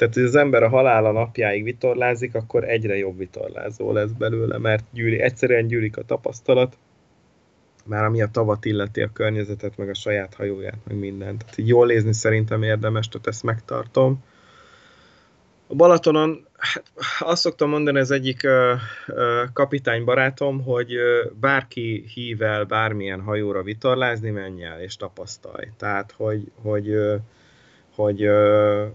Tehát, 0.00 0.14
hogy 0.14 0.24
az 0.24 0.34
ember 0.34 0.62
a 0.62 0.68
halála 0.68 1.12
napjáig 1.12 1.64
vitorlázik, 1.64 2.34
akkor 2.34 2.64
egyre 2.64 2.96
jobb 2.96 3.18
vitorlázó 3.18 3.92
lesz 3.92 4.10
belőle, 4.10 4.58
mert 4.58 4.84
gyűri, 4.92 5.20
egyszerűen 5.20 5.66
gyűrik 5.66 5.96
a 5.96 6.02
tapasztalat, 6.02 6.78
már 7.84 8.04
ami 8.04 8.22
a 8.22 8.28
tavat 8.32 8.64
illeti 8.64 9.00
a 9.00 9.10
környezetet, 9.12 9.76
meg 9.76 9.88
a 9.88 9.94
saját 9.94 10.34
hajóját, 10.34 10.78
meg 10.86 10.98
mindent. 10.98 11.38
Tehát 11.38 11.58
így 11.58 11.68
jól 11.68 11.86
nézni 11.86 12.12
szerintem 12.12 12.62
érdemes, 12.62 13.08
tehát 13.08 13.26
ezt 13.26 13.42
megtartom. 13.42 14.24
A 15.66 15.74
Balatonon, 15.74 16.46
hát 16.56 16.92
azt 17.18 17.40
szoktam 17.40 17.68
mondani 17.68 17.98
az 17.98 18.10
egyik 18.10 18.40
uh, 18.44 18.52
uh, 19.08 19.52
kapitány 19.52 20.04
barátom, 20.04 20.62
hogy 20.62 20.96
uh, 20.96 21.32
bárki 21.40 22.04
hív 22.14 22.42
el 22.42 22.64
bármilyen 22.64 23.20
hajóra 23.20 23.62
vitorlázni, 23.62 24.30
menj 24.30 24.64
el 24.64 24.80
és 24.80 24.96
tapasztalj. 24.96 25.68
Tehát, 25.76 26.12
hogy, 26.16 26.52
hogy, 26.62 26.88
uh, 26.88 27.14
hogy 27.94 28.26
uh, 28.26 28.86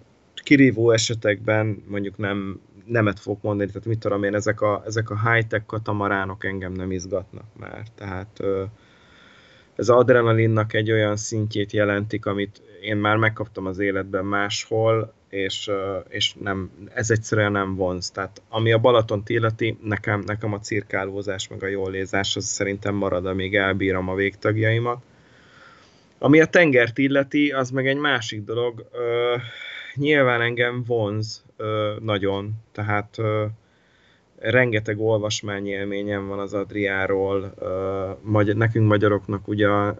kirívó 0.46 0.92
esetekben 0.92 1.84
mondjuk 1.88 2.18
nem, 2.18 2.60
nemet 2.86 3.20
fogok 3.20 3.42
mondani, 3.42 3.72
tehát 3.72 3.88
mit 3.88 4.00
tudom 4.00 4.24
én, 4.24 4.36
ezek 4.36 4.62
a, 4.62 4.84
ezek 4.86 5.10
a 5.10 5.32
high-tech 5.32 5.66
katamaránok 5.66 6.46
engem 6.46 6.72
nem 6.72 6.92
izgatnak 6.92 7.46
már. 7.60 7.84
Tehát 7.96 8.40
ez 9.76 9.90
adrenalinnak 9.90 10.74
egy 10.74 10.92
olyan 10.92 11.16
szintjét 11.18 11.72
jelentik, 11.72 12.26
amit 12.26 12.62
én 12.82 12.98
már 12.98 13.18
megkaptam 13.18 13.66
az 13.66 13.80
életben 13.80 14.26
máshol, 14.26 15.14
és, 15.30 15.72
és 16.10 16.34
nem, 16.34 16.72
ez 16.94 17.10
egyszerűen 17.10 17.52
nem 17.52 17.76
vonz. 17.76 18.12
Tehát 18.12 18.42
ami 18.50 18.72
a 18.72 18.78
Balaton 18.78 19.24
illeti, 19.26 19.78
nekem, 19.84 20.24
nekem 20.26 20.54
a 20.54 20.60
cirkálózás, 20.60 21.48
meg 21.48 21.64
a 21.64 21.68
jólézás, 21.68 22.36
az 22.36 22.46
szerintem 22.46 22.96
marad, 22.96 23.26
amíg 23.26 23.56
elbírom 23.56 24.10
a 24.10 24.16
végtagjaimat. 24.16 25.04
Ami 26.18 26.42
a 26.42 26.46
tengert 26.46 26.98
illeti, 26.98 27.52
az 27.52 27.70
meg 27.70 27.88
egy 27.88 27.98
másik 27.98 28.44
dolog. 28.44 28.90
Ö, 29.98 30.02
nyilván 30.02 30.42
engem 30.42 30.84
vonz 30.88 31.44
ö, 31.58 31.96
nagyon, 32.02 32.52
tehát 32.72 33.18
ö, 33.18 33.46
rengeteg 34.38 35.00
olvasmány 35.00 35.68
élményem 35.68 36.28
van 36.28 36.40
az 36.40 36.54
Adriáról, 36.54 37.54
magy- 38.22 38.56
nekünk 38.56 38.88
magyaroknak 38.88 39.48
ugyan, 39.48 40.00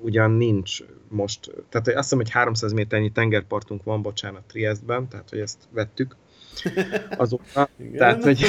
ugyan 0.00 0.30
nincs 0.30 0.78
most, 1.08 1.50
tehát 1.68 1.88
azt 1.88 1.96
hiszem, 1.96 2.18
hogy 2.18 2.30
300 2.30 2.72
méternyi 2.72 3.10
tengerpartunk 3.10 3.82
van, 3.82 4.02
bocsánat, 4.02 4.42
Triestben, 4.46 5.08
tehát 5.08 5.30
hogy 5.30 5.38
ezt 5.38 5.58
vettük. 5.70 6.16
Azóta. 7.16 7.68
Tehát, 7.96 8.22
hogy 8.22 8.40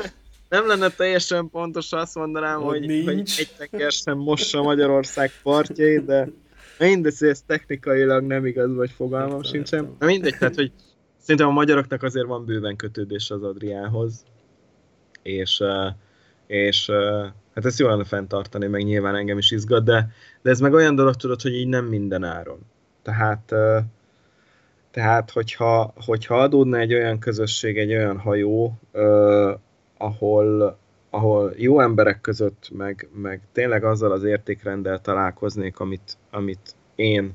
nem 0.48 0.66
lenne 0.66 0.88
teljesen 0.88 1.50
pontos, 1.50 1.92
azt 1.92 2.14
mondanám, 2.14 2.60
hogy, 2.60 2.86
hogy, 2.86 3.04
hogy 3.04 3.32
egy 3.38 3.68
tenger 3.70 3.92
sem 3.92 4.18
mossa 4.18 4.62
Magyarország 4.62 5.30
partjai, 5.42 5.98
de 5.98 6.28
mindegy, 6.78 7.14
ez 7.20 7.42
technikailag 7.46 8.24
nem 8.24 8.46
igaz, 8.46 8.74
vagy 8.74 8.90
fogalmam 8.90 9.42
sincsen. 9.42 9.96
Mindegy, 9.98 10.36
tehát, 10.38 10.54
hogy 10.54 10.72
Szerintem 11.26 11.50
a 11.50 11.52
magyaroknak 11.60 12.02
azért 12.02 12.26
van 12.26 12.44
bőven 12.44 12.76
kötődés 12.76 13.30
az 13.30 13.42
Adriához, 13.42 14.24
és, 15.22 15.62
és 16.46 16.90
hát 17.54 17.64
ezt 17.64 17.78
jól 17.78 17.90
lenne 17.90 18.04
fenntartani, 18.04 18.66
meg 18.66 18.82
nyilván 18.82 19.14
engem 19.14 19.38
is 19.38 19.50
izgat, 19.50 19.84
de, 19.84 20.10
de 20.42 20.50
ez 20.50 20.60
meg 20.60 20.72
olyan 20.72 20.94
dolog 20.94 21.14
tudod, 21.14 21.40
hogy 21.40 21.54
így 21.54 21.68
nem 21.68 21.84
minden 21.84 22.24
áron. 22.24 22.58
Tehát, 23.02 23.54
tehát 24.90 25.30
hogyha, 25.30 25.94
hogyha 26.04 26.40
adódna 26.40 26.78
egy 26.78 26.94
olyan 26.94 27.18
közösség, 27.18 27.78
egy 27.78 27.94
olyan 27.94 28.18
hajó, 28.18 28.78
ahol, 29.96 30.78
ahol 31.16 31.52
jó 31.56 31.80
emberek 31.80 32.20
között, 32.20 32.70
meg, 32.72 33.08
meg 33.14 33.40
tényleg 33.52 33.84
azzal 33.84 34.12
az 34.12 34.24
értékrenddel 34.24 35.00
találkoznék, 35.00 35.80
amit, 35.80 36.16
amit 36.30 36.74
én 36.94 37.32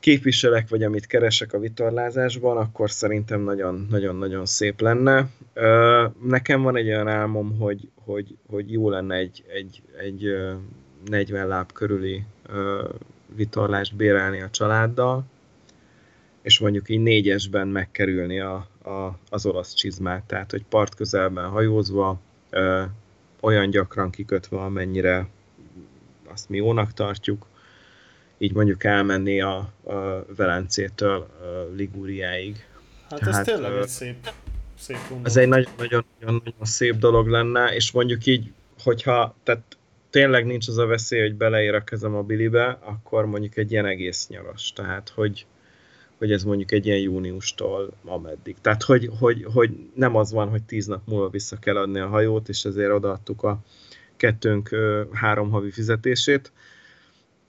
képviselek, 0.00 0.68
vagy 0.68 0.82
amit 0.82 1.06
keresek 1.06 1.52
a 1.52 1.58
vitorlázásban, 1.58 2.56
akkor 2.56 2.90
szerintem 2.90 3.40
nagyon-nagyon 3.88 4.46
szép 4.46 4.80
lenne. 4.80 5.28
Nekem 6.22 6.62
van 6.62 6.76
egy 6.76 6.86
olyan 6.86 7.08
álmom, 7.08 7.58
hogy, 7.58 7.88
hogy, 8.04 8.36
hogy 8.46 8.72
jó 8.72 8.90
lenne 8.90 9.14
egy, 9.14 9.44
egy, 9.52 9.82
egy 9.98 10.36
40 11.06 11.46
láb 11.46 11.72
körüli 11.72 12.24
vitorlást 13.36 13.96
bérelni 13.96 14.40
a 14.40 14.50
családdal, 14.50 15.24
és 16.42 16.58
mondjuk 16.58 16.88
így 16.88 17.00
négyesben 17.00 17.68
megkerülni 17.68 18.40
a, 18.40 18.66
a, 18.88 19.18
az 19.30 19.46
olasz 19.46 19.74
csizmát, 19.74 20.24
tehát 20.24 20.50
hogy 20.50 20.64
part 20.68 20.94
közelben 20.94 21.48
hajózva, 21.48 22.20
ö, 22.50 22.82
olyan 23.40 23.70
gyakran 23.70 24.10
kikötve, 24.10 24.60
amennyire 24.60 25.28
azt 26.28 26.48
mi 26.48 26.56
jónak 26.56 26.92
tartjuk, 26.92 27.46
így 28.38 28.52
mondjuk 28.52 28.84
elmenni 28.84 29.40
a, 29.40 29.56
a 29.84 30.24
Velencétől 30.36 31.28
a 31.40 31.74
Liguriáig. 31.74 32.66
Hát 33.10 33.18
Tehát, 33.18 33.36
ez 33.36 33.44
tényleg 33.46 33.72
egy 33.72 33.88
szép, 33.88 34.32
szép 34.78 34.96
Ez 35.22 35.36
egy 35.36 35.48
nagyon-nagyon 35.48 36.52
szép 36.60 36.94
dolog 36.94 37.28
lenne, 37.28 37.74
és 37.74 37.90
mondjuk 37.90 38.26
így, 38.26 38.52
hogyha 38.82 39.34
tehát 39.42 39.76
tényleg 40.10 40.46
nincs 40.46 40.68
az 40.68 40.78
a 40.78 40.86
veszély, 40.86 41.20
hogy 41.20 41.34
beleér 41.34 41.74
a 41.74 41.84
kezem 41.84 42.14
a 42.14 42.22
bilibe, 42.22 42.78
akkor 42.80 43.26
mondjuk 43.26 43.56
egy 43.56 43.72
ilyen 43.72 43.86
egész 43.86 44.28
nyaras. 44.28 44.72
Tehát, 44.72 45.08
hogy, 45.08 45.46
hogy 46.18 46.32
ez 46.32 46.44
mondjuk 46.44 46.72
egy 46.72 46.86
ilyen 46.86 46.98
júniustól 46.98 47.90
ameddig. 48.04 48.56
Tehát, 48.60 48.82
hogy, 48.82 49.10
hogy, 49.18 49.46
hogy 49.52 49.70
nem 49.94 50.16
az 50.16 50.32
van, 50.32 50.48
hogy 50.48 50.62
tíz 50.62 50.86
nap 50.86 51.02
múlva 51.06 51.28
vissza 51.28 51.56
kell 51.56 51.76
adni 51.76 51.98
a 51.98 52.08
hajót, 52.08 52.48
és 52.48 52.64
ezért 52.64 52.92
odaadtuk 52.92 53.42
a 53.42 53.58
kettőnk 54.16 54.76
három 55.12 55.50
havi 55.50 55.70
fizetését. 55.70 56.52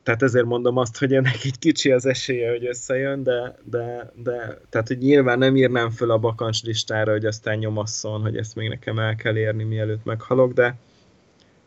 Tehát 0.04 0.24
ezért 0.24 0.46
mondom 0.46 0.78
azt, 0.78 0.98
hogy 0.98 1.14
ennek 1.14 1.44
egy 1.44 1.60
kicsi 1.60 1.92
az 1.92 2.06
esélye, 2.06 2.50
hogy 2.50 2.66
összejön, 2.66 3.24
de, 3.24 3.58
de, 3.64 4.12
de 4.24 4.62
tehát, 4.70 4.88
hogy 4.88 4.98
nyilván 4.98 5.38
nem 5.38 5.56
írnám 5.56 5.90
föl 5.90 6.12
a 6.12 6.18
bakancs 6.18 6.64
listára, 6.64 7.12
hogy 7.12 7.26
aztán 7.26 7.58
nyomasszon, 7.58 8.22
hogy 8.22 8.38
ezt 8.38 8.56
még 8.56 8.70
nekem 8.70 9.00
el 9.00 9.16
kell 9.16 9.38
érni, 9.38 9.64
mielőtt 9.64 10.06
meghalok, 10.06 10.54
de, 10.54 10.76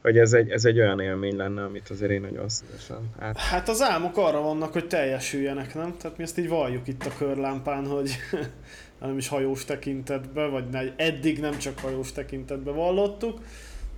hogy 0.03 0.19
ez 0.19 0.33
egy, 0.33 0.51
ez 0.51 0.65
egy 0.65 0.81
olyan 0.81 1.01
élmény 1.01 1.37
lenne, 1.37 1.65
amit 1.65 1.91
azért 1.91 2.11
én 2.11 2.21
nagyon 2.21 2.49
szívesen 2.49 3.11
át. 3.19 3.37
Hát 3.37 3.69
az 3.69 3.83
álmok 3.83 4.17
arra 4.17 4.41
vannak, 4.41 4.73
hogy 4.73 4.87
teljesüljenek, 4.87 5.75
nem? 5.75 5.97
Tehát 5.97 6.17
mi 6.17 6.23
ezt 6.23 6.39
így 6.39 6.49
valljuk 6.49 6.89
itt 6.89 7.05
a 7.05 7.13
körlámpán, 7.19 7.87
hogy 7.87 8.11
nem 9.01 9.17
is 9.17 9.29
hajós 9.29 9.65
tekintetben, 9.65 10.51
vagy 10.51 10.69
ne, 10.69 10.81
eddig 10.97 11.41
nem 11.41 11.59
csak 11.59 11.79
hajós 11.79 12.13
tekintetben 12.13 12.75
vallottuk, 12.75 13.41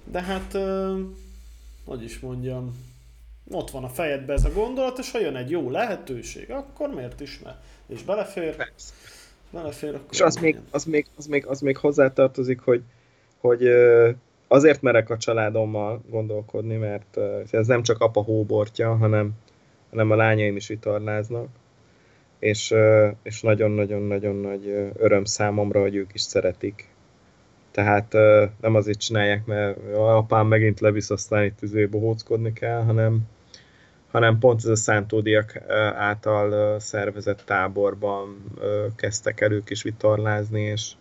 de 0.05 0.23
hát, 0.23 0.57
hogy 1.85 2.03
is 2.03 2.21
mondjam, 2.21 2.93
ott 3.51 3.71
van 3.71 3.85
a 3.85 3.89
fejedbe 3.89 4.33
ez 4.33 4.45
a 4.45 4.53
gondolat, 4.53 4.99
és 4.99 5.11
ha 5.11 5.21
jön 5.21 5.37
egy 5.37 5.51
jó 5.51 5.71
lehetőség, 5.71 6.51
akkor 6.51 6.89
miért 6.89 7.21
is 7.21 7.39
ne? 7.39 7.51
És 7.87 8.03
belefér, 8.03 8.57
Persze. 8.57 8.93
belefér, 9.51 9.95
akkor 9.95 10.09
És 10.11 10.21
az 10.21 10.37
még, 10.37 10.59
az, 10.71 10.85
még, 10.85 11.07
az, 11.17 11.27
még, 11.27 11.47
az 11.47 11.61
még 11.61 11.77
hozzátartozik, 11.77 12.61
hogy, 12.61 12.83
hogy 13.41 13.69
azért 14.49 14.83
merek 14.83 15.11
a 15.11 15.17
családommal 15.17 16.03
gondolkodni, 16.11 16.77
mert 16.77 17.19
ez 17.51 17.67
nem 17.67 17.83
csak 17.83 18.01
apa 18.01 18.23
hóbortja, 18.23 18.95
hanem, 18.95 19.33
hanem 19.91 20.11
a 20.11 20.17
lányaim 20.17 20.57
is 20.57 20.69
vitorláznak, 20.69 21.49
és, 22.39 22.75
és 23.23 23.43
nagyon-nagyon-nagyon 23.43 24.37
nagy 24.37 24.93
öröm 24.97 25.25
számomra, 25.25 25.81
hogy 25.81 25.95
ők 25.95 26.15
is 26.15 26.21
szeretik. 26.21 26.89
Tehát 27.71 28.13
nem 28.61 28.75
azért 28.75 28.99
csinálják, 28.99 29.47
mert 29.47 29.79
apám 29.95 30.47
megint 30.47 30.81
levisz, 30.81 31.11
aztán 31.11 31.45
itt 31.45 31.63
azért 31.63 31.91
bohóckodni 31.91 32.53
kell, 32.53 32.83
hanem, 32.83 33.21
hanem 34.11 34.39
pont 34.39 34.59
ez 34.59 34.71
a 34.71 34.77
szántódiak 34.77 35.63
által 35.95 36.79
szervezett 36.81 37.43
táborban 37.47 38.45
kezdtek 38.97 39.41
el 39.41 39.53
ők 39.53 39.71
is 39.71 39.83
vitorlázni, 39.83 40.61
és, 40.61 40.93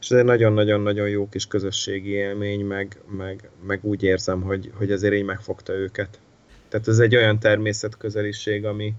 és 0.00 0.10
ez 0.10 0.18
egy 0.18 0.24
nagyon-nagyon-nagyon 0.24 1.08
jó 1.08 1.28
kis 1.28 1.46
közösségi 1.46 2.10
élmény, 2.10 2.64
meg, 2.64 3.00
meg, 3.16 3.50
meg 3.66 3.84
úgy 3.84 4.02
érzem, 4.02 4.42
hogy, 4.42 4.70
hogy 4.74 4.92
azért 4.92 5.14
így 5.14 5.24
megfogta 5.24 5.72
őket. 5.72 6.20
Tehát 6.68 6.88
ez 6.88 6.98
egy 6.98 7.16
olyan 7.16 7.38
természetközeliség, 7.38 8.64
ami, 8.64 8.92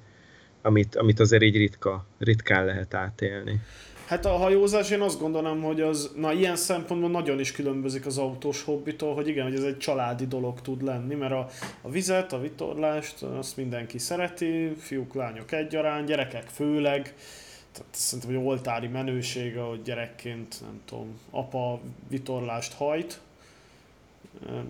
amit, 0.62 0.96
amit 0.96 1.20
azért 1.20 1.44
így 1.44 1.58
ritka, 1.58 2.06
ritkán 2.20 2.66
lehet 2.66 2.94
átélni. 2.94 3.62
Hát 4.06 4.26
a 4.26 4.30
hajózás 4.30 4.92
én 4.92 5.02
azt 5.02 5.20
gondolom, 5.20 5.62
hogy 5.62 5.82
az 5.82 6.12
na 6.16 6.34
ilyen 6.34 6.56
szempontból 6.56 7.10
nagyon 7.10 7.40
is 7.40 7.52
különbözik 7.52 8.06
az 8.06 8.18
autós 8.18 8.64
hobbitól, 8.64 9.14
hogy 9.14 9.28
igen, 9.28 9.44
hogy 9.44 9.54
ez 9.54 9.64
egy 9.64 9.78
családi 9.78 10.28
dolog 10.28 10.62
tud 10.62 10.84
lenni, 10.84 11.16
mert 11.16 11.32
a, 11.32 11.48
a 11.82 11.90
vizet, 11.90 12.34
a 12.34 12.40
vitorlást, 12.40 13.24
azt 13.24 13.58
mindenki 13.58 13.98
szereti, 13.98 14.74
fiúk, 14.78 15.14
lányok 15.14 15.52
egyaránt, 15.52 16.08
gyerekek 16.08 16.48
főleg, 16.48 17.14
tehát 17.72 17.88
szerintem, 17.92 18.36
hogy 18.36 18.46
oltári 18.46 18.88
menőség, 18.88 19.58
hogy 19.58 19.82
gyerekként, 19.82 20.62
nem 20.62 20.82
tudom, 20.86 21.20
apa 21.30 21.80
vitorlást 22.08 22.74
hajt. 22.74 23.20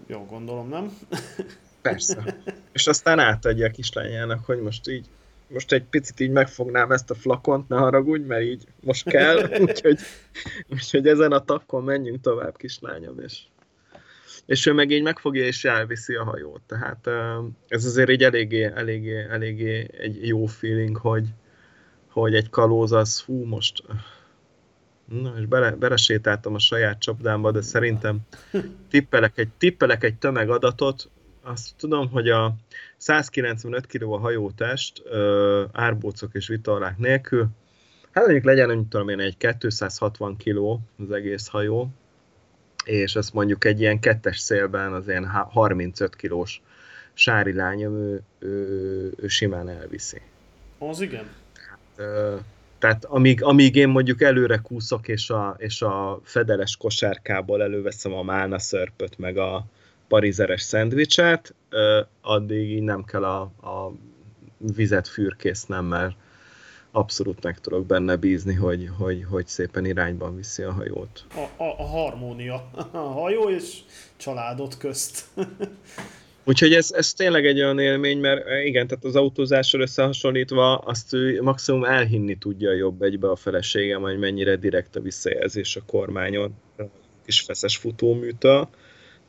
Jó, 0.07 0.25
gondolom, 0.25 0.69
nem? 0.69 0.97
Persze. 1.81 2.37
És 2.71 2.87
aztán 2.87 3.19
átadja 3.19 3.67
a 3.67 3.71
kislányának, 3.71 4.45
hogy 4.45 4.61
most 4.61 4.87
így 4.87 5.05
most 5.49 5.71
egy 5.71 5.83
picit 5.83 6.19
így 6.19 6.31
megfognám 6.31 6.91
ezt 6.91 7.09
a 7.09 7.15
flakont, 7.15 7.67
ne 7.67 7.77
haragudj, 7.77 8.23
mert 8.23 8.43
így 8.43 8.63
most 8.79 9.09
kell, 9.09 9.49
úgyhogy, 9.61 9.99
úgyhogy 10.67 11.07
ezen 11.07 11.31
a 11.31 11.43
takkon 11.43 11.83
menjünk 11.83 12.21
tovább, 12.21 12.57
kislányom, 12.57 13.19
és, 13.19 13.39
és 14.45 14.65
ő 14.65 14.73
meg 14.73 14.91
így 14.91 15.01
megfogja 15.01 15.45
és 15.45 15.65
elviszi 15.65 16.13
a 16.13 16.23
hajót. 16.23 16.61
Tehát 16.67 17.07
ez 17.67 17.85
azért 17.85 18.09
egy 18.09 18.23
eléggé, 18.23 18.63
eléggé, 18.63 19.25
eléggé 19.29 19.89
egy 19.99 20.27
jó 20.27 20.45
feeling, 20.45 20.97
hogy, 20.97 21.27
hogy 22.19 22.35
egy 22.35 22.49
kalóz 22.49 22.91
az, 22.91 23.19
fú, 23.19 23.43
most 23.43 23.83
Na, 25.05 25.33
és 25.37 25.45
bele, 25.45 25.71
belesétáltam 25.71 26.53
a 26.53 26.59
saját 26.59 26.99
csapdámba, 26.99 27.51
de 27.51 27.61
szerintem 27.61 28.19
tippelek 28.89 29.37
egy, 29.37 29.49
tippelek 29.57 30.03
egy 30.03 30.15
tömegadatot, 30.15 31.09
azt 31.41 31.69
tudom, 31.77 32.09
hogy 32.09 32.29
a 32.29 32.55
195 32.97 33.85
kg 33.85 34.03
a 34.03 34.17
hajótest, 34.17 35.03
árbócok 35.71 36.29
és 36.33 36.47
vitorlák 36.47 36.97
nélkül, 36.97 37.47
hát 38.11 38.23
mondjuk 38.23 38.45
legyen, 38.45 38.67
nem 38.67 38.87
tudom 38.87 39.09
én, 39.09 39.19
egy 39.19 39.37
260 39.59 40.37
kg 40.37 40.79
az 40.97 41.11
egész 41.11 41.47
hajó, 41.47 41.89
és 42.85 43.15
ezt 43.15 43.33
mondjuk 43.33 43.65
egy 43.65 43.79
ilyen 43.79 43.99
kettes 43.99 44.39
szélben 44.39 44.93
az 44.93 45.07
ilyen 45.07 45.27
35 45.27 46.15
kilós 46.15 46.61
sári 47.13 47.53
lányom, 47.53 47.93
ő, 47.93 48.21
ő, 48.39 49.13
ő 49.17 49.27
simán 49.27 49.69
elviszi. 49.69 50.21
Az 50.77 51.01
igen. 51.01 51.27
Tehát, 52.79 53.05
amíg, 53.05 53.43
amíg 53.43 53.75
én 53.75 53.89
mondjuk 53.89 54.21
előre 54.21 54.57
kúszok, 54.57 55.07
és 55.07 55.29
a, 55.29 55.55
és 55.57 55.81
a 55.81 56.19
fedeles 56.23 56.77
kosárkából 56.77 57.61
előveszem 57.61 58.13
a 58.13 58.23
málna 58.23 58.59
szörpöt, 58.59 59.17
meg 59.17 59.37
a 59.37 59.65
parizeres 60.07 60.61
szendvicset, 60.61 61.53
addig 62.21 62.71
így 62.71 62.81
nem 62.81 63.03
kell 63.03 63.23
a, 63.23 63.41
a 63.41 63.91
vizet 64.57 65.07
fürkésznem, 65.07 65.85
mert 65.85 66.15
abszolút 66.91 67.43
meg 67.43 67.59
tudok 67.59 67.85
benne 67.85 68.15
bízni, 68.15 68.53
hogy, 68.53 68.89
hogy, 68.97 69.25
hogy 69.29 69.47
szépen 69.47 69.85
irányban 69.85 70.35
viszi 70.35 70.63
a 70.63 70.71
hajót. 70.71 71.25
A, 71.35 71.63
a, 71.63 71.75
a 71.77 71.85
harmónia. 71.85 72.69
A 72.91 72.97
hajó 72.97 73.49
és 73.49 73.79
családot 74.17 74.77
közt. 74.77 75.25
Úgyhogy 76.49 76.73
ez, 76.73 76.91
ez 76.91 77.13
tényleg 77.13 77.45
egy 77.45 77.59
olyan 77.59 77.79
élmény, 77.79 78.19
mert 78.19 78.45
igen, 78.65 78.87
tehát 78.87 79.05
az 79.05 79.15
autózással 79.15 79.81
összehasonlítva 79.81 80.77
azt 80.77 81.13
ő 81.13 81.41
maximum 81.41 81.83
elhinni 81.83 82.37
tudja 82.37 82.71
jobb 82.71 83.01
egybe 83.01 83.29
a 83.29 83.35
feleségem, 83.35 84.01
hogy 84.01 84.19
mennyire 84.19 84.55
direkt 84.55 84.95
a 84.95 85.01
visszajelzés 85.01 85.75
a 85.75 85.81
kormányon, 85.85 86.53
kis 87.25 87.41
feszes 87.41 87.77
futóműtől 87.77 88.69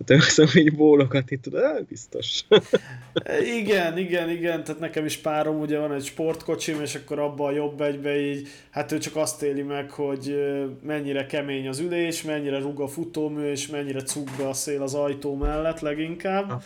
tehát 0.05 0.37
mondom, 0.37 0.57
így 0.57 0.77
bólokat 0.77 1.31
itt 1.31 1.43
tudod, 1.43 1.85
biztos. 1.85 2.45
igen, 3.61 3.99
igen, 3.99 4.31
igen, 4.31 4.65
tehát 4.65 4.81
nekem 4.81 5.05
is 5.05 5.17
párom, 5.17 5.61
ugye 5.61 5.79
van 5.79 5.93
egy 5.93 6.05
sportkocsim, 6.05 6.81
és 6.81 6.95
akkor 6.95 7.19
abban 7.19 7.47
a 7.47 7.57
jobb 7.57 7.81
egybe 7.81 8.21
így, 8.21 8.49
hát 8.71 8.93
ő 8.93 8.99
csak 8.99 9.17
azt 9.17 9.43
éli 9.43 9.63
meg, 9.63 9.91
hogy 9.91 10.37
mennyire 10.83 11.27
kemény 11.27 11.69
az 11.69 11.79
ülés, 11.79 12.23
mennyire 12.23 12.59
rug 12.59 12.81
a 12.81 12.89
futómű, 12.89 13.51
és 13.51 13.67
mennyire 13.67 14.03
cug 14.03 14.29
be 14.39 14.49
a 14.49 14.53
szél 14.53 14.83
az 14.83 14.95
ajtó 14.95 15.35
mellett 15.35 15.81
leginkább. 15.81 16.63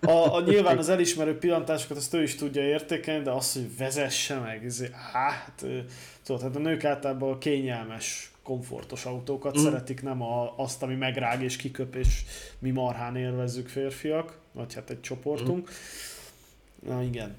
A, 0.00 0.10
a, 0.10 0.40
nyilván 0.46 0.78
az 0.78 0.88
elismerő 0.88 1.38
pillantásokat 1.38 1.96
azt 1.96 2.14
ő 2.14 2.22
is 2.22 2.34
tudja 2.34 2.62
értékelni, 2.62 3.24
de 3.24 3.30
azt, 3.30 3.52
hogy 3.52 3.76
vezesse 3.78 4.38
meg, 4.38 4.64
ez, 4.64 4.82
hát, 5.12 5.64
tudod, 6.24 6.42
hát 6.42 6.56
a 6.56 6.58
nők 6.58 6.84
általában 6.84 7.38
kényelmes 7.38 8.30
komfortos 8.46 9.04
autókat 9.04 9.58
mm. 9.58 9.62
szeretik, 9.62 10.02
nem 10.02 10.22
a, 10.22 10.54
azt, 10.56 10.82
ami 10.82 10.94
megrág 10.94 11.42
és 11.42 11.56
kiköp, 11.56 11.94
és 11.94 12.22
mi 12.58 12.70
marhán 12.70 13.16
élvezzük 13.16 13.68
férfiak, 13.68 14.38
vagy 14.52 14.74
hát 14.74 14.90
egy 14.90 15.00
csoportunk. 15.00 15.68
Mm. 15.68 16.88
Na 16.88 17.02
igen. 17.02 17.36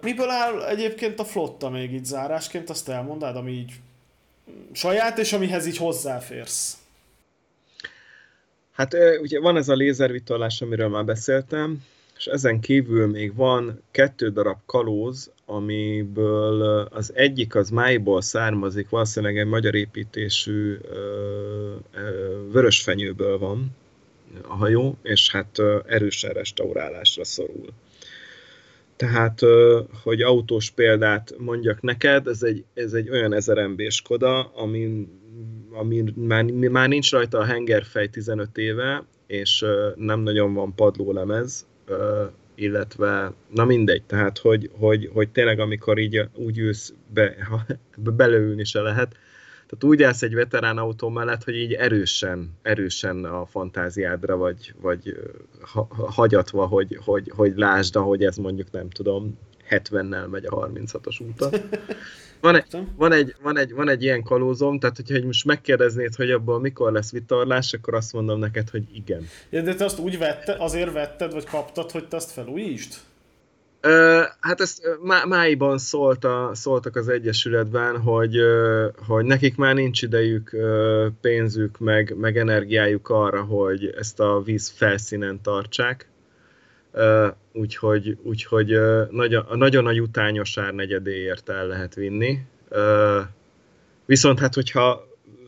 Miből 0.00 0.30
áll 0.30 0.62
egyébként 0.62 1.18
a 1.18 1.24
flotta 1.24 1.70
még 1.70 1.92
így 1.92 2.04
zárásként, 2.04 2.70
azt 2.70 2.88
elmondád, 2.88 3.36
ami 3.36 3.52
így 3.52 3.72
saját, 4.72 5.18
és 5.18 5.32
amihez 5.32 5.66
így 5.66 5.76
hozzáférsz? 5.76 6.78
Hát 8.72 8.94
ugye 9.20 9.40
van 9.40 9.56
ez 9.56 9.68
a 9.68 9.74
lézervitorlás, 9.74 10.60
amiről 10.60 10.88
már 10.88 11.04
beszéltem, 11.04 11.84
és 12.16 12.26
ezen 12.26 12.60
kívül 12.60 13.06
még 13.06 13.34
van 13.34 13.82
kettő 13.90 14.30
darab 14.30 14.58
kalóz, 14.66 15.30
amiből 15.46 16.62
az 16.90 17.12
egyik 17.14 17.54
az 17.54 17.70
májból 17.70 18.22
származik, 18.22 18.88
valószínűleg 18.88 19.38
egy 19.38 19.46
magyar 19.46 19.74
építésű 19.74 20.76
vörösfenyőből 22.52 23.38
van 23.38 23.76
a 24.42 24.54
hajó, 24.54 24.96
és 25.02 25.30
hát 25.30 25.62
erősen 25.86 26.32
restaurálásra 26.32 27.24
szorul. 27.24 27.68
Tehát, 28.96 29.40
hogy 30.02 30.22
autós 30.22 30.70
példát 30.70 31.34
mondjak 31.38 31.80
neked, 31.80 32.26
ez 32.26 32.42
egy, 32.42 32.64
ez 32.74 32.92
egy 32.92 33.10
olyan 33.10 33.32
1000 33.32 33.66
mb 33.66 33.90
Skoda, 33.90 34.42
ami, 34.54 35.08
ami 35.72 36.04
már, 36.14 36.44
már 36.44 36.88
nincs 36.88 37.10
rajta 37.10 37.38
a 37.38 37.44
hengerfej 37.44 38.08
15 38.08 38.58
éve, 38.58 39.04
és 39.26 39.64
nem 39.94 40.20
nagyon 40.20 40.54
van 40.54 40.74
padlólemez, 40.74 41.66
illetve, 42.56 43.32
na 43.54 43.64
mindegy, 43.64 44.02
tehát, 44.02 44.38
hogy, 44.38 44.70
hogy, 44.72 45.10
hogy 45.12 45.28
tényleg 45.28 45.60
amikor 45.60 45.98
így 45.98 46.28
úgy 46.34 46.58
ülsz, 46.58 46.92
be, 47.14 47.36
ha, 47.48 47.66
beleülni 47.96 48.64
se 48.64 48.80
lehet, 48.80 49.16
tehát 49.66 49.84
úgy 49.84 50.02
állsz 50.02 50.22
egy 50.22 50.34
veterán 50.34 50.78
autó 50.78 51.08
mellett, 51.08 51.44
hogy 51.44 51.56
így 51.56 51.72
erősen, 51.72 52.50
erősen 52.62 53.24
a 53.24 53.46
fantáziádra 53.46 54.36
vagy, 54.36 54.74
vagy 54.80 55.18
ha, 55.60 55.88
hagyatva, 55.90 56.66
hogy, 56.66 56.98
hogy, 57.04 57.32
hogy 57.34 57.52
lásd, 57.56 57.96
ahogy 57.96 58.24
ez 58.24 58.36
mondjuk 58.36 58.70
nem 58.70 58.90
tudom, 58.90 59.38
70-nel 59.70 60.28
megy 60.30 60.44
a 60.44 60.68
36-os 60.68 61.20
úton. 61.28 61.52
Van 62.40 62.54
egy, 62.54 62.64
van, 62.96 63.12
egy, 63.12 63.34
van, 63.42 63.58
egy, 63.58 63.72
van 63.72 63.88
egy 63.88 64.02
ilyen 64.02 64.22
kalózom, 64.22 64.78
tehát 64.78 64.96
hogyha 64.96 65.26
most 65.26 65.44
megkérdeznéd, 65.44 66.14
hogy 66.14 66.30
abból 66.30 66.60
mikor 66.60 66.92
lesz 66.92 67.12
vitorlás, 67.12 67.72
akkor 67.72 67.94
azt 67.94 68.12
mondom 68.12 68.38
neked, 68.38 68.70
hogy 68.70 68.82
igen. 68.94 69.26
Ja, 69.50 69.62
de 69.62 69.74
te 69.74 69.84
azt 69.84 69.98
úgy 69.98 70.18
vette, 70.18 70.56
azért 70.58 70.92
vetted, 70.92 71.32
vagy 71.32 71.44
kaptad, 71.44 71.90
hogy 71.90 72.08
te 72.08 72.16
azt 72.16 72.30
felújítsd? 72.30 72.94
Hát 74.40 74.60
ezt 74.60 74.82
má, 75.02 75.24
máiban 75.24 75.78
szólta, 75.78 76.50
szóltak 76.52 76.96
az 76.96 77.08
Egyesületben, 77.08 78.00
hogy, 78.00 78.36
hogy 79.06 79.24
nekik 79.24 79.56
már 79.56 79.74
nincs 79.74 80.02
idejük, 80.02 80.56
pénzük, 81.20 81.78
meg, 81.78 82.14
meg 82.16 82.36
energiájuk 82.38 83.08
arra, 83.08 83.42
hogy 83.42 83.94
ezt 83.98 84.20
a 84.20 84.42
víz 84.44 84.68
felszínen 84.68 85.42
tartsák. 85.42 86.08
Úgyhogy, 87.52 88.18
úgyhogy 88.22 88.78
nagyon, 89.10 89.46
nagyon 89.54 89.82
nagy 89.82 90.00
utányos 90.00 90.58
árnegyedéért 90.58 91.48
el 91.48 91.66
lehet 91.66 91.94
vinni. 91.94 92.38
Viszont 94.06 94.38
hát, 94.38 94.54
hogyha 94.54 95.06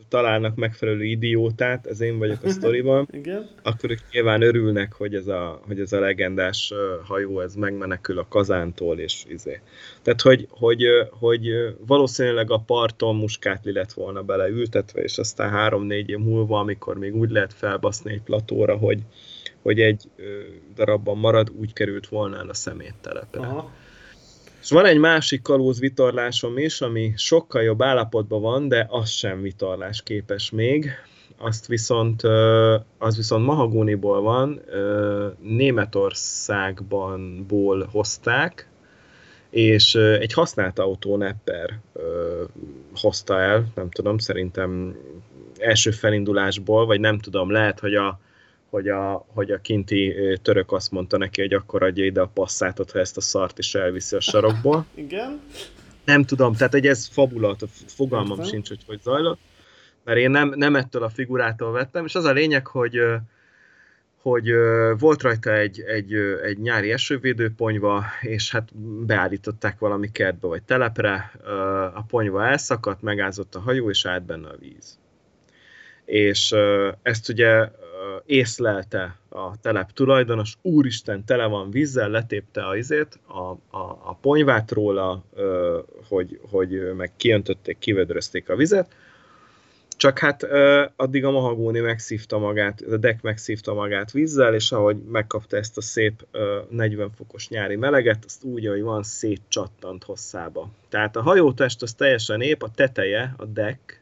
találnak 0.09 0.55
megfelelő 0.55 1.03
idiótát, 1.03 1.85
ez 1.85 2.01
én 2.01 2.17
vagyok 2.17 2.43
a 2.43 2.49
sztoriban, 2.59 3.07
Igen. 3.11 3.49
akkor 3.63 3.91
ők 3.91 3.99
nyilván 4.11 4.41
örülnek, 4.41 4.93
hogy 4.93 5.15
ez 5.15 5.27
a, 5.27 5.61
hogy 5.67 5.79
ez 5.79 5.93
a 5.93 5.99
legendás 5.99 6.73
hajó 7.03 7.39
ez 7.39 7.55
megmenekül 7.55 8.19
a 8.19 8.27
kazántól, 8.29 8.99
és 8.99 9.23
izé. 9.27 9.61
Tehát, 10.01 10.21
hogy, 10.21 10.47
hogy, 10.49 10.83
hogy 11.11 11.49
valószínűleg 11.87 12.51
a 12.51 12.63
parton 12.65 13.15
muskátli 13.15 13.71
lett 13.71 13.93
volna 13.93 14.23
beleültetve, 14.23 15.01
és 15.01 15.17
aztán 15.17 15.49
három-négy 15.49 16.09
év 16.09 16.17
múlva, 16.17 16.59
amikor 16.59 16.97
még 16.97 17.15
úgy 17.15 17.29
lehet 17.29 17.53
felbaszni 17.53 18.11
egy 18.11 18.21
platóra, 18.21 18.75
hogy, 18.75 18.99
hogy 19.61 19.79
egy 19.79 20.09
darabban 20.75 21.17
marad, 21.17 21.51
úgy 21.59 21.73
került 21.73 22.07
volna 22.07 22.37
el 22.37 22.49
a 22.49 22.53
szeméttelepre. 22.53 23.41
Aha. 23.41 23.71
És 24.61 24.71
van 24.71 24.85
egy 24.85 24.97
másik 24.97 25.41
kalóz 25.41 25.79
vitorlásom 25.79 26.57
is, 26.57 26.81
ami 26.81 27.13
sokkal 27.15 27.61
jobb 27.61 27.81
állapotban 27.81 28.41
van, 28.41 28.67
de 28.67 28.87
az 28.89 29.09
sem 29.09 29.41
vitorlás 29.41 30.03
képes 30.03 30.49
még. 30.49 30.89
Azt 31.37 31.67
viszont, 31.67 32.21
az 32.97 33.15
viszont 33.15 33.45
mahagóniból 33.45 34.21
van, 34.21 34.61
Németországban 35.41 37.45
ból 37.47 37.89
hozták, 37.91 38.69
és 39.49 39.95
egy 39.95 40.33
használt 40.33 40.79
autó 40.79 41.17
Nepper 41.17 41.79
hozta 42.95 43.39
el, 43.39 43.65
nem 43.75 43.89
tudom, 43.89 44.17
szerintem 44.17 44.97
első 45.57 45.91
felindulásból, 45.91 46.85
vagy 46.85 46.99
nem 46.99 47.19
tudom, 47.19 47.51
lehet, 47.51 47.79
hogy 47.79 47.95
a 47.95 48.19
hogy 48.69 48.87
a, 48.87 49.25
hogy 49.33 49.51
a 49.51 49.61
kinti 49.61 50.15
török 50.41 50.71
azt 50.71 50.91
mondta 50.91 51.17
neki, 51.17 51.41
hogy 51.41 51.53
akkor 51.53 51.83
adja 51.83 52.05
ide 52.05 52.21
a 52.21 52.31
passzátot, 52.33 52.91
ha 52.91 52.99
ezt 52.99 53.17
a 53.17 53.21
szart 53.21 53.57
is 53.57 53.75
elviszi 53.75 54.15
a 54.15 54.19
sarokból. 54.19 54.85
Igen. 54.95 55.41
Nem 56.05 56.23
tudom, 56.23 56.53
tehát 56.53 56.73
egy 56.73 56.87
ez 56.87 57.07
fabulat, 57.07 57.63
fogalmam 57.87 58.37
Értem. 58.37 58.45
sincs, 58.45 58.67
hogy 58.67 58.83
hogy 58.85 59.01
zajlott, 59.01 59.39
mert 60.03 60.17
én 60.17 60.31
nem, 60.31 60.53
nem 60.55 60.75
ettől 60.75 61.03
a 61.03 61.09
figurától 61.09 61.71
vettem, 61.71 62.05
és 62.05 62.15
az 62.15 62.23
a 62.23 62.31
lényeg, 62.31 62.67
hogy 62.67 63.01
hogy 64.21 64.51
volt 64.97 65.21
rajta 65.21 65.53
egy, 65.53 65.81
egy, 65.81 66.13
egy 66.43 66.57
nyári 66.57 66.91
esővédőponyva, 66.91 68.03
és 68.21 68.51
hát 68.51 68.75
beállították 69.05 69.79
valami 69.79 70.11
kertbe 70.11 70.47
vagy 70.47 70.63
telepre, 70.63 71.31
a 71.93 72.03
ponyva 72.03 72.45
elszakadt, 72.45 73.01
megázott 73.01 73.55
a 73.55 73.59
hajó, 73.59 73.89
és 73.89 74.05
állt 74.05 74.23
benne 74.23 74.47
a 74.47 74.57
víz. 74.59 74.99
És 76.05 76.55
ezt 77.01 77.29
ugye 77.29 77.69
észlelte 78.25 79.17
a 79.29 79.59
telep 79.59 79.91
tulajdonos, 79.91 80.57
úristen, 80.61 81.25
tele 81.25 81.45
van 81.45 81.71
vízzel, 81.71 82.09
letépte 82.09 82.67
a 82.67 82.75
izét, 82.75 83.19
a, 83.27 83.77
a, 83.77 83.99
a 84.03 84.17
ponyvát 84.21 84.71
róla, 84.71 85.23
hogy, 86.07 86.39
hogy 86.49 86.93
meg 86.97 87.11
kiöntötték, 87.17 87.77
kivedrözték 87.77 88.49
a 88.49 88.55
vizet, 88.55 88.95
csak 89.99 90.19
hát 90.19 90.43
addig 90.95 91.25
a 91.25 91.31
mahagóni 91.31 91.79
megszívta 91.79 92.37
magát, 92.37 92.81
a 92.81 92.97
deck 92.97 93.21
megszívta 93.21 93.73
magát 93.73 94.11
vízzel, 94.11 94.53
és 94.53 94.71
ahogy 94.71 94.97
megkapta 94.97 95.57
ezt 95.57 95.77
a 95.77 95.81
szép 95.81 96.25
40 96.69 97.11
fokos 97.17 97.49
nyári 97.49 97.75
meleget, 97.75 98.23
azt 98.25 98.43
úgy, 98.43 98.65
ahogy 98.65 98.81
van, 98.81 99.03
szétcsattant 99.03 100.03
hosszába. 100.03 100.69
Tehát 100.89 101.15
a 101.15 101.21
hajótest 101.21 101.81
az 101.81 101.93
teljesen 101.93 102.41
ép, 102.41 102.63
a 102.63 102.69
teteje, 102.75 103.33
a 103.37 103.45
deck, 103.45 104.01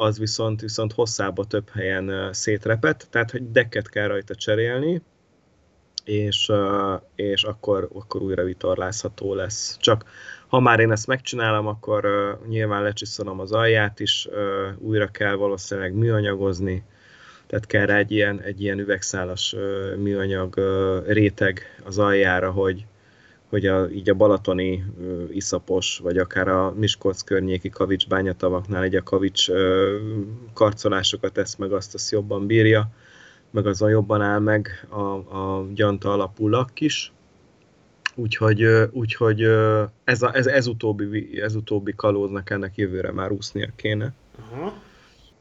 az 0.00 0.18
viszont, 0.18 0.60
viszont 0.60 0.92
hosszába 0.92 1.44
több 1.44 1.68
helyen 1.70 2.32
szétrepett, 2.32 3.06
tehát 3.10 3.30
hogy 3.30 3.50
dekket 3.50 3.88
kell 3.88 4.06
rajta 4.06 4.34
cserélni, 4.34 5.02
és, 6.04 6.52
és 7.14 7.42
akkor, 7.42 7.88
akkor 7.94 8.22
újra 8.22 8.44
vitorlázható 8.44 9.34
lesz. 9.34 9.76
Csak 9.80 10.04
ha 10.48 10.60
már 10.60 10.80
én 10.80 10.90
ezt 10.90 11.06
megcsinálom, 11.06 11.66
akkor 11.66 12.06
nyilván 12.48 12.82
lecsiszolom 12.82 13.40
az 13.40 13.52
alját 13.52 14.00
is, 14.00 14.28
újra 14.78 15.06
kell 15.06 15.34
valószínűleg 15.34 15.92
műanyagozni, 15.92 16.84
tehát 17.46 17.66
kell 17.66 17.86
rá 17.86 17.96
egy 17.96 18.10
ilyen, 18.10 18.40
egy 18.40 18.62
ilyen 18.62 18.78
üvegszálas 18.78 19.56
műanyag 19.96 20.60
réteg 21.06 21.80
az 21.84 21.98
aljára, 21.98 22.50
hogy, 22.50 22.86
hogy 23.48 23.66
a, 23.66 23.88
így 23.90 24.10
a 24.10 24.14
balatoni 24.14 24.84
ö, 25.00 25.24
iszapos, 25.30 25.98
vagy 26.02 26.18
akár 26.18 26.48
a 26.48 26.72
Miskolc 26.76 27.22
környéki 27.22 27.68
kavics 27.68 28.08
bányatavaknál 28.08 28.82
egy 28.82 28.96
a 28.96 29.02
kavics 29.02 29.50
ö, 29.50 29.96
karcolásokat 30.52 31.32
tesz 31.32 31.56
meg, 31.56 31.72
azt 31.72 31.94
azt 31.94 32.10
jobban 32.10 32.46
bírja, 32.46 32.90
meg 33.50 33.66
azon 33.66 33.90
jobban 33.90 34.20
áll 34.20 34.38
meg 34.38 34.86
a, 34.88 35.00
a 35.38 35.66
gyanta 35.74 36.12
alapú 36.12 36.48
lakk 36.48 36.80
is. 36.80 37.12
Úgyhogy, 38.14 38.64
úgyhogy 38.90 39.42
ez, 40.04 40.22
a, 40.22 40.34
ez, 40.34 40.46
ez, 40.46 40.66
utóbbi, 40.66 41.40
ez 41.40 41.54
utóbbi 41.54 41.92
kalóznak 41.96 42.50
ennek 42.50 42.76
jövőre 42.76 43.12
már 43.12 43.30
úsznia 43.30 43.68
kéne. 43.76 44.12
Aha. 44.40 44.72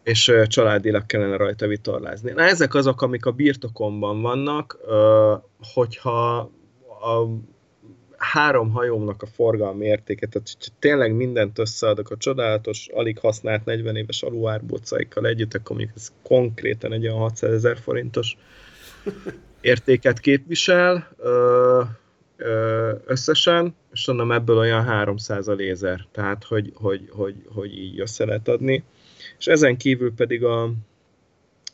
És 0.03 0.32
családilag 0.47 1.05
kellene 1.05 1.36
rajta 1.36 1.68
vitorlázni. 1.68 2.32
Na 2.32 2.41
ezek 2.41 2.74
azok, 2.74 3.01
amik 3.01 3.26
a 3.26 3.32
birtokomban 3.32 4.22
vannak, 4.22 4.78
hogyha 5.74 6.38
a 7.01 7.26
három 8.18 8.72
hajómnak 8.72 9.22
a 9.22 9.26
forgalmi 9.26 9.86
értéke, 9.86 10.28
tehát 10.28 10.49
hogyha 10.53 10.76
tényleg 10.80 11.15
mindent 11.15 11.59
összeadok 11.59 12.09
a 12.09 12.18
csodálatos, 12.18 12.88
alig 12.93 13.20
használt 13.20 13.65
40 13.65 13.95
éves 13.95 14.22
aluárbócaikkal 14.22 15.26
együtt, 15.26 15.53
akkor 15.53 15.76
mondjuk 15.76 15.97
ez 15.97 16.11
konkrétan 16.24 16.93
egy 16.93 17.07
olyan 17.07 17.18
600 17.18 17.53
ezer 17.53 17.78
forintos 17.78 18.38
értéket 19.61 20.20
képvisel 20.20 21.07
ö, 21.18 21.82
ö, 22.38 22.93
összesen, 23.05 23.76
és 23.91 24.07
onnan 24.07 24.32
ebből 24.32 24.57
olyan 24.57 24.84
300 24.84 25.47
a 25.47 25.53
lézer, 25.53 26.07
tehát 26.11 26.43
hogy, 26.43 26.72
hogy, 26.76 27.09
hogy, 27.11 27.36
hogy 27.53 27.78
így 27.78 27.99
össze 27.99 28.26
lehet 28.26 28.47
adni. 28.47 28.84
És 29.38 29.47
ezen 29.47 29.78
kívül 29.78 30.13
pedig 30.13 30.43
a, 30.43 30.72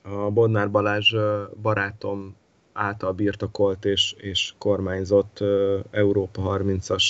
a 0.01 0.29
Bodnár 0.31 0.71
Balázs 0.71 1.15
barátom 1.61 2.35
által 2.73 3.11
birtokolt 3.11 3.85
és, 3.85 4.15
és 4.17 4.53
kormányzott 4.57 5.39
Európa 5.91 6.59
30-as 6.59 7.03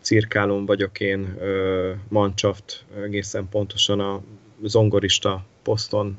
cirkálon 0.00 0.66
vagyok 0.66 1.00
én, 1.00 1.36
uh, 1.38 1.90
Mancshaft, 2.08 2.84
egészen 3.02 3.48
pontosan 3.48 4.00
a 4.00 4.22
zongorista 4.62 5.44
poszton 5.62 6.18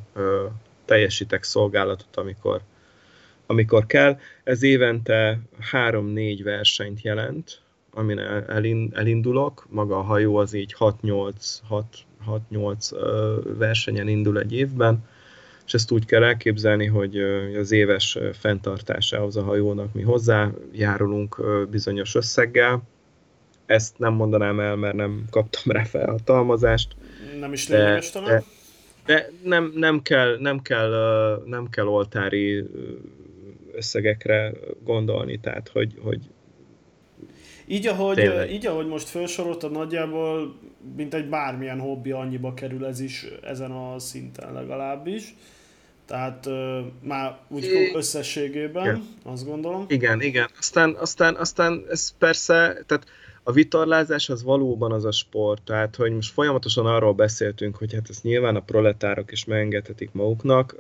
teljesítek 0.86 1.44
szolgálatot, 1.44 2.16
amikor, 2.16 2.62
amikor 3.46 3.86
kell. 3.86 4.18
Ez 4.44 4.64
évente 4.64 5.40
3-4 5.72 6.40
versenyt 6.44 7.02
jelent, 7.02 7.62
amin 7.92 8.20
elindulok. 8.94 9.68
Maga 9.70 9.98
a 9.98 10.02
hajó 10.02 10.36
az 10.36 10.54
így 10.54 10.76
6-8 10.80 13.52
versenyen 13.58 14.08
indul 14.08 14.40
egy 14.40 14.54
évben 14.54 15.06
és 15.68 15.74
ezt 15.74 15.92
úgy 15.92 16.06
kell 16.06 16.24
elképzelni, 16.24 16.86
hogy 16.86 17.18
az 17.60 17.72
éves 17.72 18.18
fenntartásához 18.34 19.38
a 19.38 19.44
hajónak 19.44 19.94
mi 19.94 20.02
hozzájárulunk 20.02 21.42
bizonyos 21.70 22.16
összeggel. 22.16 22.82
Ezt 23.66 24.00
nem 24.00 24.14
mondanám 24.14 24.60
el, 24.60 24.76
mert 24.76 24.96
nem 24.96 25.24
kaptam 25.30 25.72
rá 25.72 25.84
felhatalmazást. 25.84 26.96
Nem 27.40 27.54
is 27.54 27.68
lényeges 27.68 28.10
talán? 28.10 28.30
De, 28.30 28.44
de 29.06 29.30
nem, 29.44 29.72
nem, 29.76 30.02
kell, 30.02 30.38
nem, 30.40 30.62
kell, 30.62 30.92
nem 31.46 31.70
kell 31.70 31.88
oltári 31.88 32.64
összegekre 33.72 34.54
gondolni, 34.84 35.40
tehát 35.40 35.70
hogy, 35.74 35.94
hogy 36.02 36.20
így 37.70 37.88
ahogy, 37.88 38.50
így, 38.52 38.66
ahogy 38.66 38.88
most 38.88 39.08
felsoroltad, 39.08 39.72
nagyjából, 39.72 40.56
mint 40.96 41.14
egy 41.14 41.30
bármilyen 41.30 41.80
hobbi 41.80 42.12
annyiba 42.12 42.54
kerül 42.54 42.86
ez 42.86 43.00
is, 43.00 43.26
ezen 43.44 43.72
a 43.72 44.00
szinten 44.00 44.54
legalábbis. 44.54 45.36
Tehát 46.08 46.46
uh, 46.46 46.80
már 47.02 47.38
úgy 47.48 47.64
é, 47.64 47.92
összességében, 47.96 48.84
igen. 48.84 49.08
azt 49.24 49.46
gondolom. 49.46 49.86
Igen, 49.88 50.22
igen. 50.22 50.48
Aztán, 50.60 50.96
aztán, 51.00 51.36
aztán 51.36 51.86
ez 51.90 52.14
persze, 52.18 52.84
tehát 52.86 53.06
a 53.44 53.52
vitorlázás 53.52 54.30
az 54.30 54.44
valóban 54.44 54.92
az 54.92 55.06
a 55.06 55.12
sport, 55.12 55.62
tehát 55.64 55.96
hogy 55.96 56.12
most 56.12 56.34
folyamatosan 56.34 56.86
arról 56.86 57.14
beszéltünk, 57.14 57.76
hogy 57.76 57.94
hát 57.94 58.10
ezt 58.10 58.24
nyilván 58.24 58.56
a 58.56 58.60
proletárok 58.60 59.32
is 59.32 59.46
megengedhetik 59.46 60.10
maguknak, 60.12 60.76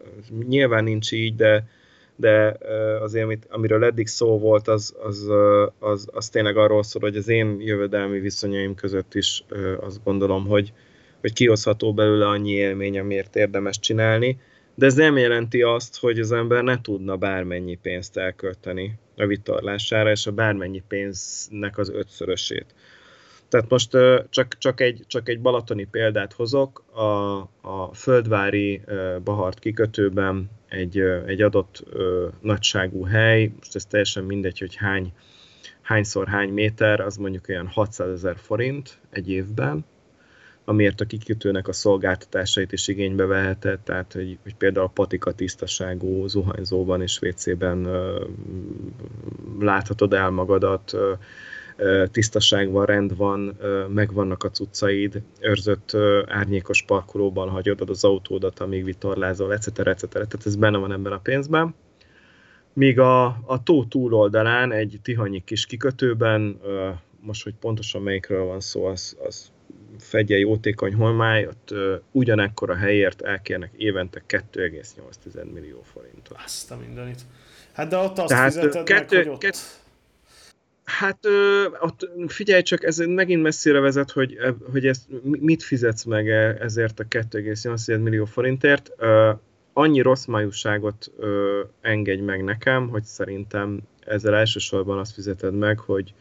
nyilván 0.48 0.84
nincs 0.84 1.12
így, 1.12 1.36
de 1.36 1.66
de 2.20 2.58
azért, 3.02 3.26
amit, 3.26 3.48
amiről 3.50 3.84
eddig 3.84 4.08
szó 4.08 4.40
volt, 4.40 4.68
az, 4.68 4.96
az, 5.04 5.28
az, 5.80 6.08
az 6.12 6.30
tényleg 6.30 6.58
arról 6.58 6.84
szól, 6.84 7.02
hogy 7.02 7.16
az 7.16 7.28
én 7.28 7.58
jövedelmi 7.60 8.20
viszonyaim 8.20 8.76
között 8.76 9.14
is 9.14 9.44
azt 9.80 10.04
gondolom, 10.04 10.48
hogy, 10.48 10.74
hogy 11.22 11.34
kihozható 11.34 11.94
belőle 11.94 12.28
annyi 12.28 12.52
élmény, 12.52 13.00
amiért 13.00 13.36
érdemes 13.36 13.80
csinálni, 13.80 14.40
de 14.78 14.86
ez 14.86 14.94
nem 14.94 15.18
jelenti 15.18 15.62
azt, 15.62 16.00
hogy 16.00 16.20
az 16.20 16.32
ember 16.32 16.64
ne 16.64 16.82
tudna 16.82 17.16
bármennyi 17.16 17.76
pénzt 17.76 18.18
elkölteni 18.18 19.00
a 19.16 19.26
vitorlására, 19.26 20.12
és 20.12 20.28
a 20.28 20.32
bármennyi 20.32 20.84
pénznek 20.88 21.78
az 21.78 21.90
ötszörösét. 21.90 22.66
Tehát 23.50 23.70
most 23.70 23.90
csak, 24.30 24.58
csak, 24.58 24.82
egy, 24.82 25.04
csak 25.08 25.30
egy 25.30 25.42
balatoni 25.42 25.88
példát 25.92 26.34
hozok, 26.34 26.84
a, 26.94 27.38
a 27.62 27.94
Földvári 27.94 28.82
Bahart 29.24 29.60
kikötőben 29.60 30.50
egy, 30.68 31.00
egy 31.26 31.42
adott 31.42 31.84
nagyságú 32.42 33.04
hely, 33.04 33.52
most 33.58 33.76
ez 33.76 33.86
teljesen 33.86 34.24
mindegy, 34.24 34.60
hogy 34.60 34.76
hány, 34.76 35.14
hányszor 35.82 36.28
hány 36.28 36.50
méter, 36.50 37.00
az 37.00 37.16
mondjuk 37.16 37.48
olyan 37.50 37.68
600 37.68 38.10
ezer 38.10 38.38
forint 38.38 39.00
egy 39.10 39.30
évben, 39.30 39.86
amiért 40.70 41.02
a 41.02 41.06
kikötőnek 41.06 41.68
a 41.68 41.74
szolgáltatásait 41.74 42.72
is 42.72 42.88
igénybe 42.88 43.26
vehetett, 43.26 43.84
tehát 43.84 44.14
hogy, 44.14 44.38
hogy 44.44 44.56
például 44.56 44.86
a 44.86 44.92
patika 44.94 45.32
tisztaságú 45.32 46.28
zuhanyzóban 46.28 47.02
és 47.02 47.20
WC-ben 47.22 47.86
ö, 47.86 48.26
láthatod 49.60 50.14
el 50.14 50.30
magadat, 50.30 50.98
tisztaság 52.12 52.72
van, 52.72 52.86
rend 52.86 53.18
van, 53.18 53.58
megvannak 53.94 54.44
a 54.44 54.50
cuccaid, 54.50 55.22
őrzött 55.40 55.98
árnyékos 56.26 56.84
parkolóban 56.84 57.50
hagyod 57.50 57.90
az 57.90 58.04
autódat, 58.04 58.60
amíg 58.60 58.84
vitorlázol, 58.84 59.54
etc. 59.54 59.80
etc. 59.80 60.10
Tehát 60.10 60.46
ez 60.46 60.56
benne 60.56 60.78
van 60.78 60.92
ebben 60.92 61.12
a 61.12 61.20
pénzben. 61.20 61.76
Míg 62.74 63.00
a, 63.00 63.26
a 63.26 63.64
tó 63.64 63.86
túloldalán, 63.86 64.72
egy 64.72 65.00
tihanyi 65.02 65.44
kis 65.46 65.66
kikötőben, 65.66 66.60
most, 67.20 67.44
hogy 67.44 67.54
pontosan 67.60 68.02
melyikről 68.02 68.44
van 68.44 68.60
szó, 68.60 68.86
az, 68.86 69.18
az 69.28 69.52
fegye 70.02 70.38
jótékony 70.38 70.94
holmály, 70.94 71.46
ott 71.46 71.74
ugyanekkor 72.12 72.70
a 72.70 72.76
helyért 72.76 73.22
elkérnek 73.22 73.72
évente 73.78 74.24
2,8 74.28 75.54
millió 75.54 75.84
forintot. 75.94 76.38
Azt 76.46 76.72
a 76.72 76.78
mindenit. 76.78 77.20
Hát 77.74 77.88
de 77.88 77.98
ott 77.98 78.18
azt 78.18 78.28
Tehát 78.28 78.54
fizeted 78.54 78.84
kettő, 78.84 79.16
meg, 79.16 79.26
hogy 79.26 79.34
ott... 79.34 79.40
Kettő, 79.40 79.58
Hát 80.88 81.26
ö, 81.26 81.66
ott 81.80 82.10
figyelj 82.28 82.62
csak, 82.62 82.84
ez 82.84 82.98
megint 82.98 83.42
messzire 83.42 83.80
vezet, 83.80 84.12
hogy, 84.12 84.38
hogy 84.72 84.88
ezt 84.88 85.02
mit 85.22 85.64
fizetsz 85.64 86.04
meg 86.04 86.30
e, 86.30 86.58
ezért 86.60 87.00
a 87.00 87.04
2,8 87.04 88.02
millió 88.02 88.26
forintért. 88.26 88.92
Ö, 88.98 89.32
annyi 89.74 90.02
rossz 90.02 90.26
májúságot 90.26 91.12
ö, 91.18 91.62
engedj 91.82 92.22
meg 92.22 92.44
nekem, 92.44 92.90
hogy 92.90 93.04
szerintem 93.04 93.80
ezzel 94.00 94.36
elsősorban 94.36 95.00
azt 95.00 95.14
fizeted 95.14 95.54
meg, 95.54 95.80
hogy 95.80 96.14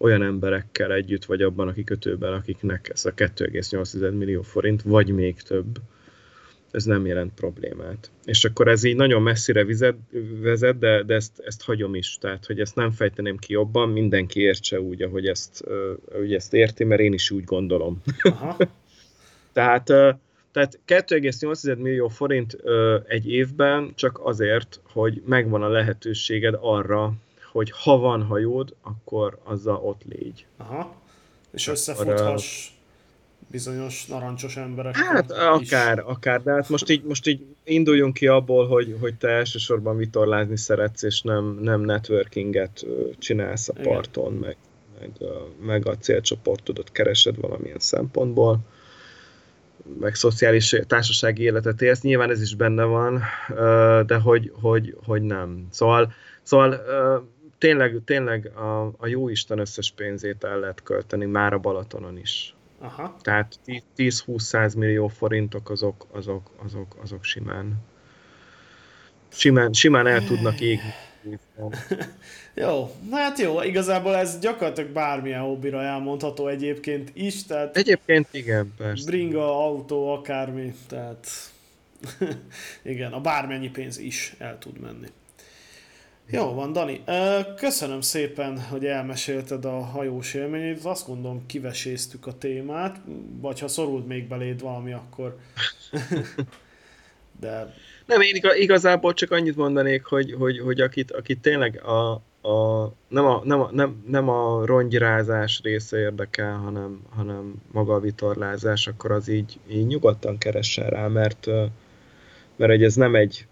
olyan 0.00 0.22
emberekkel 0.22 0.92
együtt 0.92 1.24
vagy 1.24 1.42
abban 1.42 1.68
a 1.68 1.72
kikötőben, 1.72 2.32
akiknek 2.32 2.88
ez 2.92 3.04
a 3.04 3.14
2,8 3.14 4.16
millió 4.16 4.42
forint, 4.42 4.82
vagy 4.82 5.08
még 5.08 5.42
több, 5.42 5.78
ez 6.70 6.84
nem 6.84 7.06
jelent 7.06 7.34
problémát. 7.34 8.10
És 8.24 8.44
akkor 8.44 8.68
ez 8.68 8.84
így 8.84 8.96
nagyon 8.96 9.22
messzire 9.22 9.64
vizet, 9.64 9.96
vezet, 10.40 10.78
de, 10.78 11.02
de 11.02 11.14
ezt, 11.14 11.40
ezt 11.44 11.62
hagyom 11.62 11.94
is, 11.94 12.18
tehát 12.20 12.46
hogy 12.46 12.60
ezt 12.60 12.74
nem 12.74 12.90
fejteném 12.90 13.36
ki 13.36 13.52
jobban, 13.52 13.88
mindenki 13.88 14.40
értse 14.40 14.80
úgy, 14.80 15.02
ahogy 15.02 15.26
ezt, 15.26 15.64
uh, 15.66 16.32
ezt 16.34 16.54
érti, 16.54 16.84
mert 16.84 17.00
én 17.00 17.12
is 17.12 17.30
úgy 17.30 17.44
gondolom. 17.44 18.02
Aha. 18.22 18.56
tehát, 19.52 19.84
tehát 20.52 20.78
2,8 20.86 21.78
millió 21.78 22.08
forint 22.08 22.58
egy 23.06 23.30
évben 23.30 23.92
csak 23.94 24.20
azért, 24.22 24.80
hogy 24.84 25.22
megvan 25.26 25.62
a 25.62 25.68
lehetőséged 25.68 26.56
arra, 26.60 27.12
hogy 27.52 27.70
ha 27.70 27.98
van 27.98 28.22
hajód, 28.22 28.74
akkor 28.82 29.38
azzal 29.44 29.76
ott 29.76 30.02
légy. 30.04 30.46
Aha. 30.56 30.94
És 31.52 31.68
összefuthass 31.68 32.68
bizonyos 33.50 34.06
narancsos 34.06 34.56
emberek. 34.56 34.96
Hát 34.96 35.30
akár, 35.30 35.98
is. 35.98 36.04
akár, 36.06 36.42
de 36.42 36.52
hát 36.52 36.68
most 36.68 36.90
így, 36.90 37.02
most 37.02 37.26
így 37.26 37.44
induljunk 37.64 38.14
ki 38.14 38.26
abból, 38.26 38.66
hogy, 38.66 38.96
hogy 39.00 39.14
te 39.14 39.28
elsősorban 39.28 39.96
vitorlázni 39.96 40.56
szeretsz, 40.56 41.02
és 41.02 41.22
nem, 41.22 41.58
nem 41.60 41.80
networkinget 41.80 42.86
csinálsz 43.18 43.68
a 43.68 43.72
parton, 43.82 44.32
meg, 44.32 44.56
meg, 45.00 45.10
meg 45.60 45.86
a 45.86 45.96
célcsoportodat 45.96 46.92
keresed 46.92 47.40
valamilyen 47.40 47.78
szempontból 47.78 48.58
meg 50.00 50.14
szociális 50.14 50.76
társasági 50.86 51.42
életet 51.42 51.82
élsz, 51.82 52.00
nyilván 52.00 52.30
ez 52.30 52.40
is 52.40 52.54
benne 52.54 52.84
van, 52.84 53.22
de 54.06 54.14
hogy, 54.14 54.52
hogy, 54.60 54.96
hogy 55.04 55.22
nem. 55.22 55.66
Szóval, 55.70 56.12
szóval 56.42 56.80
tényleg, 57.60 58.00
tényleg 58.04 58.46
a, 58.46 58.92
a 58.98 59.06
jó 59.06 59.28
Isten 59.28 59.58
összes 59.58 59.92
pénzét 59.96 60.44
el 60.44 60.58
lehet 60.58 60.82
költeni 60.82 61.24
már 61.24 61.52
a 61.52 61.58
Balatonon 61.58 62.18
is. 62.18 62.54
Aha. 62.78 63.16
Tehát 63.22 63.58
10-20-100 63.96 64.76
millió 64.76 65.08
forintok 65.08 65.70
azok, 65.70 66.06
azok, 66.12 66.50
azok, 66.64 66.96
azok 67.02 67.24
simán, 67.24 67.78
simán, 69.28 69.72
simán 69.72 70.06
el 70.06 70.24
tudnak 70.24 70.60
égni. 70.60 70.94
jó, 72.54 72.94
hát 73.10 73.38
jó, 73.38 73.62
igazából 73.62 74.16
ez 74.16 74.38
gyakorlatilag 74.38 74.90
bármilyen 74.90 75.40
hobbira 75.40 75.82
elmondható 75.82 76.48
egyébként 76.48 77.10
is, 77.14 77.44
tehát... 77.44 77.76
Egyébként 77.76 78.28
igen, 78.30 78.74
persze. 78.76 79.10
Bringa, 79.10 79.66
autó, 79.66 80.12
akármi, 80.12 80.74
tehát... 80.88 81.26
igen, 82.82 83.12
a 83.12 83.20
bármennyi 83.20 83.70
pénz 83.70 83.98
is 83.98 84.34
el 84.38 84.58
tud 84.58 84.78
menni. 84.78 85.06
Jó 86.30 86.54
van, 86.54 86.72
Dani. 86.72 87.02
Köszönöm 87.56 88.00
szépen, 88.00 88.60
hogy 88.60 88.84
elmesélted 88.84 89.64
a 89.64 89.80
hajós 89.80 90.34
élményét. 90.34 90.84
Azt 90.84 91.06
gondolom, 91.06 91.46
kiveséztük 91.46 92.26
a 92.26 92.38
témát, 92.38 93.00
vagy 93.40 93.60
ha 93.60 93.68
szorult 93.68 94.06
még 94.06 94.28
beléd 94.28 94.60
valami, 94.60 94.92
akkor... 94.92 95.36
De... 97.40 97.74
Nem, 98.06 98.20
én 98.20 98.40
igazából 98.58 99.12
csak 99.12 99.30
annyit 99.30 99.56
mondanék, 99.56 100.04
hogy, 100.04 100.34
hogy, 100.38 100.58
hogy 100.58 100.80
akit, 100.80 101.12
akit 101.12 101.40
tényleg 101.40 101.82
a, 101.84 102.12
a, 102.48 102.86
nem, 103.08 103.24
a, 103.26 103.40
nem, 103.44 103.60
a, 103.60 103.68
nem, 103.72 104.02
nem 104.06 104.28
a 104.28 104.66
rongyrázás 104.66 105.60
része 105.62 105.98
érdekel, 105.98 106.56
hanem, 106.56 107.00
hanem 107.08 107.54
maga 107.72 107.94
a 107.94 108.00
vitorlázás, 108.00 108.86
akkor 108.86 109.10
az 109.10 109.28
így, 109.28 109.58
így 109.70 109.86
nyugodtan 109.86 110.38
keressen 110.38 110.86
rá, 110.86 111.06
mert, 111.06 111.46
mert 112.56 112.82
ez 112.82 112.94
nem 112.94 113.14
egy 113.14 113.46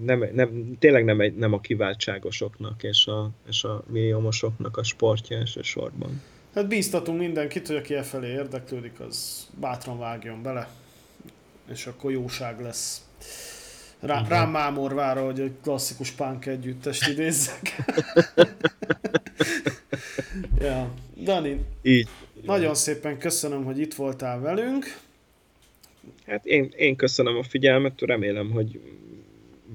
nem, 0.00 0.28
nem, 0.32 0.76
tényleg 0.78 1.04
nem, 1.04 1.20
egy, 1.20 1.34
nem 1.34 1.52
a 1.52 1.60
kiváltságosoknak 1.60 2.82
és 2.82 3.06
a, 3.06 3.30
és 3.48 3.64
a 3.64 3.84
milliómosoknak 3.86 4.76
a 4.76 4.82
sportja 4.82 5.36
elsősorban. 5.36 6.22
Hát 6.54 6.68
bíztatunk 6.68 7.18
mindenkit, 7.18 7.66
hogy 7.66 7.76
aki 7.76 7.94
e 7.94 8.02
felé 8.02 8.30
érdeklődik, 8.30 9.00
az 9.00 9.46
bátran 9.60 9.98
vágjon 9.98 10.42
bele, 10.42 10.68
és 11.70 11.86
akkor 11.86 12.10
jóság 12.10 12.60
lesz. 12.60 13.04
Rá, 14.00 14.14
uh-huh. 14.14 14.28
Rám 14.28 14.50
Mámor 14.50 14.94
vár, 14.94 15.16
hogy 15.16 15.40
egy 15.40 15.52
klasszikus 15.62 16.10
punk 16.10 16.46
együttest 16.46 17.08
idézzek. 17.08 17.76
ja. 20.60 20.90
Dani, 21.22 21.64
így. 21.82 22.08
Nagyon 22.42 22.74
szépen 22.74 23.18
köszönöm, 23.18 23.64
hogy 23.64 23.78
itt 23.78 23.94
voltál 23.94 24.40
velünk. 24.40 24.98
Hát 26.26 26.46
én, 26.46 26.72
én 26.76 26.96
köszönöm 26.96 27.36
a 27.36 27.42
figyelmet, 27.42 28.00
remélem, 28.00 28.50
hogy 28.50 28.80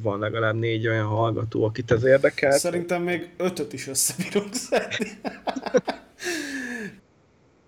van 0.02 0.20
legalább 0.20 0.56
négy 0.56 0.88
olyan 0.88 1.08
hallgató, 1.08 1.64
akit 1.64 1.92
ez 1.92 2.04
érdekel. 2.04 2.52
Szerintem 2.52 3.02
még 3.02 3.30
ötöt 3.38 3.74
is 3.74 3.88
összebírunk 3.88 4.54
szedni. 4.54 5.12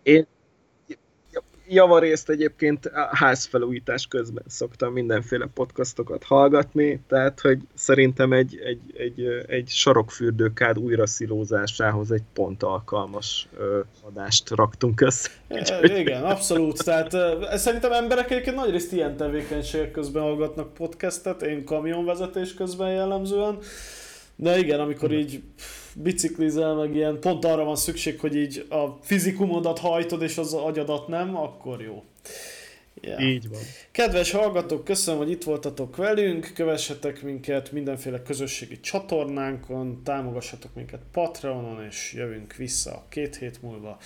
Én, 0.03 0.27
javarészt 1.67 2.29
egyébként 2.29 2.85
a 2.85 3.09
házfelújítás 3.11 4.07
közben 4.07 4.43
szoktam 4.47 4.93
mindenféle 4.93 5.49
podcastokat 5.53 6.23
hallgatni, 6.23 7.01
tehát 7.07 7.39
hogy 7.39 7.59
szerintem 7.73 8.33
egy, 8.33 8.59
egy, 8.63 8.79
egy, 8.97 9.45
egy 9.47 9.67
sarokfürdőkád 9.67 10.77
újra 10.77 11.07
szilózásához 11.07 12.11
egy 12.11 12.23
pont 12.33 12.63
alkalmas 12.63 13.47
ö, 13.57 13.79
adást 14.01 14.49
raktunk 14.49 15.01
össze. 15.01 15.29
E, 15.47 15.99
igen, 15.99 16.23
abszolút. 16.23 16.83
Tehát 16.83 17.13
e, 17.13 17.57
szerintem 17.57 17.91
emberek 17.91 18.31
egyébként 18.31 18.55
nagyrészt 18.55 18.93
ilyen 18.93 19.17
tevékenységek 19.17 19.91
közben 19.91 20.23
hallgatnak 20.23 20.73
podcastet, 20.73 21.41
én 21.41 21.65
kamionvezetés 21.65 22.53
közben 22.53 22.91
jellemzően, 22.91 23.57
de 24.35 24.57
igen, 24.57 24.79
amikor 24.79 25.11
így 25.11 25.41
biciklizel, 25.95 26.73
meg 26.73 26.95
ilyen, 26.95 27.19
pont 27.19 27.45
arra 27.45 27.63
van 27.63 27.75
szükség, 27.75 28.19
hogy 28.19 28.35
így 28.35 28.65
a 28.69 28.97
fizikumodat 29.01 29.79
hajtod, 29.79 30.21
és 30.21 30.37
az 30.37 30.53
agyadat 30.53 31.07
nem, 31.07 31.35
akkor 31.35 31.81
jó. 31.81 32.03
Yeah. 33.01 33.23
Így 33.23 33.49
van. 33.49 33.59
Kedves 33.91 34.31
hallgatók, 34.31 34.83
köszönöm, 34.83 35.19
hogy 35.19 35.29
itt 35.29 35.43
voltatok 35.43 35.95
velünk, 35.95 36.51
kövessetek 36.55 37.21
minket 37.21 37.71
mindenféle 37.71 38.21
közösségi 38.21 38.79
csatornánkon, 38.79 40.03
támogassatok 40.03 40.73
minket 40.73 41.01
Patreonon, 41.11 41.85
és 41.85 42.13
jövünk 42.13 42.55
vissza 42.55 43.05
két 43.09 43.35
hét 43.35 43.61
múlva. 43.61 43.97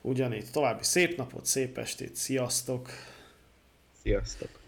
Ugyanígy 0.00 0.50
további 0.52 0.84
szép 0.84 1.16
napot, 1.16 1.46
szép 1.46 1.78
estét, 1.78 2.16
sziasztok! 2.16 2.88
Sziasztok! 4.02 4.61